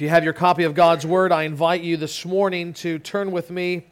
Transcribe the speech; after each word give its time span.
If 0.00 0.04
you 0.04 0.08
have 0.08 0.24
your 0.24 0.32
copy 0.32 0.64
of 0.64 0.72
God's 0.72 1.04
Word, 1.04 1.30
I 1.30 1.42
invite 1.42 1.82
you 1.82 1.98
this 1.98 2.24
morning 2.24 2.72
to 2.72 2.98
turn 2.98 3.32
with 3.32 3.50
me 3.50 3.84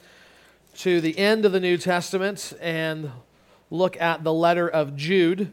to 0.77 1.03
the 1.03 1.19
end 1.19 1.45
of 1.45 1.53
the 1.53 1.61
New 1.61 1.77
Testament 1.77 2.55
and 2.63 3.11
look 3.71 4.01
at 4.01 4.25
the 4.25 4.33
letter 4.33 4.67
of 4.67 4.97
Jude. 4.97 5.53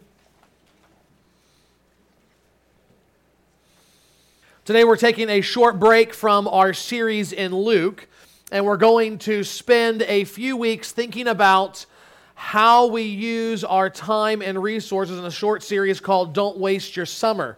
Today 4.64 4.86
we're 4.86 4.96
taking 4.96 5.30
a 5.30 5.42
short 5.42 5.78
break 5.78 6.14
from 6.14 6.48
our 6.48 6.72
series 6.72 7.34
in 7.34 7.54
Luke, 7.54 8.08
and 8.50 8.66
we're 8.66 8.78
going 8.78 9.18
to 9.18 9.44
spend 9.44 10.04
a 10.04 10.24
few 10.24 10.56
weeks 10.56 10.94
thinking 10.94 11.28
about 11.28 11.86
how 12.34 12.86
we 12.86 13.02
use 13.02 13.66
our 13.66 13.90
time 13.90 14.42
and 14.42 14.64
resources 14.64 15.20
in 15.20 15.26
a 15.26 15.32
short 15.32 15.64
series 15.64 16.00
called 16.00 16.34
Don't 16.34 16.58
Waste 16.58 16.96
Your 16.96 17.06
Summer. 17.06 17.58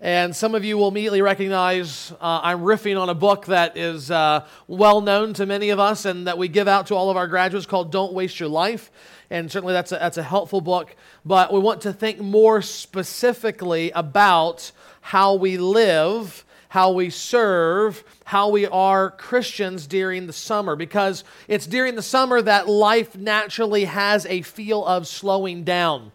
And 0.00 0.34
some 0.34 0.54
of 0.54 0.64
you 0.64 0.78
will 0.78 0.88
immediately 0.88 1.22
recognize 1.22 2.12
uh, 2.12 2.40
I'm 2.44 2.60
riffing 2.60 3.00
on 3.00 3.08
a 3.08 3.14
book 3.14 3.46
that 3.46 3.76
is 3.76 4.12
uh, 4.12 4.46
well 4.68 5.00
known 5.00 5.34
to 5.34 5.46
many 5.46 5.70
of 5.70 5.80
us 5.80 6.04
and 6.04 6.28
that 6.28 6.38
we 6.38 6.46
give 6.46 6.68
out 6.68 6.86
to 6.88 6.94
all 6.94 7.10
of 7.10 7.16
our 7.16 7.26
graduates 7.26 7.66
called 7.66 7.90
Don't 7.90 8.12
Waste 8.12 8.38
Your 8.38 8.48
Life. 8.48 8.92
And 9.28 9.50
certainly 9.50 9.72
that's 9.72 9.90
a, 9.90 9.96
that's 9.96 10.16
a 10.16 10.22
helpful 10.22 10.60
book. 10.60 10.94
But 11.24 11.52
we 11.52 11.58
want 11.58 11.80
to 11.80 11.92
think 11.92 12.20
more 12.20 12.62
specifically 12.62 13.90
about 13.90 14.70
how 15.00 15.34
we 15.34 15.58
live, 15.58 16.44
how 16.68 16.92
we 16.92 17.10
serve, 17.10 18.04
how 18.24 18.50
we 18.50 18.68
are 18.68 19.10
Christians 19.10 19.88
during 19.88 20.28
the 20.28 20.32
summer. 20.32 20.76
Because 20.76 21.24
it's 21.48 21.66
during 21.66 21.96
the 21.96 22.02
summer 22.02 22.40
that 22.40 22.68
life 22.68 23.16
naturally 23.16 23.86
has 23.86 24.26
a 24.26 24.42
feel 24.42 24.86
of 24.86 25.08
slowing 25.08 25.64
down. 25.64 26.12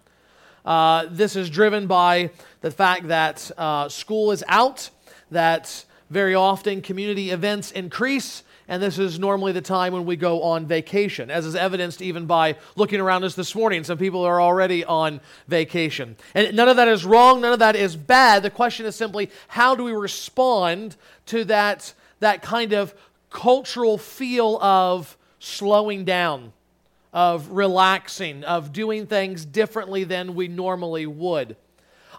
Uh, 0.66 1.06
this 1.10 1.36
is 1.36 1.50
driven 1.50 1.88
by 1.88 2.30
the 2.62 2.72
fact 2.72 3.08
that 3.10 3.52
uh, 3.58 3.90
school 3.90 4.32
is 4.32 4.44
out, 4.48 4.90
that 5.32 5.86
very 6.10 6.36
often 6.36 6.82
community 6.82 7.32
events 7.32 7.72
increase, 7.72 8.44
and 8.68 8.82
this 8.82 8.98
is 8.98 9.20
normally 9.20 9.52
the 9.52 9.62
time 9.62 9.92
when 9.92 10.06
we 10.06 10.16
go 10.16 10.42
on 10.42 10.66
vacation, 10.66 11.30
as 11.30 11.46
is 11.46 11.56
evidenced 11.56 12.02
even 12.02 12.26
by 12.26 12.56
looking 12.76 13.02
around 13.02 13.24
us 13.24 13.36
this 13.36 13.54
morning. 13.56 13.84
Some 13.84 13.98
people 13.98 14.24
are 14.24 14.42
already 14.42 14.86
on 14.86 15.20
vacation. 15.48 16.16
And 16.34 16.56
none 16.56 16.70
of 16.70 16.78
that 16.78 16.88
is 16.88 17.04
wrong, 17.06 17.42
none 17.42 17.54
of 17.54 17.60
that 17.60 17.76
is 17.76 17.96
bad. 17.96 18.44
The 18.44 18.50
question 18.50 18.86
is 18.86 18.96
simply 18.96 19.30
how 19.50 19.76
do 19.76 19.84
we 19.84 19.92
respond 19.92 20.96
to 21.28 21.44
that, 21.46 21.94
that 22.20 22.42
kind 22.42 22.74
of 22.74 22.94
cultural 23.30 23.98
feel 23.98 24.58
of 24.62 25.18
slowing 25.40 26.06
down? 26.06 26.54
Of 27.14 27.50
relaxing, 27.52 28.44
of 28.44 28.74
doing 28.74 29.06
things 29.06 29.46
differently 29.46 30.04
than 30.04 30.36
we 30.36 30.48
normally 30.48 31.06
would. 31.06 31.56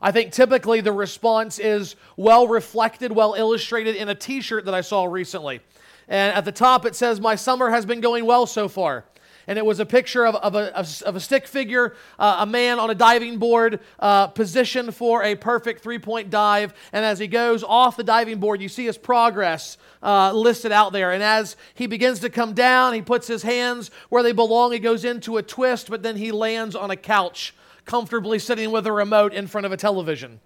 I 0.00 0.12
think 0.12 0.32
typically 0.32 0.80
the 0.80 0.92
response 0.92 1.58
is 1.58 1.96
well 2.16 2.46
reflected, 2.46 3.12
well 3.12 3.34
illustrated 3.34 3.96
in 3.96 4.08
a 4.08 4.14
t 4.14 4.40
shirt 4.40 4.64
that 4.66 4.74
I 4.74 4.80
saw 4.80 5.04
recently. 5.04 5.60
And 6.08 6.34
at 6.34 6.44
the 6.44 6.52
top 6.52 6.86
it 6.86 6.94
says, 6.94 7.20
My 7.20 7.34
summer 7.34 7.70
has 7.70 7.84
been 7.84 8.00
going 8.00 8.24
well 8.24 8.46
so 8.46 8.68
far 8.68 9.04
and 9.46 9.58
it 9.58 9.64
was 9.64 9.80
a 9.80 9.86
picture 9.86 10.26
of, 10.26 10.34
of, 10.36 10.54
a, 10.54 10.76
of 10.76 11.16
a 11.16 11.20
stick 11.20 11.46
figure, 11.46 11.94
uh, 12.18 12.38
a 12.40 12.46
man 12.46 12.78
on 12.78 12.90
a 12.90 12.94
diving 12.94 13.38
board, 13.38 13.80
uh, 14.00 14.28
positioned 14.28 14.94
for 14.94 15.22
a 15.22 15.34
perfect 15.34 15.82
three 15.82 15.98
point 15.98 16.30
dive. 16.30 16.74
And 16.92 17.04
as 17.04 17.18
he 17.18 17.26
goes 17.26 17.62
off 17.62 17.96
the 17.96 18.04
diving 18.04 18.40
board, 18.40 18.60
you 18.60 18.68
see 18.68 18.86
his 18.86 18.98
progress 18.98 19.78
uh, 20.02 20.32
listed 20.32 20.72
out 20.72 20.92
there. 20.92 21.12
And 21.12 21.22
as 21.22 21.56
he 21.74 21.86
begins 21.86 22.20
to 22.20 22.30
come 22.30 22.54
down, 22.54 22.94
he 22.94 23.02
puts 23.02 23.26
his 23.26 23.42
hands 23.42 23.90
where 24.08 24.22
they 24.22 24.32
belong. 24.32 24.72
He 24.72 24.78
goes 24.78 25.04
into 25.04 25.36
a 25.36 25.42
twist, 25.42 25.90
but 25.90 26.02
then 26.02 26.16
he 26.16 26.32
lands 26.32 26.74
on 26.74 26.90
a 26.90 26.96
couch, 26.96 27.54
comfortably 27.84 28.38
sitting 28.38 28.70
with 28.70 28.86
a 28.86 28.92
remote 28.92 29.32
in 29.32 29.46
front 29.46 29.66
of 29.66 29.72
a 29.72 29.76
television. 29.76 30.40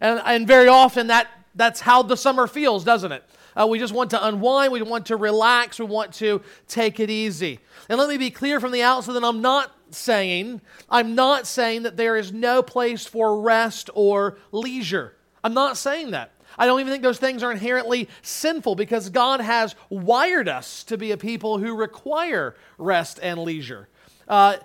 And, 0.00 0.20
and 0.24 0.46
very 0.46 0.68
often 0.68 1.08
that, 1.08 1.28
that's 1.54 1.80
how 1.80 2.02
the 2.02 2.16
summer 2.16 2.46
feels, 2.46 2.84
doesn't 2.84 3.12
it? 3.12 3.24
Uh, 3.58 3.66
we 3.66 3.78
just 3.78 3.92
want 3.92 4.10
to 4.10 4.26
unwind. 4.26 4.72
We 4.72 4.82
want 4.82 5.06
to 5.06 5.16
relax. 5.16 5.78
We 5.78 5.86
want 5.86 6.14
to 6.14 6.42
take 6.68 7.00
it 7.00 7.10
easy. 7.10 7.58
And 7.88 7.98
let 7.98 8.08
me 8.08 8.16
be 8.16 8.30
clear 8.30 8.60
from 8.60 8.72
the 8.72 8.82
outset 8.82 9.14
that 9.14 9.24
I'm 9.24 9.42
not 9.42 9.74
saying, 9.90 10.60
I'm 10.88 11.14
not 11.14 11.46
saying 11.46 11.82
that 11.82 11.96
there 11.96 12.16
is 12.16 12.32
no 12.32 12.62
place 12.62 13.06
for 13.06 13.40
rest 13.40 13.90
or 13.94 14.38
leisure. 14.52 15.16
I'm 15.42 15.54
not 15.54 15.76
saying 15.76 16.12
that. 16.12 16.32
I 16.56 16.66
don't 16.66 16.80
even 16.80 16.92
think 16.92 17.02
those 17.02 17.18
things 17.18 17.42
are 17.42 17.52
inherently 17.52 18.08
sinful 18.22 18.74
because 18.74 19.10
God 19.10 19.40
has 19.40 19.74
wired 19.90 20.48
us 20.48 20.84
to 20.84 20.96
be 20.96 21.12
a 21.12 21.16
people 21.16 21.58
who 21.58 21.74
require 21.74 22.56
rest 22.78 23.18
and 23.22 23.40
leisure. 23.40 23.88
Uh, 24.26 24.56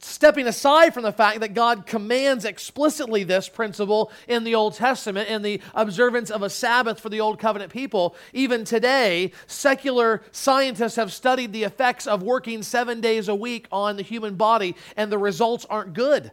stepping 0.00 0.46
aside 0.46 0.94
from 0.94 1.02
the 1.02 1.12
fact 1.12 1.40
that 1.40 1.54
God 1.54 1.86
commands 1.86 2.44
explicitly 2.44 3.22
this 3.22 3.48
principle 3.48 4.10
in 4.26 4.44
the 4.44 4.54
Old 4.54 4.74
Testament 4.74 5.28
in 5.28 5.42
the 5.42 5.60
observance 5.74 6.30
of 6.30 6.42
a 6.42 6.50
Sabbath 6.50 7.00
for 7.00 7.08
the 7.08 7.20
Old 7.20 7.38
Covenant 7.38 7.72
people, 7.72 8.16
even 8.32 8.64
today, 8.64 9.32
secular 9.46 10.22
scientists 10.32 10.96
have 10.96 11.12
studied 11.12 11.52
the 11.52 11.64
effects 11.64 12.06
of 12.06 12.22
working 12.22 12.62
seven 12.62 13.00
days 13.00 13.28
a 13.28 13.34
week 13.34 13.66
on 13.70 13.96
the 13.96 14.02
human 14.02 14.36
body, 14.36 14.74
and 14.96 15.12
the 15.12 15.18
results 15.18 15.66
aren't 15.68 15.92
good. 15.92 16.32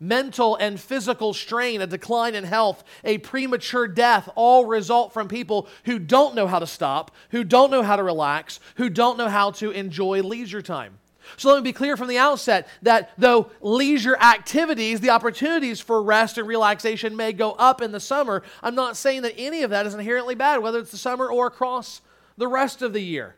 Mental 0.00 0.54
and 0.56 0.78
physical 0.78 1.34
strain, 1.34 1.80
a 1.80 1.86
decline 1.86 2.36
in 2.36 2.44
health, 2.44 2.84
a 3.04 3.18
premature 3.18 3.88
death 3.88 4.28
all 4.36 4.64
result 4.64 5.12
from 5.12 5.26
people 5.26 5.68
who 5.84 5.98
don't 5.98 6.36
know 6.36 6.46
how 6.46 6.60
to 6.60 6.66
stop, 6.66 7.10
who 7.30 7.42
don't 7.42 7.72
know 7.72 7.82
how 7.82 7.96
to 7.96 8.04
relax, 8.04 8.60
who 8.76 8.88
don't 8.88 9.18
know 9.18 9.28
how 9.28 9.50
to 9.50 9.72
enjoy 9.72 10.22
leisure 10.22 10.62
time. 10.62 10.98
So 11.36 11.50
let 11.50 11.56
me 11.56 11.62
be 11.62 11.72
clear 11.72 11.96
from 11.96 12.08
the 12.08 12.18
outset 12.18 12.68
that 12.82 13.10
though 13.18 13.50
leisure 13.60 14.16
activities, 14.16 15.00
the 15.00 15.10
opportunities 15.10 15.80
for 15.80 16.02
rest 16.02 16.38
and 16.38 16.48
relaxation 16.48 17.16
may 17.16 17.32
go 17.32 17.52
up 17.52 17.82
in 17.82 17.92
the 17.92 18.00
summer, 18.00 18.42
I'm 18.62 18.74
not 18.74 18.96
saying 18.96 19.22
that 19.22 19.34
any 19.36 19.62
of 19.62 19.70
that 19.70 19.86
is 19.86 19.94
inherently 19.94 20.34
bad, 20.34 20.58
whether 20.58 20.78
it's 20.78 20.90
the 20.90 20.96
summer 20.96 21.28
or 21.28 21.46
across 21.46 22.00
the 22.36 22.48
rest 22.48 22.82
of 22.82 22.92
the 22.92 23.00
year. 23.00 23.36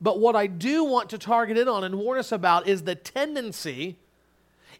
But 0.00 0.20
what 0.20 0.36
I 0.36 0.46
do 0.46 0.84
want 0.84 1.10
to 1.10 1.18
target 1.18 1.56
in 1.56 1.68
on 1.68 1.84
and 1.84 1.96
warn 1.96 2.18
us 2.18 2.32
about 2.32 2.66
is 2.66 2.82
the 2.82 2.94
tendency 2.94 3.96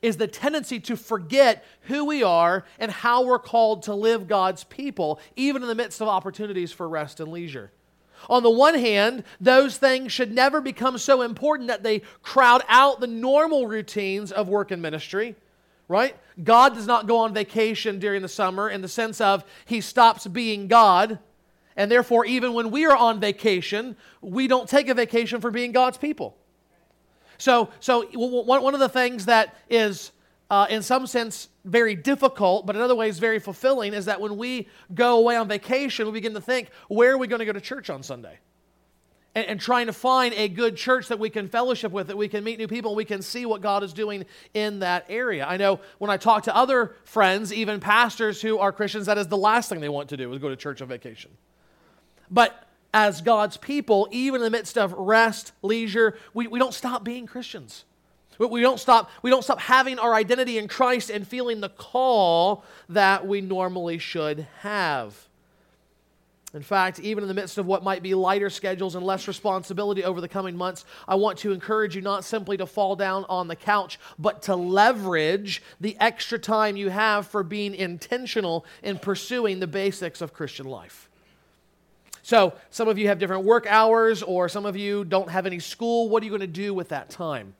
is 0.03 0.19
the 0.19 0.27
tendency 0.27 0.79
to 0.79 0.97
forget 0.97 1.65
who 1.83 2.05
we 2.05 2.23
are 2.23 2.65
and 2.79 2.91
how 2.91 3.25
we're 3.25 3.39
called 3.39 3.85
to 3.85 3.95
live 3.95 4.29
God's 4.29 4.63
people 4.65 5.19
even 5.35 5.63
in 5.63 5.69
the 5.69 5.75
midst 5.75 6.03
of 6.03 6.09
opportunities 6.09 6.73
for 6.73 6.87
rest 6.87 7.21
and 7.21 7.33
leisure. 7.33 7.73
On 8.29 8.43
the 8.43 8.51
one 8.51 8.75
hand, 8.75 9.25
those 9.41 9.77
things 9.77 10.13
should 10.13 10.33
never 10.33 10.61
become 10.61 10.99
so 10.99 11.23
important 11.23 11.69
that 11.69 11.83
they 11.83 12.03
crowd 12.23 12.63
out 12.69 13.01
the 13.01 13.07
normal 13.07 13.67
routines 13.67 14.33
of 14.33 14.49
work 14.49 14.71
and 14.71 14.81
ministry, 14.81 15.37
right? 15.89 16.17
God 16.43 16.75
does 16.75 16.87
not 16.87 17.07
go 17.07 17.19
on 17.19 17.35
vacation 17.35 17.99
during 17.99 18.23
the 18.23 18.29
summer 18.29 18.69
in 18.69 18.83
the 18.83 18.89
sense 18.89 19.21
of 19.21 19.45
he 19.65 19.81
stops 19.81 20.27
being 20.27 20.69
God. 20.69 21.19
And 21.77 21.91
therefore, 21.91 22.25
even 22.25 22.55
when 22.55 22.71
we 22.71 22.87
are 22.87 22.97
on 22.97 23.21
vacation, 23.21 23.97
we 24.21 24.47
don't 24.47 24.69
take 24.69 24.89
a 24.89 24.95
vacation 24.95 25.41
for 25.41 25.51
being 25.51 25.73
God's 25.73 25.99
people. 25.99 26.37
So, 27.37 27.71
so 27.81 28.07
one 28.13 28.75
of 28.75 28.81
the 28.81 28.89
things 28.89 29.27
that 29.27 29.57
is 29.69 30.13
uh, 30.51 30.67
in 30.71 30.83
some 30.83 31.07
sense, 31.07 31.49
very 31.65 31.95
difficult, 31.95 32.67
but 32.67 32.77
in 32.77 32.83
other 32.83 32.95
ways, 32.95 33.19
very 33.19 33.39
fulfilling, 33.39 33.95
is 33.95 34.05
that 34.05 34.21
when 34.21 34.37
we 34.37 34.69
go 34.95 35.19
away 35.19 35.37
on 35.37 35.49
vacation, 35.49 36.07
we 36.07 36.13
begin 36.13 36.35
to 36.35 36.41
think, 36.41 36.69
where 36.89 37.13
are 37.13 37.19
we 37.19 37.27
going 37.27 37.39
to 37.39 37.47
go 37.47 37.53
to 37.53 37.61
church 37.61 37.89
on 37.89 38.03
Sunday? 38.03 38.39
And, 39.35 39.47
and, 39.47 39.61
trying 39.61 39.87
to 39.87 39.93
find 39.93 40.33
a 40.35 40.47
good 40.47 40.77
church 40.77 41.09
that 41.09 41.19
we 41.19 41.29
can 41.29 41.49
fellowship 41.49 41.91
with, 41.91 42.07
that 42.07 42.17
we 42.17 42.29
can 42.29 42.45
meet 42.45 42.59
new 42.59 42.69
people, 42.69 42.95
we 42.95 43.05
can 43.05 43.21
see 43.21 43.47
what 43.47 43.63
God 43.63 43.83
is 43.83 43.93
doing 43.93 44.27
in 44.53 44.79
that 44.79 45.07
area. 45.09 45.45
I 45.45 45.57
know 45.57 45.81
when 45.99 46.09
I 46.09 46.19
talk 46.19 46.45
to 46.45 46.55
other 46.55 46.95
friends, 47.05 47.53
even 47.53 47.81
pastors 47.81 48.41
who 48.41 48.59
are 48.59 48.71
Christians, 48.71 49.07
that 49.07 49.19
is 49.19 49.27
the 49.27 49.37
last 49.37 49.69
thing 49.69 49.81
they 49.81 49.89
want 49.89 50.11
to 50.11 50.17
do 50.17 50.33
is 50.33 50.39
go 50.39 50.51
to 50.51 50.57
church 50.57 50.81
on 50.83 50.89
vacation. 50.89 51.33
But 52.31 52.65
as 52.93 53.23
God's 53.23 53.57
people, 53.57 54.07
even 54.13 54.41
in 54.41 54.45
the 54.45 54.51
midst 54.51 54.79
of 54.79 54.93
rest, 54.93 55.51
leisure, 55.63 56.17
we, 56.33 56.47
we 56.47 56.61
don't 56.61 56.75
stop 56.75 57.03
being 57.03 57.27
Christians. 57.27 57.85
We 58.39 58.61
don't 58.61 58.81
stop, 58.81 59.11
we 59.23 59.31
don't 59.31 59.45
stop 59.45 59.61
having 59.61 59.99
our 59.99 60.15
identity 60.15 60.59
in 60.59 60.69
Christ 60.69 61.11
and 61.11 61.27
feeling 61.27 61.61
the 61.61 61.69
call 61.69 62.65
that 62.89 63.27
we 63.27 63.41
normally 63.41 63.99
should 63.99 64.47
have. 64.61 65.29
In 66.55 66.63
fact, 66.63 67.01
even 67.01 67.25
in 67.25 67.29
the 67.29 67.35
midst 67.35 67.59
of 67.59 67.67
what 67.67 67.83
might 67.83 68.01
be 68.01 68.15
lighter 68.15 68.49
schedules 68.49 68.95
and 68.95 69.05
less 69.05 69.27
responsibility 69.27 70.05
over 70.05 70.21
the 70.21 70.29
coming 70.29 70.57
months, 70.57 70.85
I 71.09 71.17
want 71.17 71.39
to 71.39 71.51
encourage 71.51 71.97
you 71.97 72.01
not 72.01 72.25
simply 72.25 72.57
to 72.59 72.67
fall 72.67 72.95
down 72.95 73.25
on 73.29 73.49
the 73.49 73.57
couch, 73.57 73.99
but 74.21 74.43
to 74.43 74.55
leverage 74.55 75.63
the 75.81 75.97
extra 75.99 76.39
time 76.39 76.77
you 76.77 76.91
have 76.91 77.27
for 77.27 77.43
being 77.43 77.75
intentional 77.75 78.65
in 78.85 79.01
pursuing 79.01 79.59
the 79.59 79.67
basics 79.67 80.21
of 80.21 80.33
Christian 80.33 80.67
life. 80.67 81.11
So, 82.23 82.55
some 82.71 82.87
of 82.87 82.99
you 82.99 83.09
have 83.09 83.19
different 83.19 83.45
work 83.45 83.67
hours, 83.67 84.23
or 84.23 84.49
some 84.49 84.65
of 84.65 84.77
you 84.77 85.05
don't 85.05 85.29
have 85.29 85.47
any 85.47 85.59
school. 85.59 86.09
What 86.09 86.23
are 86.23 86.25
you 86.25 86.31
going 86.31 86.41
to 86.41 86.47
do 86.47 86.73
with 86.73 86.89
that 86.91 87.11
time? 87.11 87.55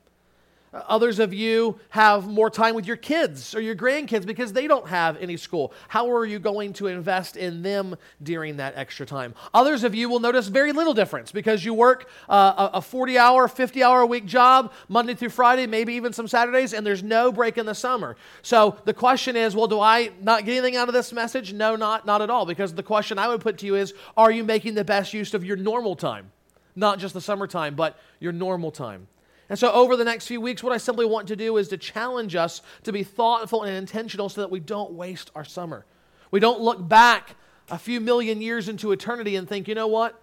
Others 0.87 1.19
of 1.19 1.33
you 1.33 1.79
have 1.89 2.27
more 2.27 2.49
time 2.49 2.75
with 2.75 2.85
your 2.85 2.97
kids 2.97 3.55
or 3.55 3.61
your 3.61 3.75
grandkids 3.75 4.25
because 4.25 4.51
they 4.51 4.67
don't 4.67 4.87
have 4.87 5.15
any 5.21 5.37
school. 5.37 5.71
How 5.87 6.11
are 6.11 6.25
you 6.25 6.37
going 6.37 6.73
to 6.73 6.87
invest 6.87 7.37
in 7.37 7.61
them 7.61 7.95
during 8.21 8.57
that 8.57 8.73
extra 8.75 9.05
time? 9.05 9.33
Others 9.53 9.85
of 9.85 9.95
you 9.95 10.09
will 10.09 10.19
notice 10.19 10.47
very 10.47 10.73
little 10.73 10.93
difference 10.93 11.31
because 11.31 11.63
you 11.63 11.73
work 11.73 12.09
uh, 12.27 12.69
a 12.73 12.81
40 12.81 13.17
hour, 13.17 13.47
50 13.47 13.83
hour 13.83 14.01
a 14.01 14.05
week 14.05 14.25
job, 14.25 14.73
Monday 14.89 15.13
through 15.13 15.29
Friday, 15.29 15.65
maybe 15.65 15.93
even 15.93 16.11
some 16.11 16.27
Saturdays, 16.27 16.73
and 16.73 16.85
there's 16.85 17.03
no 17.03 17.31
break 17.31 17.57
in 17.57 17.65
the 17.65 17.75
summer. 17.75 18.17
So 18.41 18.77
the 18.83 18.93
question 18.93 19.37
is 19.37 19.55
well, 19.55 19.67
do 19.67 19.79
I 19.79 20.11
not 20.21 20.43
get 20.43 20.51
anything 20.51 20.75
out 20.75 20.89
of 20.89 20.93
this 20.93 21.13
message? 21.13 21.53
No, 21.53 21.77
not, 21.77 22.05
not 22.05 22.21
at 22.21 22.29
all. 22.29 22.45
Because 22.45 22.73
the 22.73 22.83
question 22.83 23.17
I 23.17 23.29
would 23.29 23.39
put 23.39 23.59
to 23.59 23.65
you 23.65 23.75
is 23.75 23.93
are 24.17 24.31
you 24.31 24.43
making 24.43 24.75
the 24.75 24.83
best 24.83 25.13
use 25.13 25.33
of 25.33 25.45
your 25.45 25.55
normal 25.55 25.95
time? 25.95 26.31
Not 26.75 26.99
just 26.99 27.13
the 27.13 27.21
summertime, 27.21 27.75
but 27.75 27.97
your 28.19 28.33
normal 28.33 28.71
time. 28.71 29.07
And 29.49 29.59
so, 29.59 29.71
over 29.71 29.95
the 29.95 30.03
next 30.03 30.27
few 30.27 30.41
weeks, 30.41 30.63
what 30.63 30.73
I 30.73 30.77
simply 30.77 31.05
want 31.05 31.27
to 31.27 31.35
do 31.35 31.57
is 31.57 31.67
to 31.67 31.77
challenge 31.77 32.35
us 32.35 32.61
to 32.83 32.91
be 32.91 33.03
thoughtful 33.03 33.63
and 33.63 33.75
intentional 33.75 34.29
so 34.29 34.41
that 34.41 34.49
we 34.49 34.59
don't 34.59 34.93
waste 34.93 35.29
our 35.35 35.45
summer. 35.45 35.85
We 36.31 36.39
don't 36.39 36.61
look 36.61 36.87
back 36.87 37.35
a 37.69 37.77
few 37.77 37.99
million 37.99 38.41
years 38.41 38.69
into 38.69 38.91
eternity 38.91 39.35
and 39.35 39.47
think, 39.47 39.67
you 39.67 39.75
know 39.75 39.87
what? 39.87 40.19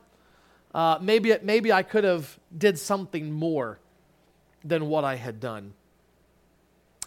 Uh, 0.75 0.99
maybe, 1.01 1.35
maybe 1.43 1.73
I 1.73 1.83
could 1.83 2.05
have 2.05 2.39
did 2.57 2.79
something 2.79 3.31
more 3.31 3.79
than 4.65 4.87
what 4.87 5.05
I 5.05 5.17
had 5.17 5.39
done. 5.39 5.75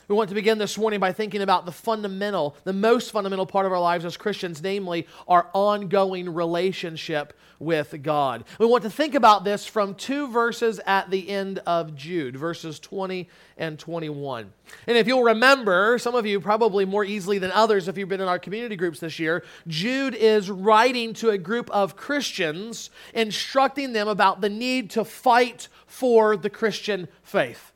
We 0.08 0.14
want 0.14 0.30
to 0.30 0.36
begin 0.36 0.60
this 0.60 0.78
morning 0.78 1.00
by 1.00 1.14
thinking 1.14 1.42
about 1.42 1.66
the 1.66 1.72
fundamental, 1.72 2.56
the 2.64 2.74
most 2.74 3.10
fundamental 3.10 3.48
part 3.48 3.66
of 3.66 3.72
our 3.72 3.80
lives 3.80 4.06
as 4.06 4.18
Christians, 4.18 4.62
namely 4.62 5.08
our 5.28 5.50
ongoing 5.52 6.32
relationship 6.32 7.34
with 7.58 8.04
God. 8.04 8.44
We 8.60 8.68
want 8.68 8.84
to 8.84 8.92
think 8.92 9.16
about 9.16 9.44
this 9.44 9.66
from 9.66 9.96
two 9.96 10.28
verses 10.28 10.80
at 10.86 11.10
the 11.10 11.28
end 11.28 11.58
of 11.66 11.96
Jude, 11.96 12.38
verses 12.38 12.80
20 12.80 13.28
and 13.58 13.80
21. 13.80 14.54
And 14.86 14.98
if 14.98 15.08
you'll 15.08 15.24
remember, 15.24 15.98
some 15.98 16.14
of 16.14 16.28
you 16.28 16.40
probably 16.40 16.86
more 16.86 17.04
easily 17.04 17.40
than 17.40 17.52
others, 17.52 17.88
if 17.88 17.98
you've 17.98 18.10
been 18.10 18.22
in 18.22 18.28
our 18.28 18.38
community 18.38 18.76
groups 18.76 19.00
this 19.00 19.18
year, 19.18 19.44
Jude 19.68 20.14
is 20.14 20.52
writing 20.52 21.14
to 21.16 21.32
a 21.32 21.38
group 21.40 21.68
of 21.72 21.96
Christians, 21.96 22.92
instructing 23.16 23.94
them 23.94 24.08
about 24.08 24.42
the 24.42 24.50
need 24.50 24.92
to 24.92 25.04
fight 25.04 25.68
for 25.88 26.38
the 26.38 26.50
Christian 26.52 27.08
faith. 27.24 27.72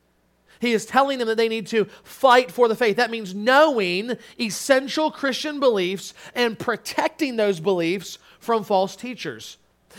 He 0.59 0.73
is 0.73 0.85
telling 0.85 1.19
them 1.19 1.27
that 1.27 1.37
they 1.37 1.47
need 1.49 1.67
to 1.67 1.85
fight 2.03 2.51
for 2.51 2.67
the 2.67 2.75
faith. 2.75 2.97
That 2.97 3.11
means 3.11 3.33
knowing 3.33 4.17
essential 4.39 5.09
Christian 5.09 5.59
beliefs 5.59 6.13
and 6.35 6.59
protecting 6.59 7.37
those 7.37 7.59
beliefs 7.59 8.19
from 8.39 8.63
false 8.63 8.95
teachers. 8.95 9.57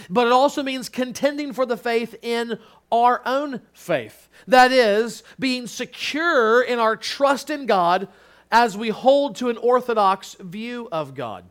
But 0.08 0.26
it 0.26 0.32
also 0.32 0.62
means 0.62 0.88
contending 0.88 1.52
for 1.52 1.66
the 1.66 1.76
faith 1.76 2.14
in 2.22 2.58
our 2.92 3.22
own 3.24 3.62
faith. 3.72 4.28
That 4.46 4.72
is, 4.72 5.22
being 5.38 5.66
secure 5.66 6.62
in 6.62 6.78
our 6.78 6.96
trust 6.96 7.50
in 7.50 7.66
God 7.66 8.08
as 8.50 8.76
we 8.76 8.88
hold 8.88 9.36
to 9.36 9.48
an 9.48 9.56
orthodox 9.56 10.34
view 10.40 10.88
of 10.90 11.14
God. 11.14 11.44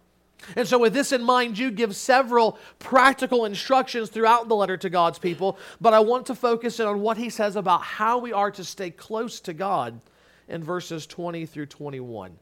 And 0.56 0.68
so, 0.68 0.80
with 0.80 0.94
this 0.94 1.12
in 1.12 1.24
mind, 1.24 1.56
Jude 1.56 1.76
gives 1.76 1.98
several 1.98 2.58
practical 2.80 3.46
instructions 3.46 4.10
throughout 4.10 4.48
the 4.48 4.56
letter 4.56 4.78
to 4.78 4.90
God's 4.90 5.20
people, 5.20 5.58
but 5.80 5.94
I 5.94 6.00
want 6.00 6.26
to 6.28 6.36
focus 6.36 6.80
in 6.80 6.88
on 6.88 7.02
what 7.02 7.18
he 7.18 7.30
says 7.30 7.56
about 7.56 7.82
how 7.82 8.18
we 8.18 8.34
are 8.34 8.52
to 8.52 8.64
stay 8.64 8.90
close 8.90 9.40
to 9.42 9.54
God 9.54 10.00
in 10.48 10.64
verses 10.64 11.06
20 11.06 11.46
through 11.46 11.68
21. 11.68 12.38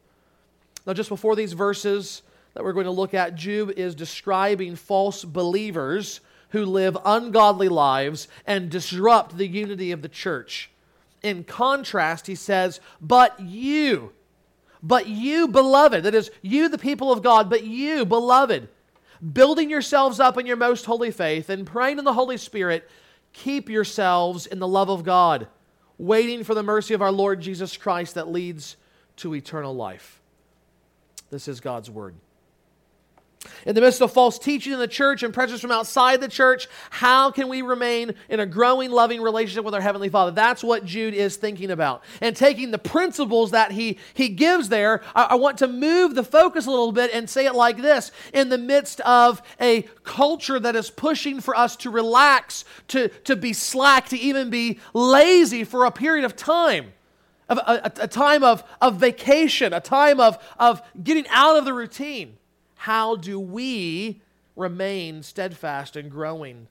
Now, 0.85 0.93
just 0.93 1.09
before 1.09 1.35
these 1.35 1.53
verses 1.53 2.21
that 2.53 2.63
we're 2.63 2.73
going 2.73 2.85
to 2.85 2.91
look 2.91 3.13
at, 3.13 3.35
Jude 3.35 3.71
is 3.77 3.93
describing 3.93 4.75
false 4.75 5.25
believers 5.25 6.21
who 6.49 6.65
live 6.65 6.97
ungodly 7.03 7.67
lives 7.67 8.27
and 8.45 8.69
disrupt 8.69 9.37
the 9.37 9.47
unity 9.47 9.91
of 9.91 10.01
the 10.01 10.09
church. 10.09 10.69
In 11.21 11.43
contrast, 11.43 12.27
he 12.27 12.35
says, 12.35 12.79
But 13.01 13.39
you, 13.39 14.13
but 14.83 15.07
you, 15.07 15.47
beloved, 15.47 16.03
that 16.03 16.15
is, 16.15 16.31
you, 16.41 16.69
the 16.69 16.77
people 16.77 17.11
of 17.11 17.23
God, 17.23 17.49
but 17.49 17.63
you, 17.63 18.05
beloved, 18.05 18.67
building 19.33 19.69
yourselves 19.69 20.19
up 20.19 20.37
in 20.37 20.45
your 20.45 20.55
most 20.55 20.85
holy 20.85 21.11
faith 21.11 21.49
and 21.49 21.65
praying 21.65 21.97
in 21.97 22.05
the 22.05 22.13
Holy 22.13 22.37
Spirit, 22.37 22.89
keep 23.33 23.69
yourselves 23.69 24.45
in 24.45 24.59
the 24.59 24.67
love 24.67 24.89
of 24.89 25.03
God, 25.03 25.47
waiting 25.97 26.43
for 26.43 26.53
the 26.53 26.63
mercy 26.63 26.93
of 26.93 27.01
our 27.01 27.11
Lord 27.11 27.41
Jesus 27.41 27.75
Christ 27.77 28.15
that 28.15 28.31
leads 28.31 28.77
to 29.17 29.33
eternal 29.33 29.75
life. 29.75 30.21
This 31.29 31.47
is 31.47 31.59
God's 31.59 31.89
word. 31.89 32.15
In 33.65 33.75
the 33.75 33.81
midst 33.81 34.01
of 34.01 34.11
false 34.11 34.39
teaching 34.39 34.73
in 34.73 34.79
the 34.79 34.87
church 34.87 35.23
and 35.23 35.33
pressures 35.33 35.61
from 35.61 35.71
outside 35.71 36.21
the 36.21 36.27
church, 36.27 36.67
how 36.89 37.31
can 37.31 37.49
we 37.49 37.61
remain 37.61 38.13
in 38.29 38.39
a 38.39 38.45
growing, 38.45 38.91
loving 38.91 39.21
relationship 39.21 39.63
with 39.63 39.75
our 39.75 39.81
Heavenly 39.81 40.09
Father? 40.09 40.31
That's 40.31 40.63
what 40.63 40.85
Jude 40.85 41.13
is 41.13 41.35
thinking 41.35 41.69
about. 41.69 42.03
And 42.21 42.35
taking 42.35 42.71
the 42.71 42.77
principles 42.77 43.51
that 43.51 43.71
he, 43.71 43.99
he 44.13 44.29
gives 44.29 44.69
there, 44.69 45.01
I, 45.13 45.23
I 45.23 45.35
want 45.35 45.59
to 45.59 45.67
move 45.67 46.15
the 46.15 46.23
focus 46.23 46.65
a 46.65 46.69
little 46.69 46.91
bit 46.91 47.11
and 47.13 47.29
say 47.29 47.45
it 47.45 47.55
like 47.55 47.77
this 47.77 48.11
In 48.33 48.49
the 48.49 48.57
midst 48.57 49.01
of 49.01 49.41
a 49.59 49.83
culture 50.03 50.59
that 50.59 50.75
is 50.75 50.89
pushing 50.89 51.39
for 51.41 51.55
us 51.55 51.75
to 51.77 51.89
relax, 51.89 52.65
to, 52.89 53.09
to 53.25 53.35
be 53.35 53.53
slack, 53.53 54.09
to 54.09 54.17
even 54.17 54.49
be 54.49 54.79
lazy 54.93 55.63
for 55.63 55.85
a 55.85 55.91
period 55.91 56.25
of 56.25 56.35
time. 56.35 56.93
A, 57.49 57.55
a, 57.55 58.03
a 58.03 58.07
time 58.07 58.43
of, 58.43 58.63
of 58.81 58.97
vacation, 58.97 59.71
a 59.71 59.79
time 59.79 60.19
of, 60.19 60.37
of 60.59 60.81
getting 61.01 61.25
out 61.29 61.57
of 61.57 61.63
the 61.63 61.73
routine 61.73 62.37
how 62.77 63.15
do 63.15 63.39
we 63.39 64.21
remain 64.55 65.23
steadfast 65.23 65.95
and 65.95 66.09
growing 66.09 66.67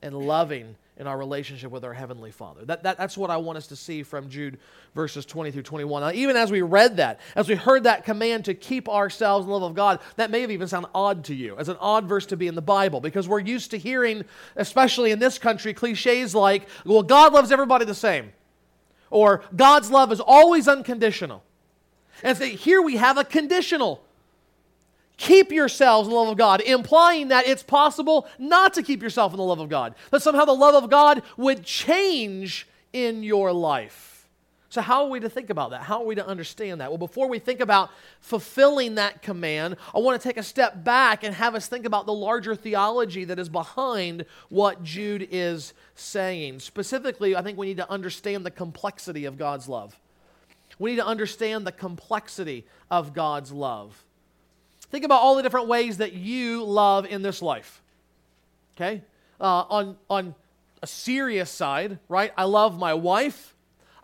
and 0.00 0.16
loving 0.16 0.76
in 0.96 1.06
our 1.06 1.18
relationship 1.18 1.70
with 1.70 1.84
our 1.84 1.92
Heavenly 1.92 2.30
Father? 2.30 2.64
That, 2.64 2.84
that, 2.84 2.96
that's 2.96 3.16
what 3.16 3.30
I 3.30 3.36
want 3.36 3.58
us 3.58 3.66
to 3.68 3.76
see 3.76 4.02
from 4.02 4.28
Jude 4.28 4.58
verses 4.94 5.26
20 5.26 5.50
through 5.50 5.62
21. 5.62 6.02
Now, 6.02 6.12
even 6.12 6.36
as 6.36 6.50
we 6.50 6.62
read 6.62 6.96
that, 6.98 7.20
as 7.34 7.48
we 7.48 7.54
heard 7.54 7.84
that 7.84 8.04
command 8.04 8.44
to 8.46 8.54
keep 8.54 8.88
ourselves 8.88 9.44
in 9.44 9.50
the 9.50 9.58
love 9.58 9.68
of 9.68 9.74
God, 9.74 10.00
that 10.16 10.30
may 10.30 10.40
have 10.40 10.50
even 10.50 10.68
sounded 10.68 10.90
odd 10.94 11.24
to 11.24 11.34
you, 11.34 11.56
as 11.58 11.68
an 11.68 11.76
odd 11.80 12.06
verse 12.06 12.26
to 12.26 12.36
be 12.36 12.46
in 12.46 12.54
the 12.54 12.62
Bible, 12.62 13.00
because 13.00 13.28
we're 13.28 13.40
used 13.40 13.70
to 13.72 13.78
hearing, 13.78 14.24
especially 14.56 15.10
in 15.10 15.18
this 15.18 15.38
country, 15.38 15.74
cliches 15.74 16.34
like, 16.34 16.68
well, 16.84 17.02
God 17.02 17.32
loves 17.32 17.50
everybody 17.50 17.84
the 17.84 17.94
same, 17.94 18.32
or 19.10 19.42
God's 19.54 19.90
love 19.90 20.12
is 20.12 20.20
always 20.20 20.68
unconditional. 20.68 21.42
And 22.22 22.38
so 22.38 22.44
here 22.44 22.80
we 22.80 22.96
have 22.96 23.18
a 23.18 23.24
conditional 23.24 24.04
keep 25.16 25.52
yourselves 25.52 26.08
in 26.08 26.12
the 26.12 26.18
love 26.18 26.28
of 26.28 26.38
God, 26.38 26.60
implying 26.62 27.28
that 27.28 27.46
it's 27.46 27.62
possible 27.62 28.26
not 28.38 28.74
to 28.74 28.82
keep 28.82 29.02
yourself 29.02 29.32
in 29.32 29.38
the 29.38 29.44
love 29.44 29.60
of 29.60 29.68
God. 29.68 29.94
That 30.10 30.22
somehow 30.22 30.44
the 30.44 30.52
love 30.52 30.82
of 30.82 30.90
God 30.90 31.22
would 31.36 31.64
change 31.64 32.66
in 32.92 33.22
your 33.22 33.52
life. 33.52 34.12
So, 34.72 34.80
how 34.80 35.04
are 35.04 35.10
we 35.10 35.20
to 35.20 35.28
think 35.28 35.50
about 35.50 35.72
that? 35.72 35.82
How 35.82 36.00
are 36.00 36.06
we 36.06 36.14
to 36.14 36.26
understand 36.26 36.80
that? 36.80 36.88
Well, 36.88 36.96
before 36.96 37.28
we 37.28 37.38
think 37.38 37.60
about 37.60 37.90
fulfilling 38.20 38.94
that 38.94 39.20
command, 39.20 39.76
I 39.94 39.98
want 39.98 40.18
to 40.18 40.26
take 40.26 40.38
a 40.38 40.42
step 40.42 40.82
back 40.82 41.24
and 41.24 41.34
have 41.34 41.54
us 41.54 41.66
think 41.66 41.84
about 41.84 42.06
the 42.06 42.14
larger 42.14 42.54
theology 42.54 43.26
that 43.26 43.38
is 43.38 43.50
behind 43.50 44.24
what 44.48 44.82
Jude 44.82 45.28
is 45.30 45.74
saying. 45.94 46.60
Specifically, 46.60 47.36
I 47.36 47.42
think 47.42 47.58
we 47.58 47.66
need 47.66 47.76
to 47.76 47.90
understand 47.90 48.46
the 48.46 48.50
complexity 48.50 49.26
of 49.26 49.36
God's 49.36 49.68
love. 49.68 50.00
We 50.78 50.92
need 50.92 50.96
to 50.96 51.06
understand 51.06 51.66
the 51.66 51.72
complexity 51.72 52.64
of 52.90 53.12
God's 53.12 53.52
love. 53.52 54.02
Think 54.92 55.04
about 55.06 55.22
all 55.22 55.34
the 55.36 55.42
different 55.42 55.68
ways 55.68 55.96
that 55.96 56.12
you 56.12 56.62
love 56.62 57.06
in 57.06 57.22
this 57.22 57.40
life. 57.40 57.82
Okay? 58.76 59.02
Uh, 59.40 59.64
on, 59.70 59.96
on 60.10 60.34
a 60.82 60.86
serious 60.86 61.50
side, 61.50 61.98
right? 62.10 62.30
I 62.36 62.44
love 62.44 62.78
my 62.78 62.92
wife. 62.92 63.54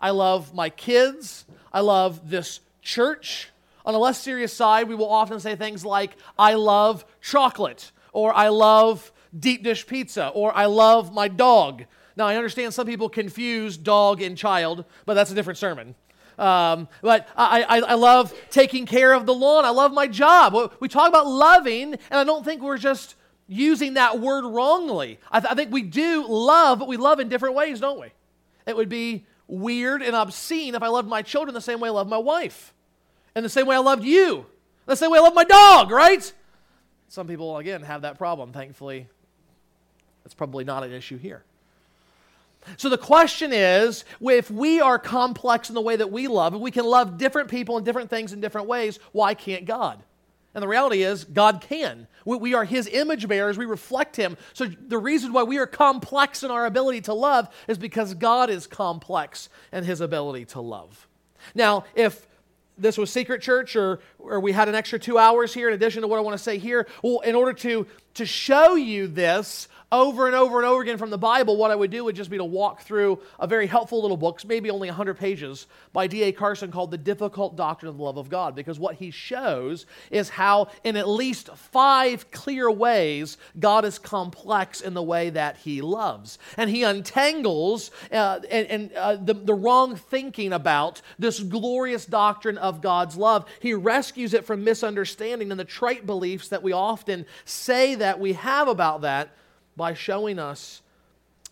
I 0.01 0.09
love 0.09 0.53
my 0.53 0.69
kids. 0.69 1.45
I 1.71 1.81
love 1.81 2.31
this 2.31 2.59
church. 2.81 3.51
On 3.85 3.93
a 3.93 3.99
less 3.99 4.19
serious 4.19 4.51
side, 4.51 4.89
we 4.89 4.95
will 4.95 5.09
often 5.09 5.39
say 5.39 5.55
things 5.55 5.85
like, 5.85 6.15
I 6.39 6.55
love 6.55 7.05
chocolate, 7.21 7.91
or 8.11 8.33
I 8.33 8.47
love 8.47 9.11
deep 9.37 9.63
dish 9.63 9.85
pizza, 9.85 10.29
or 10.29 10.55
I 10.57 10.65
love 10.65 11.13
my 11.13 11.27
dog. 11.27 11.85
Now, 12.15 12.25
I 12.25 12.35
understand 12.35 12.73
some 12.73 12.87
people 12.87 13.09
confuse 13.09 13.77
dog 13.77 14.23
and 14.23 14.35
child, 14.35 14.85
but 15.05 15.13
that's 15.13 15.31
a 15.31 15.35
different 15.35 15.59
sermon. 15.59 15.93
Um, 16.39 16.87
but 17.01 17.27
I, 17.35 17.63
I, 17.63 17.77
I 17.79 17.93
love 17.95 18.33
taking 18.49 18.85
care 18.85 19.13
of 19.13 19.25
the 19.25 19.33
lawn. 19.33 19.65
I 19.65 19.71
love 19.71 19.91
my 19.91 20.07
job. 20.07 20.73
We 20.79 20.87
talk 20.87 21.09
about 21.09 21.27
loving, 21.27 21.93
and 21.93 21.99
I 22.09 22.23
don't 22.23 22.45
think 22.45 22.63
we're 22.63 22.77
just 22.77 23.15
using 23.47 23.95
that 23.95 24.21
word 24.21 24.45
wrongly. 24.45 25.19
I, 25.29 25.41
th- 25.41 25.51
I 25.51 25.55
think 25.55 25.73
we 25.73 25.81
do 25.81 26.25
love, 26.27 26.79
but 26.79 26.87
we 26.87 26.95
love 26.95 27.19
in 27.19 27.27
different 27.27 27.55
ways, 27.55 27.81
don't 27.81 27.99
we? 27.99 28.07
It 28.65 28.77
would 28.77 28.87
be 28.87 29.25
weird 29.47 30.01
and 30.01 30.15
obscene 30.15 30.75
if 30.75 30.81
I 30.81 30.87
loved 30.87 31.09
my 31.09 31.21
children 31.21 31.53
the 31.53 31.59
same 31.59 31.81
way 31.81 31.89
I 31.89 31.91
love 31.91 32.07
my 32.07 32.17
wife, 32.17 32.73
and 33.35 33.43
the 33.43 33.49
same 33.49 33.67
way 33.67 33.75
I 33.75 33.79
loved 33.79 34.05
you, 34.05 34.45
the 34.85 34.95
same 34.95 35.11
way 35.11 35.19
I 35.19 35.21
love 35.21 35.35
my 35.35 35.43
dog, 35.43 35.91
right? 35.91 36.31
Some 37.09 37.27
people, 37.27 37.57
again, 37.57 37.81
have 37.81 38.03
that 38.03 38.17
problem. 38.17 38.53
Thankfully, 38.53 39.07
that's 40.23 40.35
probably 40.35 40.63
not 40.63 40.83
an 40.83 40.93
issue 40.93 41.17
here. 41.17 41.43
So 42.77 42.89
the 42.89 42.97
question 42.97 43.51
is 43.53 44.05
if 44.21 44.51
we 44.51 44.81
are 44.81 44.99
complex 44.99 45.69
in 45.69 45.75
the 45.75 45.81
way 45.81 45.95
that 45.95 46.11
we 46.11 46.27
love, 46.27 46.53
and 46.53 46.61
we 46.61 46.71
can 46.71 46.85
love 46.85 47.17
different 47.17 47.49
people 47.49 47.77
and 47.77 47.85
different 47.85 48.09
things 48.09 48.33
in 48.33 48.41
different 48.41 48.67
ways, 48.67 48.99
why 49.11 49.33
can't 49.33 49.65
God? 49.65 50.03
And 50.53 50.63
the 50.63 50.67
reality 50.67 51.03
is, 51.03 51.25
God 51.25 51.61
can. 51.61 52.07
We, 52.25 52.37
we, 52.37 52.53
are 52.53 52.65
His 52.65 52.87
image 52.87 53.27
bearers. 53.27 53.57
We 53.57 53.65
reflect 53.65 54.15
Him. 54.15 54.35
So 54.53 54.65
the 54.65 54.97
reason 54.97 55.31
why 55.31 55.43
we 55.43 55.57
are 55.57 55.67
complex 55.67 56.43
in 56.43 56.51
our 56.51 56.65
ability 56.65 57.01
to 57.01 57.13
love 57.13 57.47
is 57.67 57.77
because 57.77 58.13
God 58.15 58.49
is 58.49 58.65
complex 58.65 59.49
in 59.71 59.83
His 59.83 60.01
ability 60.01 60.45
to 60.45 60.61
love. 60.61 61.07
Now, 61.53 61.85
if 61.95 62.27
this 62.77 62.97
was 62.97 63.11
secret 63.11 63.41
church 63.41 63.75
or, 63.75 63.99
or 64.17 64.39
we 64.39 64.51
had 64.51 64.67
an 64.69 64.75
extra 64.75 64.97
two 64.97 65.17
hours 65.17 65.53
here 65.53 65.67
in 65.67 65.75
addition 65.75 66.01
to 66.01 66.07
what 66.07 66.17
I 66.17 66.21
want 66.21 66.37
to 66.37 66.43
say 66.43 66.57
here, 66.57 66.87
well, 67.03 67.19
in 67.19 67.35
order 67.35 67.53
to, 67.53 67.85
to 68.19 68.25
show 68.25 68.75
you 68.75 69.07
this, 69.07 69.67
over 69.91 70.27
and 70.27 70.35
over 70.35 70.57
and 70.57 70.67
over 70.67 70.81
again 70.81 70.97
from 70.97 71.09
the 71.09 71.17
Bible, 71.17 71.57
what 71.57 71.71
I 71.71 71.75
would 71.75 71.89
do 71.89 72.03
would 72.03 72.15
just 72.15 72.29
be 72.29 72.37
to 72.37 72.45
walk 72.45 72.81
through 72.81 73.19
a 73.39 73.47
very 73.47 73.65
helpful 73.65 74.01
little 74.01 74.17
book, 74.17 74.43
maybe 74.45 74.69
only 74.69 74.87
100 74.87 75.17
pages, 75.17 75.65
by 75.93 76.05
D.A. 76.05 76.31
Carson 76.31 76.71
called 76.71 76.91
The 76.91 76.97
Difficult 76.97 77.55
Doctrine 77.55 77.89
of 77.89 77.97
the 77.97 78.03
Love 78.03 78.17
of 78.17 78.29
God. 78.29 78.55
Because 78.55 78.77
what 78.77 78.95
he 78.95 79.09
shows 79.09 79.87
is 80.11 80.29
how, 80.29 80.67
in 80.83 80.95
at 80.95 81.07
least 81.07 81.49
five 81.55 82.29
clear 82.29 82.69
ways, 82.69 83.37
God 83.59 83.83
is 83.83 83.97
complex 83.97 84.81
in 84.81 84.93
the 84.93 85.01
way 85.01 85.31
that 85.31 85.57
he 85.57 85.81
loves. 85.81 86.37
And 86.55 86.69
he 86.69 86.83
untangles 86.83 87.89
uh, 88.11 88.41
and, 88.49 88.67
and 88.67 88.93
uh, 88.93 89.15
the, 89.15 89.33
the 89.33 89.55
wrong 89.55 89.95
thinking 89.95 90.53
about 90.53 91.01
this 91.17 91.39
glorious 91.39 92.05
doctrine 92.05 92.59
of 92.59 92.81
God's 92.81 93.17
love. 93.17 93.49
He 93.59 93.73
rescues 93.73 94.35
it 94.35 94.45
from 94.45 94.63
misunderstanding 94.63 95.49
and 95.49 95.59
the 95.59 95.65
trite 95.65 96.05
beliefs 96.05 96.49
that 96.49 96.61
we 96.61 96.73
often 96.73 97.25
say 97.45 97.95
that 97.95 98.08
we 98.17 98.33
have 98.33 98.69
about 98.69 99.01
that 99.01 99.35
by 99.75 99.93
showing 99.93 100.39
us 100.39 100.81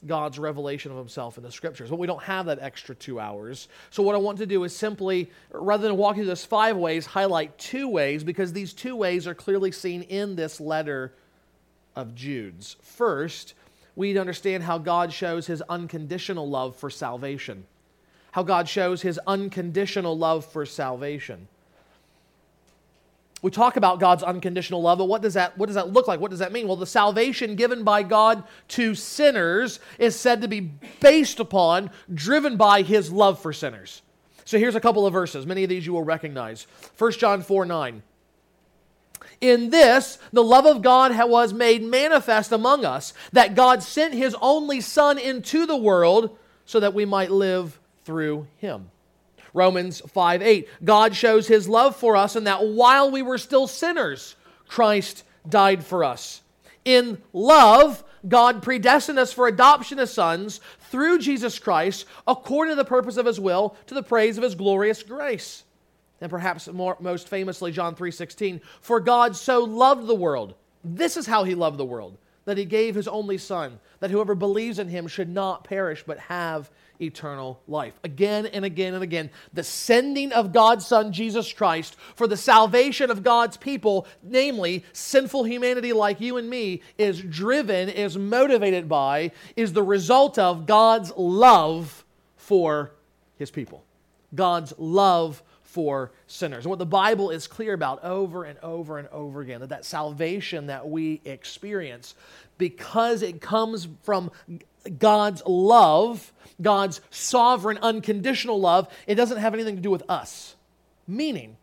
God's 0.05 0.39
revelation 0.39 0.91
of 0.91 0.97
himself 0.97 1.37
in 1.37 1.43
the 1.43 1.51
scriptures. 1.51 1.89
But 1.89 1.97
we 1.97 2.07
don't 2.07 2.23
have 2.23 2.45
that 2.45 2.59
extra 2.61 2.95
two 2.95 3.19
hours. 3.19 3.67
So, 3.89 4.03
what 4.03 4.15
I 4.15 4.19
want 4.19 4.37
to 4.37 4.45
do 4.45 4.63
is 4.63 4.75
simply, 4.75 5.29
rather 5.51 5.87
than 5.87 5.97
walking 5.97 6.21
through 6.21 6.29
this 6.29 6.45
five 6.45 6.77
ways, 6.77 7.05
highlight 7.05 7.57
two 7.57 7.87
ways 7.87 8.23
because 8.23 8.53
these 8.53 8.73
two 8.73 8.95
ways 8.95 9.27
are 9.27 9.33
clearly 9.33 9.71
seen 9.71 10.03
in 10.03 10.35
this 10.35 10.59
letter 10.61 11.13
of 11.95 12.15
Jude's. 12.15 12.77
First, 12.81 13.55
we 13.95 14.07
need 14.07 14.13
to 14.13 14.21
understand 14.21 14.63
how 14.63 14.77
God 14.77 15.11
shows 15.11 15.47
his 15.47 15.61
unconditional 15.63 16.47
love 16.47 16.75
for 16.75 16.89
salvation. 16.89 17.65
How 18.31 18.43
God 18.43 18.69
shows 18.69 19.01
his 19.01 19.19
unconditional 19.25 20.15
love 20.15 20.45
for 20.45 20.65
salvation 20.65 21.47
we 23.41 23.51
talk 23.51 23.77
about 23.77 23.99
God's 23.99 24.23
unconditional 24.23 24.81
love, 24.81 24.97
but 24.97 25.05
what 25.05 25.21
does 25.21 25.35
that 25.35 25.57
what 25.57 25.67
does 25.67 25.75
that 25.75 25.93
look 25.93 26.07
like? 26.07 26.19
What 26.19 26.31
does 26.31 26.39
that 26.39 26.51
mean? 26.51 26.67
Well, 26.67 26.75
the 26.75 26.87
salvation 26.87 27.55
given 27.55 27.83
by 27.83 28.03
God 28.03 28.43
to 28.69 28.95
sinners 28.95 29.79
is 29.99 30.19
said 30.19 30.41
to 30.41 30.47
be 30.47 30.71
based 30.99 31.39
upon, 31.39 31.91
driven 32.13 32.57
by 32.57 32.81
his 32.81 33.11
love 33.11 33.39
for 33.39 33.53
sinners. 33.53 34.01
So 34.43 34.57
here's 34.57 34.75
a 34.75 34.79
couple 34.79 35.05
of 35.05 35.13
verses. 35.13 35.45
Many 35.45 35.63
of 35.63 35.69
these 35.69 35.85
you 35.85 35.93
will 35.93 36.03
recognize. 36.03 36.65
1 36.97 37.11
John 37.13 37.43
4 37.43 37.65
9. 37.65 38.01
In 39.39 39.69
this, 39.69 40.17
the 40.33 40.43
love 40.43 40.65
of 40.65 40.81
God 40.81 41.11
was 41.29 41.53
made 41.53 41.83
manifest 41.83 42.51
among 42.51 42.85
us, 42.85 43.13
that 43.33 43.53
God 43.53 43.83
sent 43.83 44.13
his 44.15 44.35
only 44.41 44.81
Son 44.81 45.19
into 45.19 45.67
the 45.67 45.77
world 45.77 46.37
so 46.65 46.79
that 46.79 46.95
we 46.95 47.05
might 47.05 47.29
live 47.29 47.79
through 48.03 48.47
him. 48.57 48.89
Romans 49.57 50.01
5 50.01 50.41
8. 50.41 50.69
God 50.85 51.15
shows 51.15 51.47
his 51.47 51.67
love 51.67 51.95
for 51.95 52.15
us 52.15 52.35
in 52.35 52.45
that 52.45 52.65
while 52.65 53.11
we 53.11 53.21
were 53.21 53.37
still 53.37 53.67
sinners, 53.67 54.35
Christ 54.67 55.23
died 55.49 55.83
for 55.83 56.03
us. 56.03 56.41
In 56.85 57.21
love, 57.33 58.03
God 58.27 58.61
predestined 58.63 59.19
us 59.19 59.33
for 59.33 59.47
adoption 59.47 59.99
as 59.99 60.13
sons 60.13 60.61
through 60.91 61.19
Jesus 61.19 61.59
Christ, 61.59 62.05
according 62.27 62.71
to 62.71 62.75
the 62.75 62.85
purpose 62.85 63.17
of 63.17 63.25
his 63.25 63.39
will, 63.39 63.75
to 63.87 63.93
the 63.93 64.03
praise 64.03 64.37
of 64.37 64.43
his 64.43 64.55
glorious 64.55 65.03
grace. 65.03 65.63
And 66.21 66.29
perhaps 66.29 66.67
more, 66.67 66.97
most 66.99 67.27
famously, 67.27 67.71
John 67.71 67.95
3:16, 67.95 68.61
for 68.81 68.99
God 68.99 69.35
so 69.35 69.63
loved 69.63 70.07
the 70.07 70.15
world. 70.15 70.55
This 70.83 71.17
is 71.17 71.27
how 71.27 71.43
he 71.43 71.55
loved 71.55 71.77
the 71.77 71.85
world, 71.85 72.17
that 72.45 72.57
he 72.57 72.65
gave 72.65 72.95
his 72.95 73.07
only 73.07 73.37
son, 73.37 73.79
that 73.99 74.11
whoever 74.11 74.35
believes 74.35 74.79
in 74.79 74.87
him 74.87 75.07
should 75.07 75.29
not 75.29 75.63
perish 75.63 76.03
but 76.05 76.19
have 76.19 76.69
eternal 77.01 77.61
life. 77.67 77.99
Again 78.03 78.45
and 78.47 78.65
again 78.65 78.93
and 78.93 79.03
again, 79.03 79.29
the 79.53 79.63
sending 79.63 80.31
of 80.31 80.53
God's 80.53 80.85
Son, 80.85 81.11
Jesus 81.11 81.51
Christ, 81.51 81.95
for 82.15 82.27
the 82.27 82.37
salvation 82.37 83.11
of 83.11 83.23
God's 83.23 83.57
people, 83.57 84.07
namely 84.23 84.85
sinful 84.93 85.43
humanity 85.43 85.93
like 85.93 86.21
you 86.21 86.37
and 86.37 86.49
me, 86.49 86.81
is 86.97 87.21
driven, 87.21 87.89
is 87.89 88.17
motivated 88.17 88.87
by, 88.87 89.31
is 89.55 89.73
the 89.73 89.83
result 89.83 90.37
of 90.37 90.65
God's 90.65 91.11
love 91.15 92.05
for 92.35 92.91
his 93.37 93.51
people. 93.51 93.83
God's 94.33 94.73
love 94.77 95.43
for 95.63 96.11
sinners. 96.27 96.65
And 96.65 96.69
what 96.69 96.79
the 96.79 96.85
Bible 96.85 97.29
is 97.29 97.45
clear 97.45 97.73
about 97.73 98.03
over 98.03 98.45
and 98.45 98.57
over 98.63 98.97
and 98.97 99.07
over 99.09 99.41
again 99.41 99.59
that 99.59 99.69
that 99.69 99.85
salvation 99.85 100.67
that 100.67 100.89
we 100.89 101.21
experience 101.23 102.15
because 102.57 103.21
it 103.21 103.41
comes 103.41 103.87
from 104.01 104.31
God's 104.89 105.41
love, 105.45 106.31
God's 106.61 107.01
sovereign, 107.09 107.77
unconditional 107.81 108.59
love, 108.59 108.87
it 109.05 109.15
doesn't 109.15 109.37
have 109.37 109.53
anything 109.53 109.75
to 109.75 109.81
do 109.81 109.91
with 109.91 110.03
us. 110.09 110.55
Meaning, 111.07 111.57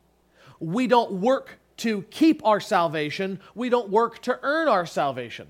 we 0.60 0.86
don't 0.86 1.12
work 1.12 1.58
to 1.78 2.02
keep 2.10 2.44
our 2.46 2.60
salvation, 2.60 3.40
we 3.54 3.68
don't 3.68 3.90
work 3.90 4.22
to 4.22 4.38
earn 4.42 4.68
our 4.68 4.86
salvation. 4.86 5.48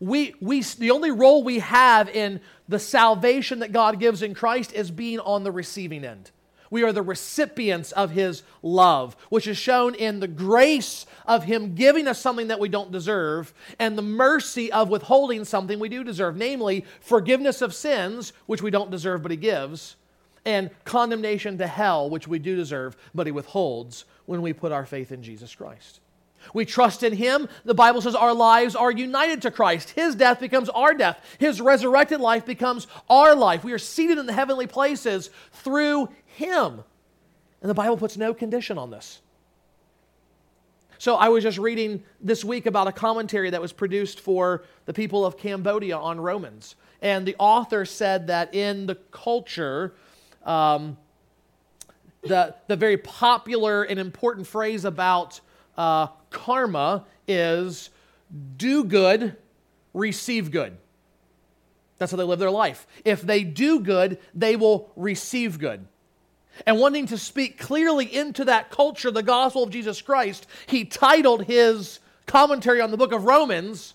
We, 0.00 0.34
we, 0.40 0.62
the 0.62 0.90
only 0.90 1.10
role 1.10 1.42
we 1.42 1.58
have 1.60 2.08
in 2.08 2.40
the 2.68 2.78
salvation 2.78 3.60
that 3.60 3.72
God 3.72 3.98
gives 3.98 4.22
in 4.22 4.34
Christ 4.34 4.72
is 4.72 4.90
being 4.90 5.18
on 5.20 5.42
the 5.42 5.50
receiving 5.50 6.04
end. 6.04 6.30
We 6.70 6.82
are 6.82 6.92
the 6.92 7.02
recipients 7.02 7.92
of 7.92 8.10
His 8.10 8.42
love, 8.62 9.16
which 9.28 9.46
is 9.46 9.56
shown 9.56 9.94
in 9.94 10.20
the 10.20 10.28
grace 10.28 11.06
of 11.26 11.44
Him 11.44 11.74
giving 11.74 12.06
us 12.06 12.20
something 12.20 12.48
that 12.48 12.60
we 12.60 12.68
don't 12.68 12.92
deserve 12.92 13.52
and 13.78 13.96
the 13.96 14.02
mercy 14.02 14.70
of 14.72 14.88
withholding 14.88 15.44
something 15.44 15.78
we 15.78 15.88
do 15.88 16.04
deserve, 16.04 16.36
namely 16.36 16.84
forgiveness 17.00 17.62
of 17.62 17.74
sins, 17.74 18.32
which 18.46 18.62
we 18.62 18.70
don't 18.70 18.90
deserve 18.90 19.22
but 19.22 19.30
He 19.30 19.36
gives, 19.36 19.96
and 20.44 20.70
condemnation 20.84 21.58
to 21.58 21.66
hell, 21.66 22.08
which 22.08 22.28
we 22.28 22.38
do 22.38 22.56
deserve 22.56 22.96
but 23.14 23.26
He 23.26 23.32
withholds 23.32 24.04
when 24.26 24.42
we 24.42 24.52
put 24.52 24.72
our 24.72 24.86
faith 24.86 25.12
in 25.12 25.22
Jesus 25.22 25.54
Christ. 25.54 26.00
We 26.54 26.64
trust 26.64 27.02
in 27.02 27.12
Him. 27.12 27.48
The 27.64 27.74
Bible 27.74 28.00
says 28.00 28.14
our 28.14 28.34
lives 28.34 28.74
are 28.74 28.90
united 28.90 29.42
to 29.42 29.50
Christ. 29.50 29.90
His 29.90 30.14
death 30.14 30.40
becomes 30.40 30.68
our 30.68 30.94
death. 30.94 31.18
His 31.38 31.60
resurrected 31.60 32.20
life 32.20 32.46
becomes 32.46 32.86
our 33.10 33.34
life. 33.34 33.64
We 33.64 33.72
are 33.72 33.78
seated 33.78 34.18
in 34.18 34.26
the 34.26 34.32
heavenly 34.32 34.66
places 34.66 35.30
through 35.52 36.08
him. 36.38 36.84
And 37.60 37.68
the 37.68 37.74
Bible 37.74 37.96
puts 37.96 38.16
no 38.16 38.32
condition 38.32 38.78
on 38.78 38.90
this. 38.90 39.20
So 40.98 41.16
I 41.16 41.28
was 41.28 41.42
just 41.42 41.58
reading 41.58 42.02
this 42.20 42.44
week 42.44 42.66
about 42.66 42.88
a 42.88 42.92
commentary 42.92 43.50
that 43.50 43.60
was 43.60 43.72
produced 43.72 44.20
for 44.20 44.64
the 44.86 44.92
people 44.92 45.24
of 45.24 45.36
Cambodia 45.36 45.96
on 45.96 46.20
Romans. 46.20 46.76
And 47.02 47.26
the 47.26 47.36
author 47.38 47.84
said 47.84 48.28
that 48.28 48.54
in 48.54 48.86
the 48.86 48.96
culture, 49.10 49.94
um, 50.44 50.96
the, 52.22 52.54
the 52.66 52.76
very 52.76 52.96
popular 52.96 53.84
and 53.84 53.98
important 54.00 54.46
phrase 54.46 54.84
about 54.84 55.40
uh, 55.76 56.08
karma 56.30 57.04
is 57.28 57.90
do 58.56 58.82
good, 58.84 59.36
receive 59.94 60.50
good. 60.50 60.76
That's 61.98 62.12
how 62.12 62.18
they 62.18 62.24
live 62.24 62.38
their 62.38 62.50
life. 62.50 62.86
If 63.04 63.22
they 63.22 63.44
do 63.44 63.80
good, 63.80 64.18
they 64.34 64.56
will 64.56 64.92
receive 64.96 65.58
good 65.58 65.86
and 66.66 66.78
wanting 66.78 67.06
to 67.06 67.18
speak 67.18 67.58
clearly 67.58 68.12
into 68.12 68.44
that 68.46 68.70
culture, 68.70 69.10
the 69.10 69.22
gospel 69.22 69.62
of 69.62 69.70
Jesus 69.70 70.00
Christ, 70.02 70.46
he 70.66 70.84
titled 70.84 71.44
his 71.44 72.00
commentary 72.26 72.80
on 72.80 72.90
the 72.90 72.96
book 72.96 73.12
of 73.12 73.24
Romans, 73.24 73.94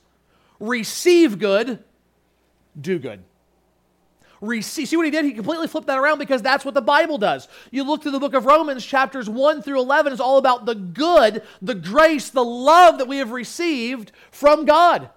Receive 0.60 1.40
Good, 1.40 1.84
Do 2.80 3.00
Good. 3.00 3.24
Receive. 4.42 4.90
See 4.90 4.98
what 4.98 5.06
he 5.06 5.12
did? 5.12 5.24
He 5.24 5.32
completely 5.32 5.68
flipped 5.68 5.88
that 5.88 5.98
around 5.98 6.20
because 6.20 6.42
that's 6.42 6.66
what 6.66 6.74
the 6.74 6.82
Bible 6.82 7.18
does. 7.18 7.48
You 7.72 7.84
look 7.84 8.02
through 8.02 8.12
the 8.12 8.20
book 8.20 8.34
of 8.34 8.46
Romans, 8.46 8.86
chapters 8.86 9.30
1 9.30 9.62
through 9.62 9.80
11 9.80 10.12
is 10.12 10.20
all 10.20 10.38
about 10.38 10.66
the 10.66 10.76
good, 10.76 11.44
the 11.62 11.76
grace, 11.76 12.30
the 12.30 12.44
love 12.44 12.98
that 12.98 13.08
we 13.08 13.20
have 13.20 13.32
received 13.32 14.12
from 14.32 14.66
God. 14.66 15.10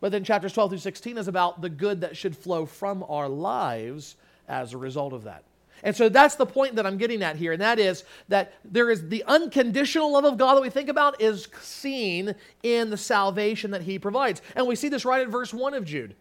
But 0.00 0.10
then 0.10 0.24
chapters 0.24 0.52
12 0.52 0.72
through 0.72 0.78
16 0.78 1.16
is 1.16 1.28
about 1.28 1.60
the 1.60 1.68
good 1.68 2.00
that 2.00 2.16
should 2.16 2.36
flow 2.36 2.66
from 2.66 3.04
our 3.08 3.28
lives 3.28 4.16
as 4.48 4.72
a 4.72 4.78
result 4.78 5.12
of 5.12 5.24
that. 5.24 5.44
And 5.82 5.96
so 5.96 6.08
that's 6.08 6.36
the 6.36 6.46
point 6.46 6.76
that 6.76 6.86
I'm 6.86 6.96
getting 6.96 7.22
at 7.22 7.36
here, 7.36 7.52
and 7.52 7.60
that 7.60 7.78
is 7.80 8.04
that 8.28 8.54
there 8.64 8.90
is 8.90 9.08
the 9.08 9.24
unconditional 9.24 10.12
love 10.12 10.24
of 10.24 10.38
God 10.38 10.54
that 10.54 10.62
we 10.62 10.70
think 10.70 10.88
about 10.88 11.20
is 11.20 11.48
seen 11.60 12.34
in 12.62 12.90
the 12.90 12.96
salvation 12.96 13.72
that 13.72 13.82
He 13.82 13.98
provides. 13.98 14.42
And 14.54 14.68
we 14.68 14.76
see 14.76 14.88
this 14.88 15.04
right 15.04 15.22
at 15.22 15.28
verse 15.28 15.52
1 15.52 15.74
of 15.74 15.84
Jude. 15.84 16.14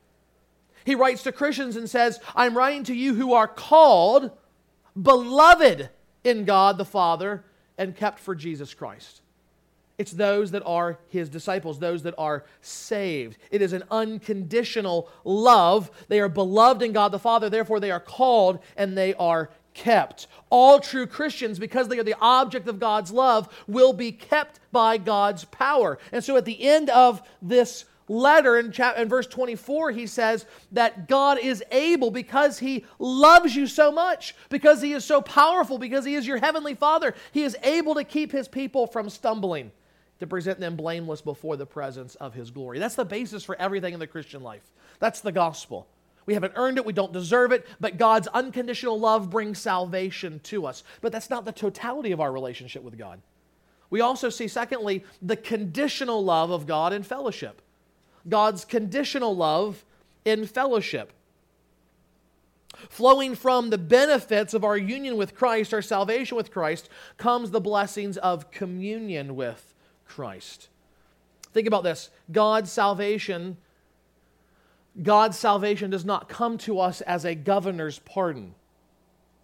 He 0.84 0.96
writes 0.96 1.22
to 1.24 1.32
Christians 1.32 1.76
and 1.76 1.88
says, 1.88 2.20
I'm 2.36 2.58
writing 2.58 2.84
to 2.86 2.96
you 2.96 3.14
who 3.14 3.34
are 3.34 3.48
called, 3.48 4.32
beloved 5.00 5.90
in 6.24 6.46
God 6.46 6.80
the 6.80 6.86
Father, 6.86 7.44
and 7.78 7.96
kept 7.96 8.20
for 8.20 8.34
Jesus 8.34 8.74
Christ. 8.74 9.21
It's 10.02 10.14
those 10.14 10.50
that 10.50 10.64
are 10.66 10.98
his 11.10 11.30
disciples, 11.30 11.78
those 11.78 12.02
that 12.02 12.16
are 12.18 12.44
saved. 12.62 13.38
It 13.52 13.62
is 13.62 13.72
an 13.72 13.84
unconditional 13.92 15.08
love. 15.24 15.92
They 16.08 16.20
are 16.20 16.28
beloved 16.28 16.82
in 16.82 16.92
God 16.92 17.12
the 17.12 17.20
Father, 17.20 17.52
therefore, 17.52 17.80
they 17.80 17.92
are 17.92 18.00
called 18.00 18.58
and 18.76 18.98
they 18.98 19.14
are 19.14 19.52
kept. 19.76 20.26
All 20.50 20.80
true 20.80 21.06
Christians, 21.06 21.60
because 21.60 21.88
they 21.88 22.00
are 22.00 22.04
the 22.04 22.18
object 22.20 22.68
of 22.68 22.80
God's 22.80 23.12
love, 23.12 23.48
will 23.68 23.94
be 23.94 24.12
kept 24.12 24.60
by 24.72 24.98
God's 24.98 25.46
power. 25.46 26.00
And 26.12 26.24
so 26.24 26.36
at 26.36 26.46
the 26.46 26.64
end 26.64 26.90
of 26.90 27.22
this 27.40 27.86
letter 28.08 28.58
in, 28.58 28.72
chapter, 28.72 29.04
in 29.04 29.08
verse 29.08 29.28
24, 29.28 29.92
he 29.92 30.08
says 30.08 30.48
that 30.72 31.08
God 31.08 31.38
is 31.38 31.64
able 31.70 32.10
because 32.10 32.58
he 32.58 32.86
loves 32.98 33.56
you 33.56 33.68
so 33.68 33.92
much, 33.92 34.34
because 34.50 34.82
he 34.82 34.94
is 34.94 35.06
so 35.06 35.22
powerful, 35.22 35.78
because 35.78 36.06
he 36.06 36.16
is 36.16 36.26
your 36.26 36.38
heavenly 36.38 36.74
Father. 36.74 37.14
He 37.32 37.44
is 37.44 37.56
able 37.62 37.94
to 37.94 38.04
keep 38.04 38.32
his 38.32 38.48
people 38.48 38.88
from 38.88 39.12
stumbling, 39.12 39.72
to 40.22 40.28
present 40.28 40.60
them 40.60 40.76
blameless 40.76 41.20
before 41.20 41.58
the 41.58 41.66
presence 41.66 42.14
of 42.16 42.36
his 42.36 42.52
glory. 42.52 42.78
That's 42.78 42.96
the 42.96 43.04
basis 43.04 43.44
for 43.44 43.60
everything 43.60 43.96
in 43.96 44.00
the 44.00 44.06
Christian 44.06 44.44
life. 44.44 44.62
That's 45.00 45.20
the 45.20 45.32
gospel. 45.32 45.88
We 46.28 46.36
haven't 46.36 46.54
earned 46.56 46.78
it, 46.78 46.86
we 46.86 46.94
don't 46.94 47.12
deserve 47.12 47.52
it, 47.52 47.68
but 47.80 47.98
God's 47.98 48.28
unconditional 48.28 49.00
love 49.00 49.32
brings 49.32 49.58
salvation 49.58 50.40
to 50.44 50.68
us. 50.68 50.84
But 51.02 51.12
that's 51.12 51.32
not 51.32 51.44
the 51.44 51.52
totality 51.52 52.12
of 52.12 52.22
our 52.22 52.32
relationship 52.32 52.84
with 52.84 53.00
God. 53.00 53.20
We 53.90 54.00
also 54.00 54.30
see, 54.30 54.48
secondly, 54.48 55.04
the 55.24 55.36
conditional 55.36 56.24
love 56.24 56.52
of 56.52 56.68
God 56.68 56.94
in 56.94 57.02
fellowship. 57.02 57.60
God's 58.30 58.64
conditional 58.64 59.36
love 59.36 59.84
in 60.24 60.46
fellowship. 60.46 61.12
Flowing 62.90 63.34
from 63.34 63.72
the 63.72 63.80
benefits 63.80 64.54
of 64.54 64.64
our 64.64 64.78
union 64.78 65.18
with 65.18 65.34
Christ, 65.34 65.74
our 65.74 65.82
salvation 65.82 66.38
with 66.38 66.52
Christ, 66.52 66.90
comes 67.18 67.50
the 67.50 67.60
blessings 67.60 68.18
of 68.18 68.52
communion 68.52 69.36
with 69.36 69.72
Christ. 70.12 70.68
Think 71.54 71.68
about 71.68 71.84
this 71.84 72.10
God's 72.32 72.72
salvation 72.72 73.58
God's 75.02 75.40
salvation 75.40 75.90
does 75.90 76.04
not 76.04 76.28
come 76.28 76.58
to 76.60 76.80
us 76.80 77.02
as 77.02 77.24
a 77.26 77.34
governor's 77.34 78.00
pardon. 78.00 78.56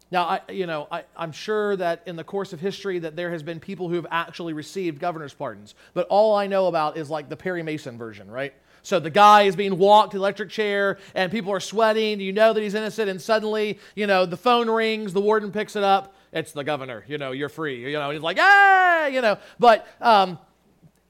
Now, 0.09 0.23
I, 0.23 0.41
you 0.49 0.67
know, 0.67 0.87
I, 0.89 1.03
am 1.17 1.31
sure 1.31 1.75
that 1.75 2.03
in 2.05 2.15
the 2.15 2.23
course 2.23 2.53
of 2.53 2.61
history 2.61 2.99
that 2.99 3.15
there 3.15 3.31
has 3.31 3.43
been 3.43 3.59
people 3.59 3.89
who 3.89 3.95
have 3.95 4.07
actually 4.09 4.53
received 4.53 4.99
governor's 4.99 5.33
pardons, 5.33 5.75
but 5.93 6.07
all 6.09 6.35
I 6.35 6.47
know 6.47 6.67
about 6.67 6.97
is 6.97 7.09
like 7.09 7.27
the 7.27 7.35
Perry 7.35 7.61
Mason 7.61 7.97
version, 7.97 8.29
right? 8.31 8.53
So 8.83 9.01
the 9.01 9.09
guy 9.09 9.43
is 9.43 9.55
being 9.57 9.77
walked 9.77 10.11
to 10.11 10.17
the 10.17 10.21
electric 10.21 10.49
chair, 10.49 10.97
and 11.13 11.29
people 11.29 11.51
are 11.51 11.59
sweating. 11.59 12.21
You 12.21 12.31
know 12.31 12.53
that 12.53 12.61
he's 12.61 12.73
innocent, 12.73 13.09
and 13.09 13.21
suddenly, 13.21 13.79
you 13.95 14.07
know, 14.07 14.25
the 14.25 14.37
phone 14.37 14.69
rings, 14.69 15.11
the 15.11 15.19
warden 15.19 15.51
picks 15.51 15.75
it 15.75 15.83
up. 15.83 16.15
It's 16.31 16.53
the 16.53 16.63
governor. 16.63 17.03
You 17.05 17.17
know, 17.17 17.33
you're 17.33 17.49
free. 17.49 17.91
You 17.91 17.97
know, 17.97 18.11
he's 18.11 18.21
like, 18.21 18.37
hey, 18.37 19.09
you 19.11 19.21
know. 19.21 19.39
But 19.59 19.87
um, 19.99 20.39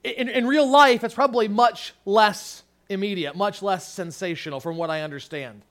in, 0.07 0.29
in 0.29 0.47
real 0.47 0.69
life, 0.69 1.03
it's 1.03 1.13
probably 1.13 1.47
much 1.47 1.93
less 2.05 2.63
immediate, 2.89 3.35
much 3.35 3.61
less 3.61 3.87
sensational, 3.87 4.59
from 4.59 4.77
what 4.77 4.89
I 4.89 5.01
understand. 5.01 5.61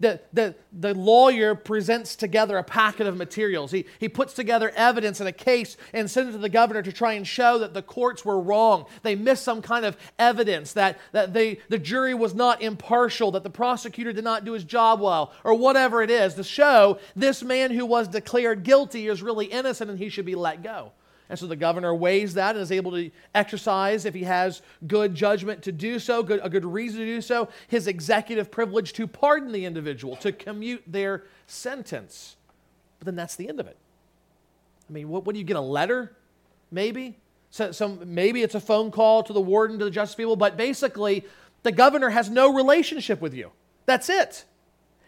The, 0.00 0.20
the, 0.32 0.56
the 0.72 0.92
lawyer 0.92 1.54
presents 1.54 2.16
together 2.16 2.58
a 2.58 2.64
packet 2.64 3.06
of 3.06 3.16
materials. 3.16 3.70
He, 3.70 3.86
he 4.00 4.08
puts 4.08 4.34
together 4.34 4.72
evidence 4.74 5.20
in 5.20 5.28
a 5.28 5.32
case 5.32 5.76
and 5.92 6.10
sends 6.10 6.30
it 6.30 6.32
to 6.32 6.38
the 6.38 6.48
governor 6.48 6.82
to 6.82 6.92
try 6.92 7.12
and 7.12 7.26
show 7.26 7.58
that 7.58 7.74
the 7.74 7.82
courts 7.82 8.24
were 8.24 8.40
wrong. 8.40 8.86
They 9.02 9.14
missed 9.14 9.44
some 9.44 9.62
kind 9.62 9.84
of 9.84 9.96
evidence, 10.18 10.72
that, 10.72 10.98
that 11.12 11.32
they, 11.32 11.60
the 11.68 11.78
jury 11.78 12.12
was 12.12 12.34
not 12.34 12.60
impartial, 12.60 13.30
that 13.32 13.44
the 13.44 13.50
prosecutor 13.50 14.12
did 14.12 14.24
not 14.24 14.44
do 14.44 14.52
his 14.52 14.64
job 14.64 15.00
well, 15.00 15.32
or 15.44 15.54
whatever 15.54 16.02
it 16.02 16.10
is, 16.10 16.34
to 16.34 16.44
show 16.44 16.98
this 17.14 17.42
man 17.42 17.70
who 17.70 17.86
was 17.86 18.08
declared 18.08 18.64
guilty 18.64 19.06
is 19.06 19.22
really 19.22 19.46
innocent 19.46 19.90
and 19.90 19.98
he 19.98 20.08
should 20.08 20.26
be 20.26 20.34
let 20.34 20.62
go. 20.62 20.90
And 21.30 21.38
so 21.38 21.46
the 21.46 21.56
governor 21.56 21.94
weighs 21.94 22.34
that 22.34 22.54
and 22.54 22.62
is 22.62 22.70
able 22.70 22.90
to 22.92 23.10
exercise, 23.34 24.04
if 24.04 24.14
he 24.14 24.24
has 24.24 24.60
good 24.86 25.14
judgment 25.14 25.62
to 25.62 25.72
do 25.72 25.98
so, 25.98 26.22
good, 26.22 26.40
a 26.42 26.50
good 26.50 26.66
reason 26.66 27.00
to 27.00 27.06
do 27.06 27.20
so, 27.20 27.48
his 27.68 27.86
executive 27.86 28.50
privilege 28.50 28.92
to 28.94 29.06
pardon 29.06 29.50
the 29.50 29.64
individual, 29.64 30.16
to 30.16 30.32
commute 30.32 30.82
their 30.86 31.24
sentence. 31.46 32.36
But 32.98 33.06
then 33.06 33.16
that's 33.16 33.36
the 33.36 33.48
end 33.48 33.58
of 33.58 33.66
it. 33.66 33.76
I 34.88 34.92
mean, 34.92 35.08
what, 35.08 35.24
what 35.24 35.32
do 35.32 35.38
you 35.38 35.46
get? 35.46 35.56
A 35.56 35.60
letter? 35.60 36.14
Maybe? 36.70 37.16
So, 37.50 37.72
some, 37.72 38.00
maybe 38.04 38.42
it's 38.42 38.54
a 38.54 38.60
phone 38.60 38.90
call 38.90 39.22
to 39.22 39.32
the 39.32 39.40
warden, 39.40 39.78
to 39.78 39.84
the 39.84 39.90
justice 39.90 40.14
people, 40.14 40.36
but 40.36 40.58
basically, 40.58 41.24
the 41.62 41.72
governor 41.72 42.10
has 42.10 42.28
no 42.28 42.52
relationship 42.52 43.22
with 43.22 43.32
you. 43.32 43.50
That's 43.86 44.10
it. 44.10 44.44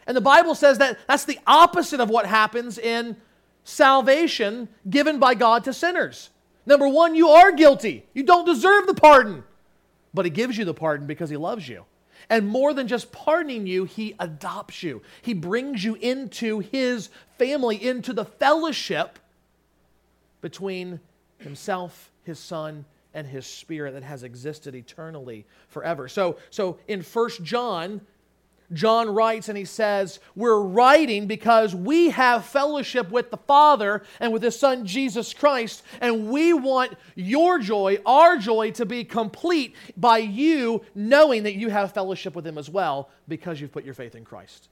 And 0.07 0.15
the 0.15 0.21
Bible 0.21 0.55
says 0.55 0.77
that 0.79 0.97
that's 1.07 1.25
the 1.25 1.39
opposite 1.45 1.99
of 1.99 2.09
what 2.09 2.25
happens 2.25 2.77
in 2.77 3.17
salvation 3.67 4.69
given 4.89 5.19
by 5.19 5.35
God 5.35 5.63
to 5.65 5.73
sinners. 5.73 6.29
Number 6.65 6.87
one, 6.87 7.15
you 7.15 7.29
are 7.29 7.51
guilty. 7.51 8.05
You 8.13 8.23
don't 8.23 8.45
deserve 8.45 8.87
the 8.87 8.93
pardon, 8.93 9.43
but 10.13 10.25
He 10.25 10.31
gives 10.31 10.57
you 10.57 10.65
the 10.65 10.73
pardon 10.73 11.05
because 11.05 11.29
He 11.29 11.37
loves 11.37 11.67
you. 11.67 11.85
And 12.29 12.47
more 12.47 12.73
than 12.73 12.87
just 12.87 13.11
pardoning 13.11 13.67
you, 13.67 13.85
He 13.85 14.15
adopts 14.19 14.83
you. 14.83 15.01
He 15.21 15.33
brings 15.33 15.83
you 15.83 15.95
into 15.95 16.59
His 16.59 17.09
family, 17.37 17.81
into 17.83 18.13
the 18.13 18.25
fellowship 18.25 19.19
between 20.41 20.99
Himself, 21.37 22.11
His 22.23 22.39
Son, 22.39 22.85
and 23.13 23.27
His 23.27 23.45
Spirit 23.45 23.93
that 23.93 24.03
has 24.03 24.23
existed 24.23 24.75
eternally 24.75 25.45
forever. 25.67 26.07
So, 26.07 26.37
so 26.49 26.79
in 26.87 27.01
First 27.01 27.43
John, 27.43 28.01
John 28.73 29.09
writes 29.09 29.47
and 29.47 29.57
he 29.57 29.65
says, 29.65 30.19
We're 30.35 30.59
writing 30.59 31.25
because 31.25 31.73
we 31.73 32.09
have 32.09 32.45
fellowship 32.45 33.09
with 33.09 33.31
the 33.31 33.37
Father 33.37 34.03
and 34.19 34.33
with 34.33 34.43
His 34.43 34.59
Son 34.59 34.85
Jesus 34.85 35.33
Christ, 35.33 35.83
and 36.01 36.29
we 36.29 36.53
want 36.53 36.93
your 37.15 37.59
joy, 37.59 37.97
our 38.05 38.37
joy, 38.37 38.71
to 38.71 38.85
be 38.85 39.03
complete 39.03 39.75
by 39.95 40.17
you 40.17 40.83
knowing 40.93 41.43
that 41.43 41.55
you 41.55 41.69
have 41.69 41.93
fellowship 41.93 42.35
with 42.35 42.45
Him 42.45 42.57
as 42.57 42.69
well 42.69 43.09
because 43.27 43.61
you've 43.61 43.71
put 43.71 43.85
your 43.85 43.93
faith 43.93 44.15
in 44.15 44.25
Christ. 44.25 44.67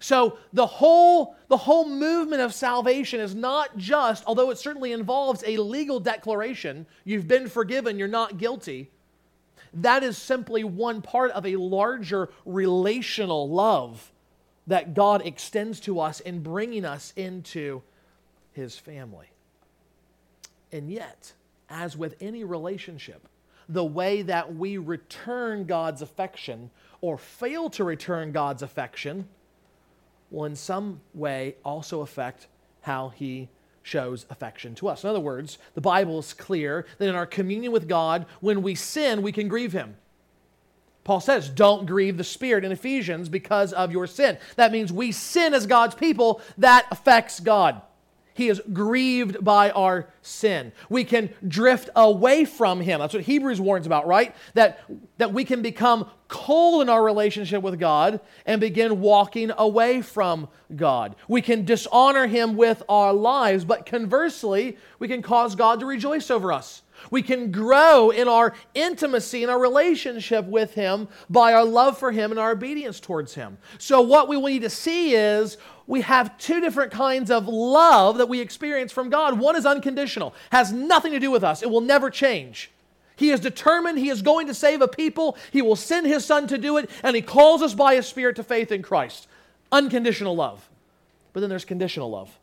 So 0.00 0.38
the 0.52 0.66
whole, 0.66 1.36
the 1.48 1.56
whole 1.56 1.88
movement 1.88 2.40
of 2.42 2.54
salvation 2.54 3.20
is 3.20 3.34
not 3.34 3.76
just, 3.76 4.24
although 4.26 4.50
it 4.50 4.58
certainly 4.58 4.92
involves 4.92 5.42
a 5.46 5.56
legal 5.56 6.00
declaration, 6.00 6.86
you've 7.04 7.28
been 7.28 7.48
forgiven, 7.48 7.98
you're 7.98 8.08
not 8.08 8.38
guilty 8.38 8.90
that 9.74 10.02
is 10.02 10.18
simply 10.18 10.64
one 10.64 11.02
part 11.02 11.30
of 11.32 11.46
a 11.46 11.56
larger 11.56 12.28
relational 12.44 13.48
love 13.48 14.12
that 14.66 14.94
God 14.94 15.26
extends 15.26 15.80
to 15.80 16.00
us 16.00 16.20
in 16.20 16.42
bringing 16.42 16.84
us 16.84 17.12
into 17.16 17.82
his 18.52 18.76
family. 18.78 19.28
And 20.70 20.90
yet, 20.90 21.32
as 21.68 21.96
with 21.96 22.16
any 22.20 22.44
relationship, 22.44 23.28
the 23.68 23.84
way 23.84 24.22
that 24.22 24.54
we 24.54 24.76
return 24.78 25.64
God's 25.64 26.02
affection 26.02 26.70
or 27.00 27.18
fail 27.18 27.70
to 27.70 27.84
return 27.84 28.32
God's 28.32 28.62
affection 28.62 29.28
will 30.30 30.44
in 30.44 30.56
some 30.56 31.00
way 31.14 31.56
also 31.64 32.00
affect 32.00 32.46
how 32.82 33.10
he 33.10 33.48
shows 33.82 34.26
affection 34.30 34.74
to 34.76 34.88
us. 34.88 35.04
In 35.04 35.10
other 35.10 35.20
words, 35.20 35.58
the 35.74 35.80
Bible 35.80 36.18
is 36.18 36.32
clear 36.32 36.86
that 36.98 37.08
in 37.08 37.14
our 37.14 37.26
communion 37.26 37.72
with 37.72 37.88
God, 37.88 38.26
when 38.40 38.62
we 38.62 38.74
sin, 38.74 39.22
we 39.22 39.32
can 39.32 39.48
grieve 39.48 39.72
Him. 39.72 39.96
Paul 41.04 41.20
says, 41.20 41.48
don't 41.48 41.86
grieve 41.86 42.16
the 42.16 42.24
Spirit 42.24 42.64
in 42.64 42.70
Ephesians 42.70 43.28
because 43.28 43.72
of 43.72 43.90
your 43.90 44.06
sin. 44.06 44.38
That 44.56 44.70
means 44.70 44.92
we 44.92 45.10
sin 45.10 45.52
as 45.52 45.66
God's 45.66 45.96
people, 45.96 46.40
that 46.58 46.86
affects 46.92 47.40
God. 47.40 47.82
He 48.34 48.48
is 48.48 48.60
grieved 48.72 49.44
by 49.44 49.70
our 49.70 50.08
sin. 50.22 50.72
We 50.88 51.04
can 51.04 51.30
drift 51.46 51.90
away 51.94 52.44
from 52.44 52.80
Him. 52.80 53.00
That's 53.00 53.14
what 53.14 53.22
Hebrews 53.24 53.60
warns 53.60 53.86
about, 53.86 54.06
right? 54.06 54.34
That, 54.54 54.80
that 55.18 55.32
we 55.32 55.44
can 55.44 55.62
become 55.62 56.08
cold 56.28 56.82
in 56.82 56.88
our 56.88 57.02
relationship 57.02 57.62
with 57.62 57.78
God 57.78 58.20
and 58.46 58.60
begin 58.60 59.00
walking 59.00 59.52
away 59.56 60.00
from 60.00 60.48
God. 60.74 61.14
We 61.28 61.42
can 61.42 61.64
dishonor 61.64 62.26
Him 62.26 62.56
with 62.56 62.82
our 62.88 63.12
lives, 63.12 63.64
but 63.64 63.84
conversely, 63.84 64.78
we 64.98 65.08
can 65.08 65.22
cause 65.22 65.54
God 65.54 65.80
to 65.80 65.86
rejoice 65.86 66.30
over 66.30 66.52
us. 66.52 66.82
We 67.10 67.22
can 67.22 67.50
grow 67.50 68.10
in 68.10 68.28
our 68.28 68.54
intimacy 68.74 69.42
and 69.42 69.50
our 69.50 69.58
relationship 69.58 70.46
with 70.46 70.74
Him 70.74 71.08
by 71.28 71.52
our 71.52 71.64
love 71.64 71.98
for 71.98 72.12
Him 72.12 72.30
and 72.30 72.40
our 72.40 72.52
obedience 72.52 73.00
towards 73.00 73.34
Him. 73.34 73.58
So, 73.78 74.00
what 74.00 74.28
we 74.28 74.40
need 74.40 74.62
to 74.62 74.70
see 74.70 75.14
is 75.14 75.56
we 75.86 76.02
have 76.02 76.36
two 76.38 76.60
different 76.60 76.92
kinds 76.92 77.30
of 77.30 77.48
love 77.48 78.18
that 78.18 78.28
we 78.28 78.40
experience 78.40 78.92
from 78.92 79.10
God. 79.10 79.38
One 79.38 79.56
is 79.56 79.66
unconditional, 79.66 80.34
has 80.50 80.72
nothing 80.72 81.12
to 81.12 81.20
do 81.20 81.30
with 81.30 81.44
us, 81.44 81.62
it 81.62 81.70
will 81.70 81.80
never 81.80 82.10
change. 82.10 82.70
He 83.16 83.30
is 83.30 83.40
determined, 83.40 83.98
He 83.98 84.08
is 84.08 84.22
going 84.22 84.46
to 84.46 84.54
save 84.54 84.82
a 84.82 84.88
people, 84.88 85.36
He 85.50 85.62
will 85.62 85.76
send 85.76 86.06
His 86.06 86.24
Son 86.24 86.46
to 86.48 86.58
do 86.58 86.76
it, 86.76 86.90
and 87.02 87.14
He 87.14 87.22
calls 87.22 87.62
us 87.62 87.74
by 87.74 87.94
His 87.94 88.06
Spirit 88.06 88.36
to 88.36 88.44
faith 88.44 88.72
in 88.72 88.82
Christ. 88.82 89.28
Unconditional 89.70 90.34
love. 90.34 90.68
But 91.32 91.40
then 91.40 91.50
there's 91.50 91.64
conditional 91.64 92.10
love. 92.10 92.38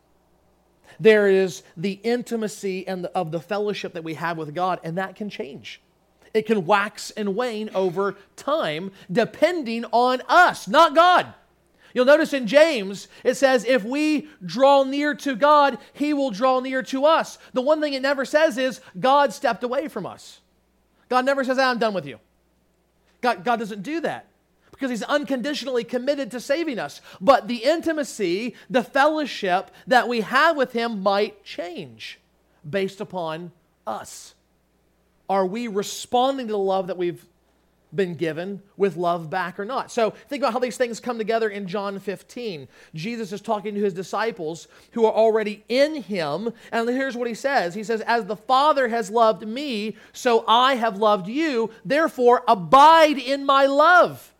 There 1.00 1.28
is 1.28 1.64
the 1.78 1.94
intimacy 2.04 2.88
and 2.88 3.04
the, 3.04 3.12
of 3.12 3.32
the 3.32 3.40
fellowship 3.40 3.94
that 3.94 4.04
we 4.04 4.16
have 4.16 4.38
with 4.38 4.54
God, 4.54 4.80
and 4.84 4.98
that 4.98 5.16
can 5.16 5.30
change. 5.30 5.82
It 6.34 6.46
can 6.46 6.66
wax 6.66 7.12
and 7.12 7.36
wane 7.36 7.70
over 7.74 8.16
time 8.36 8.92
depending 9.12 9.86
on 9.92 10.22
us, 10.28 10.68
not 10.68 10.94
God. 10.94 11.34
You'll 11.94 12.06
notice 12.06 12.34
in 12.34 12.46
James, 12.46 13.08
it 13.24 13.36
says, 13.36 13.66
if 13.66 13.84
we 13.84 14.28
draw 14.46 14.84
near 14.84 15.16
to 15.16 15.36
God, 15.36 15.80
he 15.94 16.14
will 16.14 16.30
draw 16.30 16.60
near 16.60 16.84
to 16.84 17.06
us. 17.06 17.40
The 17.54 17.62
one 17.62 17.82
thing 17.82 17.94
it 17.94 18.02
never 18.02 18.26
says 18.26 18.60
is, 18.60 18.80
God 19.00 19.34
stepped 19.34 19.64
away 19.64 19.88
from 19.88 20.06
us. 20.06 20.40
God 21.08 21.26
never 21.26 21.44
says, 21.44 21.58
I'm 21.58 21.80
done 21.80 21.96
with 21.96 22.06
you. 22.06 22.20
God, 23.22 23.44
God 23.44 23.58
doesn't 23.58 23.82
do 23.82 24.02
that. 24.02 24.28
Because 24.80 24.92
he's 24.92 25.04
unconditionally 25.04 25.84
committed 25.84 26.32
to 26.32 26.40
saving 26.40 26.80
us. 26.80 27.02
But 27.20 27.50
the 27.50 27.58
intimacy, 27.58 28.56
the 28.70 28.82
fellowship 28.82 29.72
that 29.88 30.08
we 30.08 30.22
have 30.22 30.56
with 30.56 30.72
him 30.72 31.04
might 31.04 31.44
change 31.44 32.18
based 32.68 33.02
upon 33.02 33.52
us. 33.86 34.36
Are 35.28 35.46
we 35.46 35.68
responding 35.68 36.48
to 36.48 36.54
the 36.54 36.58
love 36.58 36.88
that 36.88 36.98
we've 36.98 37.26
been 37.94 38.14
given 38.14 38.62
with 38.78 38.96
love 38.98 39.32
back 39.32 39.60
or 39.60 39.66
not. 39.66 39.92
So 39.92 40.12
think 40.12 40.44
about 40.44 40.54
how 40.54 40.60
these 40.60 40.78
things 40.78 41.00
come 41.00 41.18
together 41.18 41.50
in 41.50 41.68
John 41.68 41.98
15. 42.00 42.68
Jesus 42.94 43.32
is 43.32 43.42
talking 43.42 43.74
to 43.74 43.82
his 43.82 43.96
disciples 43.96 44.68
who 44.92 45.06
are 45.06 45.12
already 45.12 45.64
in 45.68 46.04
him. 46.04 46.54
And 46.72 46.88
here's 46.88 47.18
what 47.18 47.28
he 47.28 47.34
says 47.34 47.74
He 47.74 47.84
says, 47.84 48.02
As 48.02 48.26
the 48.26 48.36
Father 48.36 48.90
has 48.90 49.10
loved 49.10 49.48
me, 49.48 49.98
so 50.14 50.46
I 50.48 50.76
have 50.76 50.98
loved 50.98 51.28
you. 51.28 51.72
Therefore, 51.84 52.44
abide 52.48 53.18
in 53.18 53.44
my 53.44 53.66
love. 53.66 54.34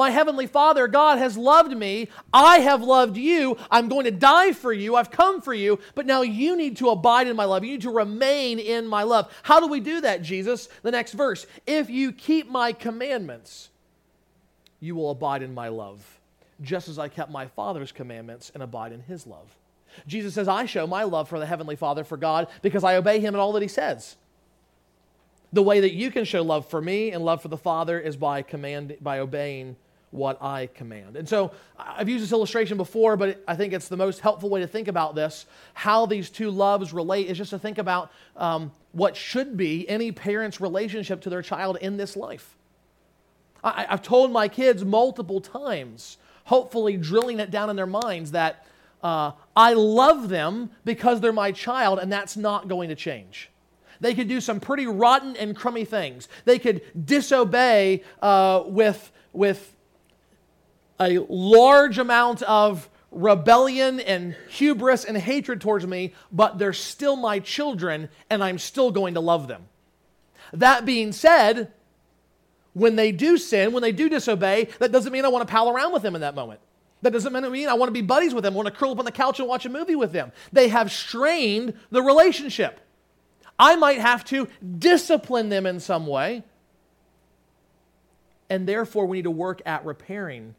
My 0.00 0.08
heavenly 0.08 0.46
Father, 0.46 0.88
God, 0.88 1.18
has 1.18 1.36
loved 1.36 1.76
me. 1.76 2.08
I 2.32 2.60
have 2.60 2.82
loved 2.82 3.18
you. 3.18 3.58
I'm 3.70 3.90
going 3.90 4.06
to 4.06 4.10
die 4.10 4.52
for 4.52 4.72
you. 4.72 4.96
I've 4.96 5.10
come 5.10 5.42
for 5.42 5.52
you. 5.52 5.78
But 5.94 6.06
now 6.06 6.22
you 6.22 6.56
need 6.56 6.78
to 6.78 6.88
abide 6.88 7.26
in 7.28 7.36
my 7.36 7.44
love. 7.44 7.64
You 7.64 7.72
need 7.72 7.82
to 7.82 7.90
remain 7.90 8.58
in 8.58 8.86
my 8.86 9.02
love. 9.02 9.30
How 9.42 9.60
do 9.60 9.66
we 9.66 9.78
do 9.78 10.00
that, 10.00 10.22
Jesus? 10.22 10.70
The 10.80 10.90
next 10.90 11.12
verse. 11.12 11.46
If 11.66 11.90
you 11.90 12.12
keep 12.12 12.48
my 12.48 12.72
commandments, 12.72 13.68
you 14.80 14.94
will 14.94 15.10
abide 15.10 15.42
in 15.42 15.52
my 15.52 15.68
love, 15.68 16.18
just 16.62 16.88
as 16.88 16.98
I 16.98 17.08
kept 17.08 17.30
my 17.30 17.46
Father's 17.48 17.92
commandments 17.92 18.50
and 18.54 18.62
abide 18.62 18.92
in 18.92 19.02
his 19.02 19.26
love. 19.26 19.54
Jesus 20.06 20.32
says, 20.32 20.48
I 20.48 20.64
show 20.64 20.86
my 20.86 21.02
love 21.02 21.28
for 21.28 21.38
the 21.38 21.44
heavenly 21.44 21.76
Father, 21.76 22.04
for 22.04 22.16
God, 22.16 22.48
because 22.62 22.84
I 22.84 22.96
obey 22.96 23.20
him 23.20 23.34
in 23.34 23.40
all 23.40 23.52
that 23.52 23.60
he 23.60 23.68
says. 23.68 24.16
The 25.52 25.62
way 25.62 25.80
that 25.80 25.92
you 25.92 26.10
can 26.10 26.24
show 26.24 26.40
love 26.40 26.64
for 26.70 26.80
me 26.80 27.10
and 27.10 27.22
love 27.22 27.42
for 27.42 27.48
the 27.48 27.58
Father 27.58 28.00
is 28.00 28.16
by 28.16 28.40
command 28.40 28.96
by 29.02 29.18
obeying 29.18 29.76
what 30.10 30.42
I 30.42 30.66
command. 30.66 31.16
And 31.16 31.28
so 31.28 31.52
I've 31.78 32.08
used 32.08 32.24
this 32.24 32.32
illustration 32.32 32.76
before, 32.76 33.16
but 33.16 33.42
I 33.46 33.54
think 33.54 33.72
it's 33.72 33.88
the 33.88 33.96
most 33.96 34.20
helpful 34.20 34.50
way 34.50 34.60
to 34.60 34.66
think 34.66 34.88
about 34.88 35.14
this. 35.14 35.46
How 35.72 36.06
these 36.06 36.30
two 36.30 36.50
loves 36.50 36.92
relate 36.92 37.28
is 37.28 37.38
just 37.38 37.50
to 37.50 37.58
think 37.58 37.78
about 37.78 38.10
um, 38.36 38.72
what 38.92 39.16
should 39.16 39.56
be 39.56 39.88
any 39.88 40.10
parent's 40.10 40.60
relationship 40.60 41.20
to 41.22 41.30
their 41.30 41.42
child 41.42 41.78
in 41.80 41.96
this 41.96 42.16
life. 42.16 42.56
I, 43.62 43.86
have 43.88 44.02
told 44.02 44.32
my 44.32 44.48
kids 44.48 44.84
multiple 44.84 45.40
times, 45.40 46.16
hopefully 46.44 46.96
drilling 46.96 47.38
it 47.38 47.50
down 47.50 47.70
in 47.70 47.76
their 47.76 47.86
minds, 47.86 48.32
that 48.32 48.66
uh, 49.02 49.32
I 49.54 49.74
love 49.74 50.28
them 50.28 50.70
because 50.84 51.20
they're 51.20 51.32
my 51.32 51.52
child, 51.52 51.98
and 51.98 52.10
that's 52.10 52.36
not 52.36 52.68
going 52.68 52.88
to 52.88 52.94
change. 52.94 53.50
They 54.00 54.14
could 54.14 54.28
do 54.28 54.40
some 54.40 54.60
pretty 54.60 54.86
rotten 54.86 55.36
and 55.36 55.54
crummy 55.54 55.84
things. 55.84 56.28
They 56.46 56.58
could 56.58 56.82
disobey 57.06 58.02
uh, 58.22 58.64
with, 58.66 59.12
with 59.32 59.76
a 61.00 61.18
large 61.28 61.98
amount 61.98 62.42
of 62.42 62.88
rebellion 63.10 63.98
and 64.00 64.36
hubris 64.48 65.04
and 65.04 65.16
hatred 65.16 65.60
towards 65.60 65.86
me, 65.86 66.12
but 66.30 66.58
they're 66.58 66.72
still 66.72 67.16
my 67.16 67.38
children 67.38 68.08
and 68.28 68.44
I'm 68.44 68.58
still 68.58 68.90
going 68.90 69.14
to 69.14 69.20
love 69.20 69.48
them. 69.48 69.66
That 70.52 70.84
being 70.84 71.12
said, 71.12 71.72
when 72.72 72.96
they 72.96 73.12
do 73.12 73.36
sin, 73.36 73.72
when 73.72 73.82
they 73.82 73.92
do 73.92 74.08
disobey, 74.08 74.68
that 74.78 74.92
doesn't 74.92 75.12
mean 75.12 75.24
I 75.24 75.28
want 75.28 75.46
to 75.46 75.50
pal 75.50 75.70
around 75.70 75.92
with 75.92 76.02
them 76.02 76.14
in 76.14 76.20
that 76.20 76.34
moment. 76.34 76.60
That 77.02 77.12
doesn't 77.12 77.32
mean 77.50 77.68
I 77.68 77.74
want 77.74 77.88
to 77.88 77.92
be 77.92 78.02
buddies 78.02 78.34
with 78.34 78.44
them, 78.44 78.52
I 78.52 78.56
want 78.56 78.68
to 78.68 78.74
curl 78.74 78.92
up 78.92 78.98
on 78.98 79.04
the 79.04 79.12
couch 79.12 79.40
and 79.40 79.48
watch 79.48 79.64
a 79.64 79.70
movie 79.70 79.96
with 79.96 80.12
them. 80.12 80.32
They 80.52 80.68
have 80.68 80.92
strained 80.92 81.74
the 81.90 82.02
relationship. 82.02 82.78
I 83.58 83.76
might 83.76 83.98
have 83.98 84.24
to 84.26 84.48
discipline 84.78 85.48
them 85.48 85.66
in 85.66 85.80
some 85.80 86.06
way. 86.06 86.44
And 88.50 88.66
therefore, 88.68 89.06
we 89.06 89.18
need 89.18 89.24
to 89.24 89.30
work 89.30 89.62
at 89.64 89.84
repairing 89.84 90.54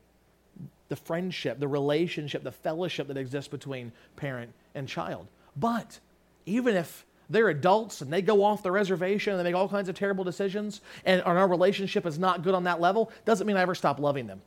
the 0.91 0.95
friendship, 0.97 1.57
the 1.57 1.69
relationship, 1.69 2.43
the 2.43 2.51
fellowship 2.51 3.07
that 3.07 3.15
exists 3.15 3.47
between 3.47 3.93
parent 4.17 4.51
and 4.75 4.89
child. 4.89 5.25
But 5.55 6.01
even 6.45 6.75
if 6.75 7.05
they're 7.29 7.47
adults 7.47 8.01
and 8.01 8.11
they 8.11 8.21
go 8.21 8.43
off 8.43 8.61
the 8.61 8.73
reservation 8.73 9.31
and 9.31 9.39
they 9.39 9.45
make 9.45 9.55
all 9.55 9.69
kinds 9.69 9.87
of 9.87 9.95
terrible 9.95 10.25
decisions 10.25 10.81
and 11.05 11.21
our 11.21 11.47
relationship 11.47 12.05
is 12.05 12.19
not 12.19 12.43
good 12.43 12.53
on 12.53 12.65
that 12.65 12.81
level, 12.81 13.09
doesn't 13.23 13.47
mean 13.47 13.55
I 13.55 13.61
ever 13.61 13.73
stop 13.73 14.01
loving 14.01 14.27
them. 14.27 14.41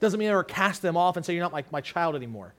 Doesn't 0.00 0.18
mean 0.18 0.30
I 0.30 0.32
ever 0.32 0.44
cast 0.44 0.80
them 0.80 0.96
off 0.96 1.18
and 1.18 1.26
say, 1.26 1.34
You're 1.34 1.42
not 1.42 1.52
like 1.52 1.70
my 1.70 1.82
child 1.82 2.16
anymore. 2.16 2.54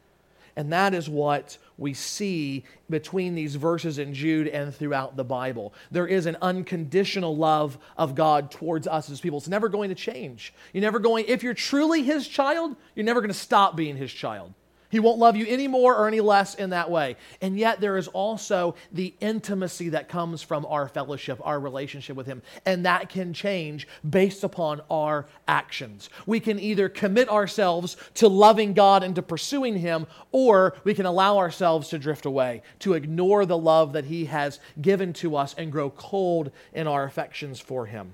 And 0.56 0.72
that 0.74 0.94
is 0.94 1.10
what 1.10 1.58
we 1.78 1.94
see 1.94 2.64
between 2.90 3.36
these 3.36 3.56
verses 3.56 3.98
in 3.98 4.14
Jude 4.14 4.48
and 4.48 4.74
throughout 4.74 5.16
the 5.16 5.24
Bible. 5.24 5.74
There 5.90 6.08
is 6.08 6.26
an 6.26 6.38
unconditional 6.42 7.36
love 7.36 7.78
of 7.98 8.16
God 8.16 8.52
towards 8.52 8.88
us 8.88 9.10
as 9.10 9.22
people. 9.22 9.40
It's 9.40 9.48
never 9.48 9.70
going 9.70 9.90
to 9.90 9.96
change. 9.96 10.54
You're 10.74 10.82
never 10.82 11.00
going, 11.00 11.26
if 11.28 11.44
you're 11.44 11.54
truly 11.54 12.04
His 12.04 12.28
child, 12.28 12.76
you're 12.96 13.06
never 13.06 13.22
going 13.22 13.32
to 13.32 13.38
stop 13.38 13.76
being 13.76 13.98
His 13.98 14.12
child. 14.12 14.54
He 14.92 15.00
won't 15.00 15.20
love 15.20 15.38
you 15.38 15.46
any 15.48 15.68
more 15.68 15.96
or 15.96 16.08
any 16.08 16.20
less 16.20 16.54
in 16.56 16.72
that 16.72 16.92
way. 16.92 17.16
And 17.42 17.58
yet, 17.58 17.80
there 17.80 17.98
is 17.98 18.10
also 18.10 18.76
the 18.92 19.14
intimacy 19.22 19.90
that 19.90 20.10
comes 20.10 20.42
from 20.42 20.66
our 20.66 20.90
fellowship, 20.90 21.40
our 21.44 21.60
relationship 21.60 22.18
with 22.18 22.28
Him. 22.28 22.42
And 22.66 22.86
that 22.86 23.10
can 23.10 23.34
change 23.34 23.88
based 24.08 24.44
upon 24.44 24.82
our 24.92 25.28
actions. 25.48 26.10
We 26.26 26.42
can 26.42 26.60
either 26.60 26.90
commit 26.90 27.30
ourselves 27.30 27.96
to 28.16 28.28
loving 28.28 28.74
God 28.74 29.02
and 29.02 29.16
to 29.16 29.22
pursuing 29.22 29.78
Him, 29.78 30.08
or 30.34 30.76
we 30.84 30.94
can 30.94 31.06
allow 31.06 31.38
ourselves 31.38 31.88
to 31.90 31.98
drift 31.98 32.26
away, 32.26 32.62
to 32.80 32.94
ignore 32.94 33.46
the 33.46 33.58
love 33.58 33.94
that 33.94 34.06
He 34.06 34.26
has 34.26 34.60
given 34.82 35.14
to 35.14 35.38
us 35.38 35.56
and 35.58 35.72
grow 35.72 35.90
cold 35.90 36.52
in 36.74 36.86
our 36.86 37.06
affections 37.06 37.62
for 37.62 37.86
Him. 37.86 38.14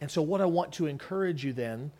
And 0.00 0.10
so, 0.10 0.22
what 0.22 0.40
I 0.40 0.46
want 0.46 0.72
to 0.74 0.86
encourage 0.86 1.44
you 1.44 1.52
then, 1.52 1.92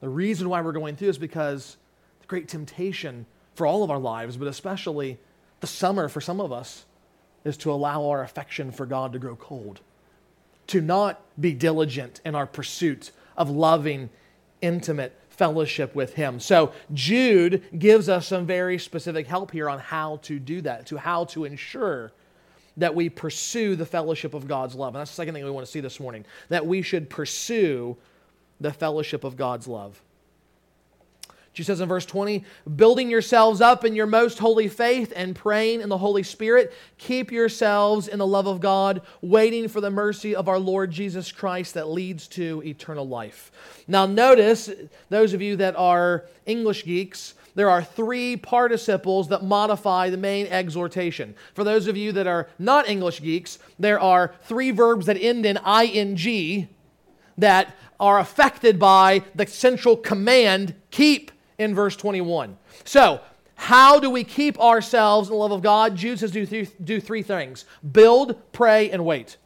the 0.00 0.08
reason 0.08 0.48
why 0.48 0.60
we're 0.60 0.72
going 0.72 0.94
through 0.94 1.08
is 1.08 1.18
because 1.18 1.76
great 2.24 2.48
temptation 2.48 3.26
for 3.54 3.66
all 3.66 3.82
of 3.82 3.90
our 3.90 3.98
lives, 3.98 4.36
but 4.36 4.48
especially 4.48 5.18
the 5.60 5.66
summer 5.66 6.08
for 6.08 6.20
some 6.20 6.40
of 6.40 6.52
us, 6.52 6.84
is 7.44 7.56
to 7.58 7.70
allow 7.70 8.08
our 8.08 8.22
affection 8.22 8.70
for 8.70 8.86
God 8.86 9.12
to 9.12 9.18
grow 9.18 9.36
cold, 9.36 9.80
to 10.68 10.80
not 10.80 11.20
be 11.40 11.52
diligent 11.52 12.20
in 12.24 12.34
our 12.34 12.46
pursuit 12.46 13.10
of 13.36 13.50
loving, 13.50 14.10
intimate 14.62 15.18
fellowship 15.28 15.94
with 15.94 16.14
Him. 16.14 16.40
So, 16.40 16.72
Jude 16.92 17.62
gives 17.78 18.08
us 18.08 18.26
some 18.26 18.46
very 18.46 18.78
specific 18.78 19.26
help 19.26 19.50
here 19.50 19.68
on 19.68 19.78
how 19.78 20.18
to 20.22 20.38
do 20.38 20.60
that, 20.62 20.86
to 20.86 20.96
how 20.96 21.24
to 21.26 21.44
ensure 21.44 22.12
that 22.76 22.94
we 22.94 23.08
pursue 23.08 23.76
the 23.76 23.86
fellowship 23.86 24.34
of 24.34 24.48
God's 24.48 24.74
love. 24.74 24.94
And 24.94 25.00
that's 25.00 25.10
the 25.10 25.16
second 25.16 25.34
thing 25.34 25.44
we 25.44 25.50
want 25.50 25.66
to 25.66 25.70
see 25.70 25.80
this 25.80 26.00
morning 26.00 26.24
that 26.48 26.66
we 26.66 26.82
should 26.82 27.08
pursue 27.08 27.96
the 28.60 28.72
fellowship 28.72 29.24
of 29.24 29.36
God's 29.36 29.68
love. 29.68 30.00
She 31.54 31.62
says 31.62 31.80
in 31.80 31.88
verse 31.88 32.04
20, 32.04 32.44
building 32.74 33.08
yourselves 33.08 33.60
up 33.60 33.84
in 33.84 33.94
your 33.94 34.06
most 34.06 34.40
holy 34.40 34.66
faith 34.66 35.12
and 35.14 35.36
praying 35.36 35.82
in 35.82 35.88
the 35.88 35.96
Holy 35.96 36.24
Spirit, 36.24 36.72
keep 36.98 37.30
yourselves 37.30 38.08
in 38.08 38.18
the 38.18 38.26
love 38.26 38.48
of 38.48 38.60
God, 38.60 39.02
waiting 39.22 39.68
for 39.68 39.80
the 39.80 39.90
mercy 39.90 40.34
of 40.34 40.48
our 40.48 40.58
Lord 40.58 40.90
Jesus 40.90 41.30
Christ 41.30 41.74
that 41.74 41.88
leads 41.88 42.26
to 42.28 42.60
eternal 42.66 43.06
life. 43.06 43.52
Now, 43.86 44.04
notice, 44.04 44.68
those 45.10 45.32
of 45.32 45.40
you 45.40 45.54
that 45.56 45.76
are 45.76 46.24
English 46.44 46.84
geeks, 46.84 47.34
there 47.54 47.70
are 47.70 47.84
three 47.84 48.36
participles 48.36 49.28
that 49.28 49.44
modify 49.44 50.10
the 50.10 50.16
main 50.16 50.48
exhortation. 50.48 51.36
For 51.54 51.62
those 51.62 51.86
of 51.86 51.96
you 51.96 52.10
that 52.12 52.26
are 52.26 52.48
not 52.58 52.88
English 52.88 53.20
geeks, 53.20 53.60
there 53.78 54.00
are 54.00 54.34
three 54.42 54.72
verbs 54.72 55.06
that 55.06 55.22
end 55.22 55.46
in 55.46 55.58
ing 55.58 56.68
that 57.38 57.76
are 58.00 58.18
affected 58.18 58.80
by 58.80 59.22
the 59.36 59.46
central 59.46 59.96
command 59.96 60.74
keep 60.90 61.30
in 61.58 61.74
verse 61.74 61.96
21. 61.96 62.56
So, 62.84 63.20
how 63.56 64.00
do 64.00 64.10
we 64.10 64.24
keep 64.24 64.58
ourselves 64.58 65.28
in 65.28 65.32
the 65.32 65.38
love 65.38 65.52
of 65.52 65.62
God? 65.62 65.96
Jude 65.96 66.18
says 66.18 66.32
do, 66.32 66.44
th- 66.44 66.70
do 66.82 67.00
three 67.00 67.22
things 67.22 67.64
build, 67.92 68.40
pray, 68.52 68.90
and 68.90 69.04
wait. 69.04 69.36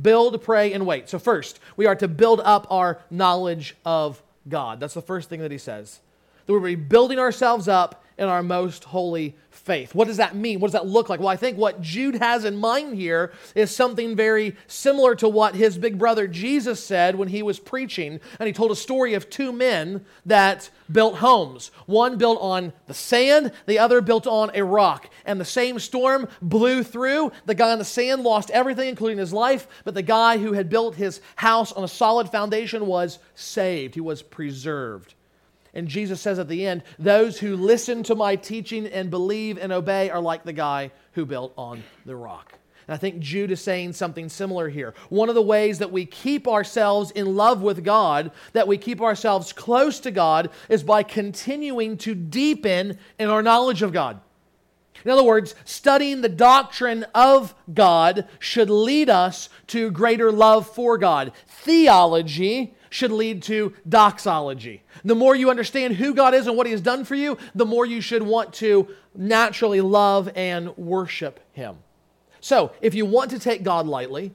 Build, 0.00 0.42
pray, 0.42 0.72
and 0.72 0.86
wait. 0.86 1.08
So, 1.08 1.18
first, 1.18 1.60
we 1.76 1.86
are 1.86 1.94
to 1.96 2.08
build 2.08 2.40
up 2.40 2.66
our 2.70 3.00
knowledge 3.10 3.76
of 3.84 4.22
God. 4.48 4.80
That's 4.80 4.94
the 4.94 5.02
first 5.02 5.28
thing 5.28 5.40
that 5.40 5.50
he 5.50 5.58
says. 5.58 6.00
That 6.46 6.52
we're 6.52 6.76
building 6.76 7.18
ourselves 7.18 7.68
up 7.68 8.03
in 8.18 8.28
our 8.28 8.42
most 8.42 8.84
holy 8.84 9.34
faith. 9.50 9.94
What 9.94 10.08
does 10.08 10.18
that 10.18 10.36
mean? 10.36 10.60
What 10.60 10.68
does 10.68 10.80
that 10.80 10.86
look 10.86 11.08
like? 11.08 11.20
Well, 11.20 11.28
I 11.28 11.36
think 11.36 11.56
what 11.56 11.80
Jude 11.80 12.16
has 12.16 12.44
in 12.44 12.56
mind 12.56 12.96
here 12.96 13.32
is 13.54 13.74
something 13.74 14.14
very 14.14 14.56
similar 14.66 15.14
to 15.16 15.28
what 15.28 15.54
his 15.54 15.78
big 15.78 15.98
brother 15.98 16.26
Jesus 16.26 16.84
said 16.84 17.16
when 17.16 17.28
he 17.28 17.42
was 17.42 17.58
preaching. 17.58 18.20
And 18.38 18.46
he 18.46 18.52
told 18.52 18.70
a 18.70 18.76
story 18.76 19.14
of 19.14 19.30
two 19.30 19.52
men 19.52 20.04
that 20.26 20.70
built 20.90 21.16
homes. 21.16 21.70
One 21.86 22.18
built 22.18 22.40
on 22.40 22.72
the 22.86 22.94
sand, 22.94 23.52
the 23.66 23.78
other 23.78 24.00
built 24.00 24.26
on 24.26 24.50
a 24.54 24.64
rock. 24.64 25.08
And 25.24 25.40
the 25.40 25.44
same 25.44 25.78
storm 25.78 26.28
blew 26.42 26.82
through. 26.82 27.32
The 27.46 27.54
guy 27.54 27.72
on 27.72 27.78
the 27.78 27.84
sand 27.84 28.22
lost 28.22 28.50
everything, 28.50 28.88
including 28.88 29.18
his 29.18 29.32
life. 29.32 29.66
But 29.84 29.94
the 29.94 30.02
guy 30.02 30.38
who 30.38 30.52
had 30.52 30.68
built 30.68 30.94
his 30.94 31.20
house 31.36 31.72
on 31.72 31.84
a 31.84 31.88
solid 31.88 32.28
foundation 32.28 32.86
was 32.86 33.18
saved, 33.34 33.94
he 33.94 34.00
was 34.00 34.22
preserved. 34.22 35.14
And 35.74 35.88
Jesus 35.88 36.20
says 36.20 36.38
at 36.38 36.48
the 36.48 36.66
end, 36.66 36.82
Those 36.98 37.38
who 37.38 37.56
listen 37.56 38.02
to 38.04 38.14
my 38.14 38.36
teaching 38.36 38.86
and 38.86 39.10
believe 39.10 39.58
and 39.58 39.72
obey 39.72 40.08
are 40.10 40.20
like 40.20 40.44
the 40.44 40.52
guy 40.52 40.92
who 41.12 41.26
built 41.26 41.52
on 41.58 41.82
the 42.06 42.16
rock. 42.16 42.52
And 42.86 42.94
I 42.94 42.98
think 42.98 43.18
Jude 43.18 43.50
is 43.50 43.62
saying 43.62 43.94
something 43.94 44.28
similar 44.28 44.68
here. 44.68 44.94
One 45.08 45.28
of 45.28 45.34
the 45.34 45.42
ways 45.42 45.78
that 45.78 45.90
we 45.90 46.04
keep 46.04 46.46
ourselves 46.46 47.10
in 47.12 47.34
love 47.34 47.62
with 47.62 47.82
God, 47.82 48.30
that 48.52 48.68
we 48.68 48.76
keep 48.76 49.00
ourselves 49.00 49.52
close 49.52 50.00
to 50.00 50.10
God, 50.10 50.50
is 50.68 50.82
by 50.82 51.02
continuing 51.02 51.96
to 51.98 52.14
deepen 52.14 52.98
in 53.18 53.30
our 53.30 53.42
knowledge 53.42 53.82
of 53.82 53.92
God. 53.92 54.20
In 55.04 55.10
other 55.10 55.22
words, 55.22 55.54
studying 55.64 56.20
the 56.20 56.28
doctrine 56.28 57.04
of 57.14 57.54
God 57.72 58.28
should 58.38 58.70
lead 58.70 59.10
us 59.10 59.48
to 59.68 59.90
greater 59.90 60.30
love 60.30 60.66
for 60.66 60.96
God. 60.96 61.32
Theology 61.46 62.74
should 62.94 63.10
lead 63.10 63.42
to 63.42 63.72
doxology. 63.88 64.80
The 65.04 65.16
more 65.16 65.34
you 65.34 65.50
understand 65.50 65.96
who 65.96 66.14
God 66.14 66.32
is 66.32 66.46
and 66.46 66.56
what 66.56 66.66
He 66.66 66.70
has 66.70 66.80
done 66.80 67.04
for 67.04 67.16
you, 67.16 67.36
the 67.52 67.66
more 67.66 67.84
you 67.84 68.00
should 68.00 68.22
want 68.22 68.52
to 68.54 68.86
naturally 69.16 69.80
love 69.80 70.30
and 70.36 70.76
worship 70.76 71.40
Him. 71.54 71.78
So, 72.40 72.70
if 72.80 72.94
you 72.94 73.04
want 73.04 73.32
to 73.32 73.40
take 73.40 73.64
God 73.64 73.88
lightly, 73.88 74.32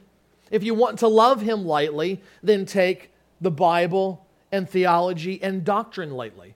if 0.52 0.62
you 0.62 0.74
want 0.74 1.00
to 1.00 1.08
love 1.08 1.42
Him 1.42 1.64
lightly, 1.64 2.22
then 2.44 2.66
take 2.66 3.12
the 3.40 3.50
Bible 3.50 4.26
and 4.52 4.70
theology 4.70 5.42
and 5.42 5.64
doctrine 5.64 6.12
lightly. 6.12 6.56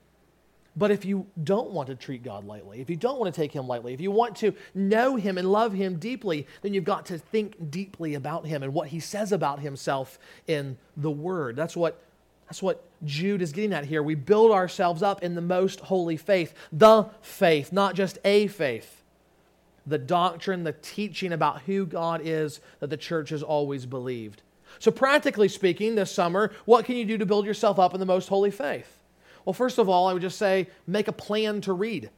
But 0.76 0.90
if 0.90 1.04
you 1.04 1.26
don't 1.42 1.70
want 1.70 1.88
to 1.88 1.94
treat 1.94 2.24
God 2.24 2.44
lightly, 2.44 2.80
if 2.80 2.90
you 2.90 2.96
don't 2.96 3.20
want 3.20 3.32
to 3.32 3.40
take 3.40 3.52
Him 3.52 3.68
lightly, 3.68 3.94
if 3.94 4.00
you 4.00 4.10
want 4.10 4.36
to 4.36 4.54
know 4.74 5.14
Him 5.14 5.38
and 5.38 5.50
love 5.50 5.72
Him 5.72 5.98
deeply, 5.98 6.46
then 6.62 6.74
you've 6.74 6.84
got 6.84 7.06
to 7.06 7.18
think 7.18 7.70
deeply 7.70 8.14
about 8.14 8.46
Him 8.46 8.62
and 8.62 8.74
what 8.74 8.88
He 8.88 8.98
says 8.98 9.30
about 9.30 9.60
Himself 9.60 10.18
in 10.48 10.76
the 10.96 11.10
Word. 11.10 11.54
That's 11.54 11.76
what, 11.76 12.02
that's 12.46 12.60
what 12.60 12.82
Jude 13.04 13.40
is 13.40 13.52
getting 13.52 13.72
at 13.72 13.84
here. 13.84 14.02
We 14.02 14.16
build 14.16 14.50
ourselves 14.50 15.02
up 15.02 15.22
in 15.22 15.36
the 15.36 15.40
most 15.40 15.78
holy 15.78 16.16
faith, 16.16 16.54
the 16.72 17.06
faith, 17.22 17.72
not 17.72 17.94
just 17.94 18.18
a 18.24 18.48
faith. 18.48 19.02
The 19.86 19.98
doctrine, 19.98 20.64
the 20.64 20.72
teaching 20.72 21.32
about 21.32 21.62
who 21.62 21.86
God 21.86 22.22
is 22.24 22.60
that 22.80 22.88
the 22.88 22.96
church 22.96 23.28
has 23.30 23.42
always 23.42 23.86
believed. 23.86 24.42
So, 24.78 24.90
practically 24.90 25.48
speaking, 25.48 25.94
this 25.94 26.10
summer, 26.10 26.52
what 26.64 26.84
can 26.84 26.96
you 26.96 27.04
do 27.04 27.18
to 27.18 27.26
build 27.26 27.46
yourself 27.46 27.78
up 27.78 27.94
in 27.94 28.00
the 28.00 28.06
most 28.06 28.28
holy 28.28 28.50
faith? 28.50 28.98
Well, 29.44 29.52
first 29.52 29.78
of 29.78 29.88
all, 29.88 30.06
I 30.06 30.12
would 30.12 30.22
just 30.22 30.38
say 30.38 30.68
make 30.86 31.08
a 31.08 31.12
plan 31.12 31.60
to 31.62 31.72
read. 31.72 32.10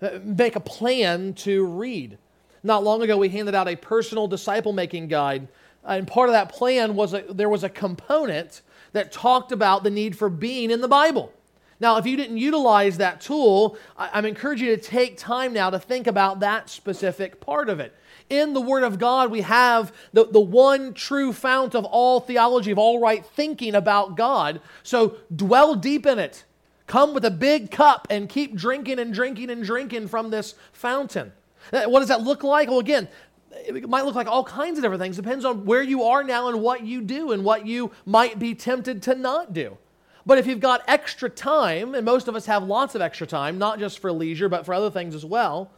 Uh, 0.00 0.18
make 0.24 0.56
a 0.56 0.60
plan 0.60 1.34
to 1.34 1.64
read. 1.64 2.18
Not 2.62 2.84
long 2.84 3.02
ago, 3.02 3.16
we 3.16 3.28
handed 3.28 3.54
out 3.54 3.68
a 3.68 3.76
personal 3.76 4.26
disciple 4.26 4.72
making 4.72 5.08
guide. 5.08 5.48
And 5.84 6.06
part 6.06 6.28
of 6.28 6.32
that 6.32 6.52
plan 6.52 6.94
was 6.94 7.14
a, 7.14 7.24
there 7.28 7.48
was 7.48 7.64
a 7.64 7.68
component 7.68 8.62
that 8.92 9.10
talked 9.10 9.52
about 9.52 9.82
the 9.82 9.90
need 9.90 10.16
for 10.16 10.28
being 10.28 10.70
in 10.70 10.80
the 10.80 10.88
Bible. 10.88 11.32
Now, 11.80 11.96
if 11.96 12.06
you 12.06 12.16
didn't 12.16 12.36
utilize 12.36 12.98
that 12.98 13.20
tool, 13.20 13.76
I'm 13.96 14.24
encouraging 14.24 14.68
you 14.68 14.76
to 14.76 14.82
take 14.82 15.18
time 15.18 15.52
now 15.52 15.70
to 15.70 15.80
think 15.80 16.06
about 16.06 16.38
that 16.40 16.70
specific 16.70 17.40
part 17.40 17.68
of 17.68 17.80
it. 17.80 17.92
In 18.32 18.54
the 18.54 18.62
Word 18.62 18.82
of 18.82 18.98
God, 18.98 19.30
we 19.30 19.42
have 19.42 19.92
the, 20.14 20.24
the 20.24 20.40
one 20.40 20.94
true 20.94 21.34
fount 21.34 21.74
of 21.74 21.84
all 21.84 22.18
theology, 22.18 22.70
of 22.70 22.78
all 22.78 22.98
right 22.98 23.22
thinking 23.22 23.74
about 23.74 24.16
God. 24.16 24.62
So 24.82 25.18
dwell 25.36 25.74
deep 25.74 26.06
in 26.06 26.18
it. 26.18 26.44
Come 26.86 27.12
with 27.12 27.26
a 27.26 27.30
big 27.30 27.70
cup 27.70 28.06
and 28.08 28.30
keep 28.30 28.56
drinking 28.56 28.98
and 28.98 29.12
drinking 29.12 29.50
and 29.50 29.62
drinking 29.62 30.08
from 30.08 30.30
this 30.30 30.54
fountain. 30.72 31.32
Uh, 31.74 31.84
what 31.84 31.98
does 31.98 32.08
that 32.08 32.22
look 32.22 32.42
like? 32.42 32.70
Well, 32.70 32.78
again, 32.78 33.06
it 33.50 33.86
might 33.86 34.06
look 34.06 34.14
like 34.14 34.28
all 34.28 34.44
kinds 34.44 34.78
of 34.78 34.82
different 34.82 35.02
things. 35.02 35.16
Depends 35.16 35.44
on 35.44 35.66
where 35.66 35.82
you 35.82 36.04
are 36.04 36.24
now 36.24 36.48
and 36.48 36.62
what 36.62 36.82
you 36.82 37.02
do 37.02 37.32
and 37.32 37.44
what 37.44 37.66
you 37.66 37.90
might 38.06 38.38
be 38.38 38.54
tempted 38.54 39.02
to 39.02 39.14
not 39.14 39.52
do. 39.52 39.76
But 40.24 40.38
if 40.38 40.46
you've 40.46 40.58
got 40.58 40.82
extra 40.88 41.28
time, 41.28 41.94
and 41.94 42.06
most 42.06 42.28
of 42.28 42.34
us 42.34 42.46
have 42.46 42.62
lots 42.62 42.94
of 42.94 43.02
extra 43.02 43.26
time, 43.26 43.58
not 43.58 43.78
just 43.78 43.98
for 43.98 44.10
leisure, 44.10 44.48
but 44.48 44.64
for 44.64 44.72
other 44.72 44.90
things 44.90 45.14
as 45.14 45.26
well, 45.26 45.70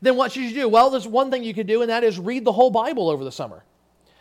then 0.00 0.16
what 0.16 0.32
should 0.32 0.42
you 0.42 0.54
do? 0.54 0.68
Well, 0.68 0.90
there's 0.90 1.08
one 1.08 1.30
thing 1.30 1.44
you 1.44 1.54
could 1.54 1.66
do, 1.66 1.82
and 1.82 1.90
that 1.90 2.04
is 2.04 2.18
read 2.18 2.44
the 2.44 2.52
whole 2.52 2.70
Bible 2.70 3.08
over 3.08 3.24
the 3.24 3.32
summer. 3.32 3.64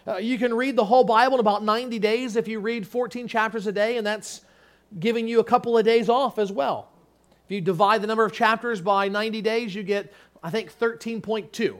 Uh, 0.08 0.18
you 0.18 0.38
can 0.38 0.54
read 0.54 0.76
the 0.76 0.84
whole 0.84 1.04
Bible 1.04 1.36
in 1.36 1.40
about 1.40 1.64
90 1.64 1.98
days 2.00 2.36
if 2.36 2.48
you 2.48 2.60
read 2.60 2.86
14 2.86 3.28
chapters 3.28 3.68
a 3.68 3.72
day, 3.72 3.98
and 3.98 4.06
that's 4.06 4.42
giving 5.00 5.28
you 5.28 5.40
a 5.40 5.44
couple 5.44 5.78
of 5.78 5.86
days 5.86 6.10
off 6.10 6.38
as 6.38 6.52
well. 6.52 6.90
If 7.46 7.52
you 7.52 7.62
divide 7.62 8.02
the 8.02 8.08
number 8.08 8.26
of 8.26 8.34
chapters 8.34 8.82
by 8.82 9.08
90 9.08 9.42
days, 9.42 9.74
you 9.74 9.84
get, 9.84 10.14
I 10.42 10.50
think, 10.50 10.78
13.2. 10.78 11.78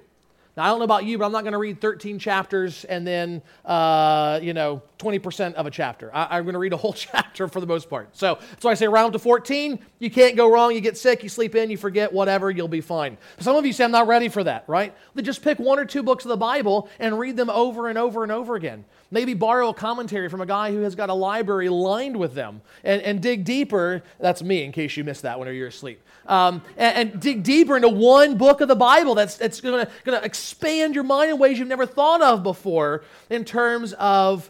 Now, 0.56 0.66
I 0.66 0.68
don't 0.68 0.78
know 0.78 0.86
about 0.86 1.06
you, 1.06 1.18
but 1.18 1.26
I'm 1.26 1.32
not 1.32 1.42
going 1.42 1.54
to 1.54 1.58
read 1.58 1.82
13 1.82 2.20
chapters 2.20 2.86
and 2.86 3.08
then, 3.08 3.42
uh, 3.66 4.40
you 4.42 4.54
know, 4.54 4.84
20% 5.00 5.56
of 5.56 5.66
a 5.66 5.72
chapter. 5.72 6.12
I, 6.14 6.38
am 6.38 6.44
going 6.44 6.54
to 6.54 6.60
read 6.60 6.74
a 6.74 6.78
whole 6.84 6.94
chapter 6.94 7.48
for 7.48 7.60
the 7.60 7.66
most 7.66 7.90
part. 7.90 8.16
So 8.16 8.38
that's 8.52 8.64
why 8.64 8.72
I 8.72 8.76
say 8.76 8.88
round 8.88 9.14
to 9.14 9.20
14. 9.20 9.80
You 9.98 10.12
can't 10.12 10.36
go 10.36 10.52
wrong. 10.52 10.74
You 10.76 10.82
get 10.82 10.96
sick, 10.96 11.24
you 11.24 11.30
sleep 11.30 11.56
in, 11.56 11.72
you 11.72 11.78
forget, 11.78 12.14
whatever, 12.14 12.52
you'll 12.52 12.68
be 12.68 12.82
fine. 12.82 13.18
Some 13.40 13.56
of 13.56 13.66
you 13.66 13.74
say, 13.74 13.84
I'm 13.84 13.92
not 13.92 14.08
ready 14.08 14.30
for 14.30 14.44
that, 14.44 14.66
right? 14.68 14.94
Then 15.16 15.26
just 15.26 15.42
pick 15.42 15.58
one 15.58 15.80
or 15.80 15.86
two 15.86 16.04
books 16.04 16.24
of 16.24 16.30
the 16.30 16.38
Bible 16.38 16.88
and 17.00 17.18
read 17.18 17.36
them 17.36 17.50
over 17.50 17.88
and 17.88 17.98
over 17.98 18.22
and 18.22 18.32
over 18.32 18.56
again. 18.56 18.86
Maybe 19.14 19.36
borrow 19.36 19.70
a 19.70 19.74
commentary 19.76 20.28
from 20.28 20.42
a 20.42 20.46
guy 20.48 20.72
who 20.72 20.82
has 20.82 20.96
got 20.96 21.12
a 21.12 21.14
library 21.14 21.70
lined 21.70 22.18
with 22.18 22.34
them 22.34 22.62
and, 22.84 23.00
and 23.04 23.22
dig 23.22 23.46
deeper. 23.46 24.02
That's 24.20 24.42
me, 24.42 24.64
in 24.64 24.72
case 24.72 24.98
you 24.98 25.04
missed 25.04 25.22
that 25.22 25.38
when 25.38 25.54
you're 25.54 25.68
asleep. 25.68 26.02
Um, 26.26 26.64
and, 26.78 27.12
and, 27.12 27.22
dig 27.22 27.44
deeper 27.44 27.76
into 27.76 27.90
one 27.90 28.40
book 28.40 28.62
of 28.62 28.68
the 28.68 28.76
Bible 28.76 29.14
that's, 29.14 29.38
that's 29.38 29.62
going 29.62 29.86
to 30.06 30.24
expand 30.24 30.96
your 30.96 31.04
mind 31.04 31.30
in 31.30 31.38
ways 31.38 31.60
you've 31.60 31.68
never 31.68 31.86
thought 31.86 32.24
of 32.24 32.42
before 32.42 33.04
in 33.30 33.46
terms 33.46 33.94
of 33.94 34.50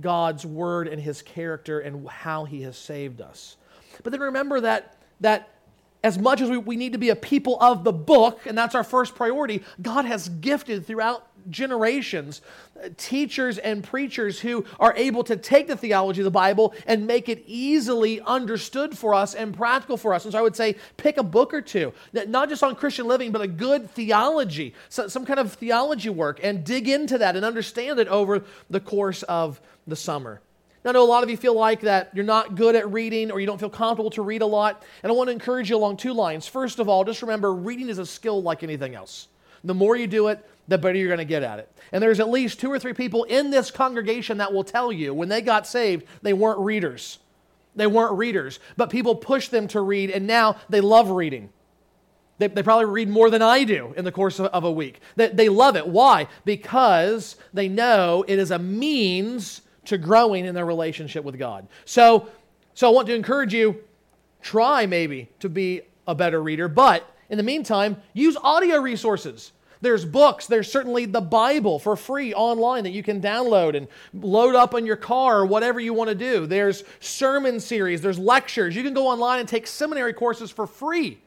God's 0.00 0.46
word 0.46 0.86
and 0.86 1.02
his 1.02 1.20
character 1.20 1.80
and 1.80 2.08
how 2.08 2.44
he 2.44 2.62
has 2.62 2.78
saved 2.78 3.20
us. 3.20 3.56
But 4.04 4.12
then 4.12 4.20
remember 4.20 4.60
that, 4.60 4.98
that 5.20 5.48
as 6.04 6.18
much 6.18 6.40
as 6.40 6.48
we, 6.48 6.58
we 6.58 6.76
need 6.76 6.92
to 6.92 6.98
be 6.98 7.08
a 7.08 7.16
people 7.16 7.60
of 7.60 7.82
the 7.82 7.92
book, 7.92 8.46
and 8.46 8.56
that's 8.56 8.76
our 8.76 8.84
first 8.84 9.16
priority, 9.16 9.64
God 9.82 10.04
has 10.04 10.28
gifted 10.28 10.86
throughout 10.86 11.26
generations 11.48 12.42
teachers 12.96 13.58
and 13.58 13.84
preachers 13.84 14.40
who 14.40 14.64
are 14.78 14.94
able 14.96 15.24
to 15.24 15.36
take 15.36 15.66
the 15.66 15.76
theology 15.76 16.20
of 16.20 16.24
the 16.24 16.30
Bible 16.30 16.74
and 16.86 17.06
make 17.06 17.28
it 17.28 17.42
easily 17.46 18.20
understood 18.22 18.96
for 18.96 19.14
us 19.14 19.34
and 19.34 19.56
practical 19.56 19.96
for 19.96 20.14
us. 20.14 20.24
And 20.24 20.32
so 20.32 20.38
I 20.38 20.42
would 20.42 20.56
say 20.56 20.76
pick 20.96 21.18
a 21.18 21.22
book 21.22 21.52
or 21.52 21.60
two, 21.60 21.92
not 22.12 22.48
just 22.48 22.62
on 22.62 22.74
Christian 22.74 23.06
living, 23.06 23.32
but 23.32 23.42
a 23.42 23.46
good 23.46 23.90
theology, 23.90 24.74
some 24.88 25.26
kind 25.26 25.40
of 25.40 25.52
theology 25.52 26.10
work, 26.10 26.40
and 26.42 26.64
dig 26.64 26.88
into 26.88 27.18
that 27.18 27.36
and 27.36 27.44
understand 27.44 27.98
it 27.98 28.08
over 28.08 28.44
the 28.68 28.80
course 28.80 29.22
of 29.24 29.60
the 29.86 29.96
summer. 29.96 30.40
Now, 30.82 30.90
I 30.90 30.92
know 30.94 31.04
a 31.04 31.04
lot 31.04 31.22
of 31.22 31.28
you 31.28 31.36
feel 31.36 31.54
like 31.54 31.82
that 31.82 32.10
you're 32.14 32.24
not 32.24 32.54
good 32.54 32.74
at 32.74 32.90
reading 32.90 33.30
or 33.30 33.38
you 33.38 33.46
don't 33.46 33.60
feel 33.60 33.68
comfortable 33.68 34.10
to 34.12 34.22
read 34.22 34.40
a 34.40 34.46
lot. 34.46 34.82
And 35.02 35.12
I 35.12 35.14
want 35.14 35.28
to 35.28 35.32
encourage 35.32 35.68
you 35.68 35.76
along 35.76 35.98
two 35.98 36.14
lines. 36.14 36.46
First 36.46 36.78
of 36.78 36.88
all, 36.88 37.04
just 37.04 37.20
remember 37.20 37.52
reading 37.52 37.90
is 37.90 37.98
a 37.98 38.06
skill 38.06 38.42
like 38.42 38.62
anything 38.62 38.94
else. 38.94 39.28
The 39.64 39.74
more 39.74 39.96
you 39.96 40.06
do 40.06 40.28
it, 40.28 40.44
the 40.68 40.78
better 40.78 40.96
you're 40.96 41.08
going 41.08 41.18
to 41.18 41.24
get 41.24 41.42
at 41.42 41.58
it. 41.58 41.70
And 41.92 42.02
there's 42.02 42.20
at 42.20 42.30
least 42.30 42.60
two 42.60 42.70
or 42.70 42.78
three 42.78 42.92
people 42.92 43.24
in 43.24 43.50
this 43.50 43.70
congregation 43.70 44.38
that 44.38 44.52
will 44.52 44.64
tell 44.64 44.92
you 44.92 45.12
when 45.12 45.28
they 45.28 45.42
got 45.42 45.66
saved, 45.66 46.04
they 46.22 46.32
weren't 46.32 46.60
readers. 46.60 47.18
They 47.76 47.86
weren't 47.86 48.16
readers, 48.16 48.60
but 48.76 48.90
people 48.90 49.14
pushed 49.14 49.50
them 49.50 49.68
to 49.68 49.80
read, 49.80 50.10
and 50.10 50.26
now 50.26 50.56
they 50.68 50.80
love 50.80 51.10
reading. 51.10 51.50
They, 52.38 52.46
they 52.48 52.62
probably 52.62 52.86
read 52.86 53.08
more 53.08 53.30
than 53.30 53.42
I 53.42 53.64
do 53.64 53.94
in 53.96 54.04
the 54.04 54.12
course 54.12 54.38
of, 54.38 54.46
of 54.46 54.64
a 54.64 54.72
week. 54.72 55.00
They, 55.16 55.28
they 55.28 55.48
love 55.48 55.76
it. 55.76 55.86
Why? 55.86 56.26
Because 56.44 57.36
they 57.52 57.68
know 57.68 58.24
it 58.26 58.38
is 58.38 58.50
a 58.50 58.58
means 58.58 59.62
to 59.86 59.98
growing 59.98 60.44
in 60.44 60.54
their 60.54 60.66
relationship 60.66 61.24
with 61.24 61.38
God. 61.38 61.68
So, 61.84 62.28
so 62.74 62.88
I 62.88 62.92
want 62.92 63.08
to 63.08 63.14
encourage 63.14 63.52
you 63.52 63.82
try 64.42 64.86
maybe 64.86 65.28
to 65.40 65.48
be 65.48 65.82
a 66.06 66.14
better 66.14 66.42
reader, 66.42 66.68
but 66.68 67.09
in 67.30 67.38
the 67.38 67.42
meantime, 67.42 67.96
use 68.12 68.36
audio 68.42 68.80
resources. 68.80 69.52
There's 69.80 70.04
books, 70.04 70.46
there's 70.46 70.70
certainly 70.70 71.06
the 71.06 71.22
Bible 71.22 71.78
for 71.78 71.96
free 71.96 72.34
online 72.34 72.84
that 72.84 72.90
you 72.90 73.02
can 73.02 73.22
download 73.22 73.74
and 73.74 73.88
load 74.12 74.54
up 74.54 74.74
on 74.74 74.84
your 74.84 74.96
car 74.96 75.40
or 75.40 75.46
whatever 75.46 75.80
you 75.80 75.94
want 75.94 76.08
to 76.10 76.14
do. 76.14 76.46
There's 76.46 76.84
sermon 76.98 77.60
series, 77.60 78.02
there's 78.02 78.18
lectures. 78.18 78.76
You 78.76 78.82
can 78.82 78.92
go 78.92 79.06
online 79.06 79.40
and 79.40 79.48
take 79.48 79.66
seminary 79.66 80.12
courses 80.12 80.50
for 80.50 80.66
free. 80.66 81.18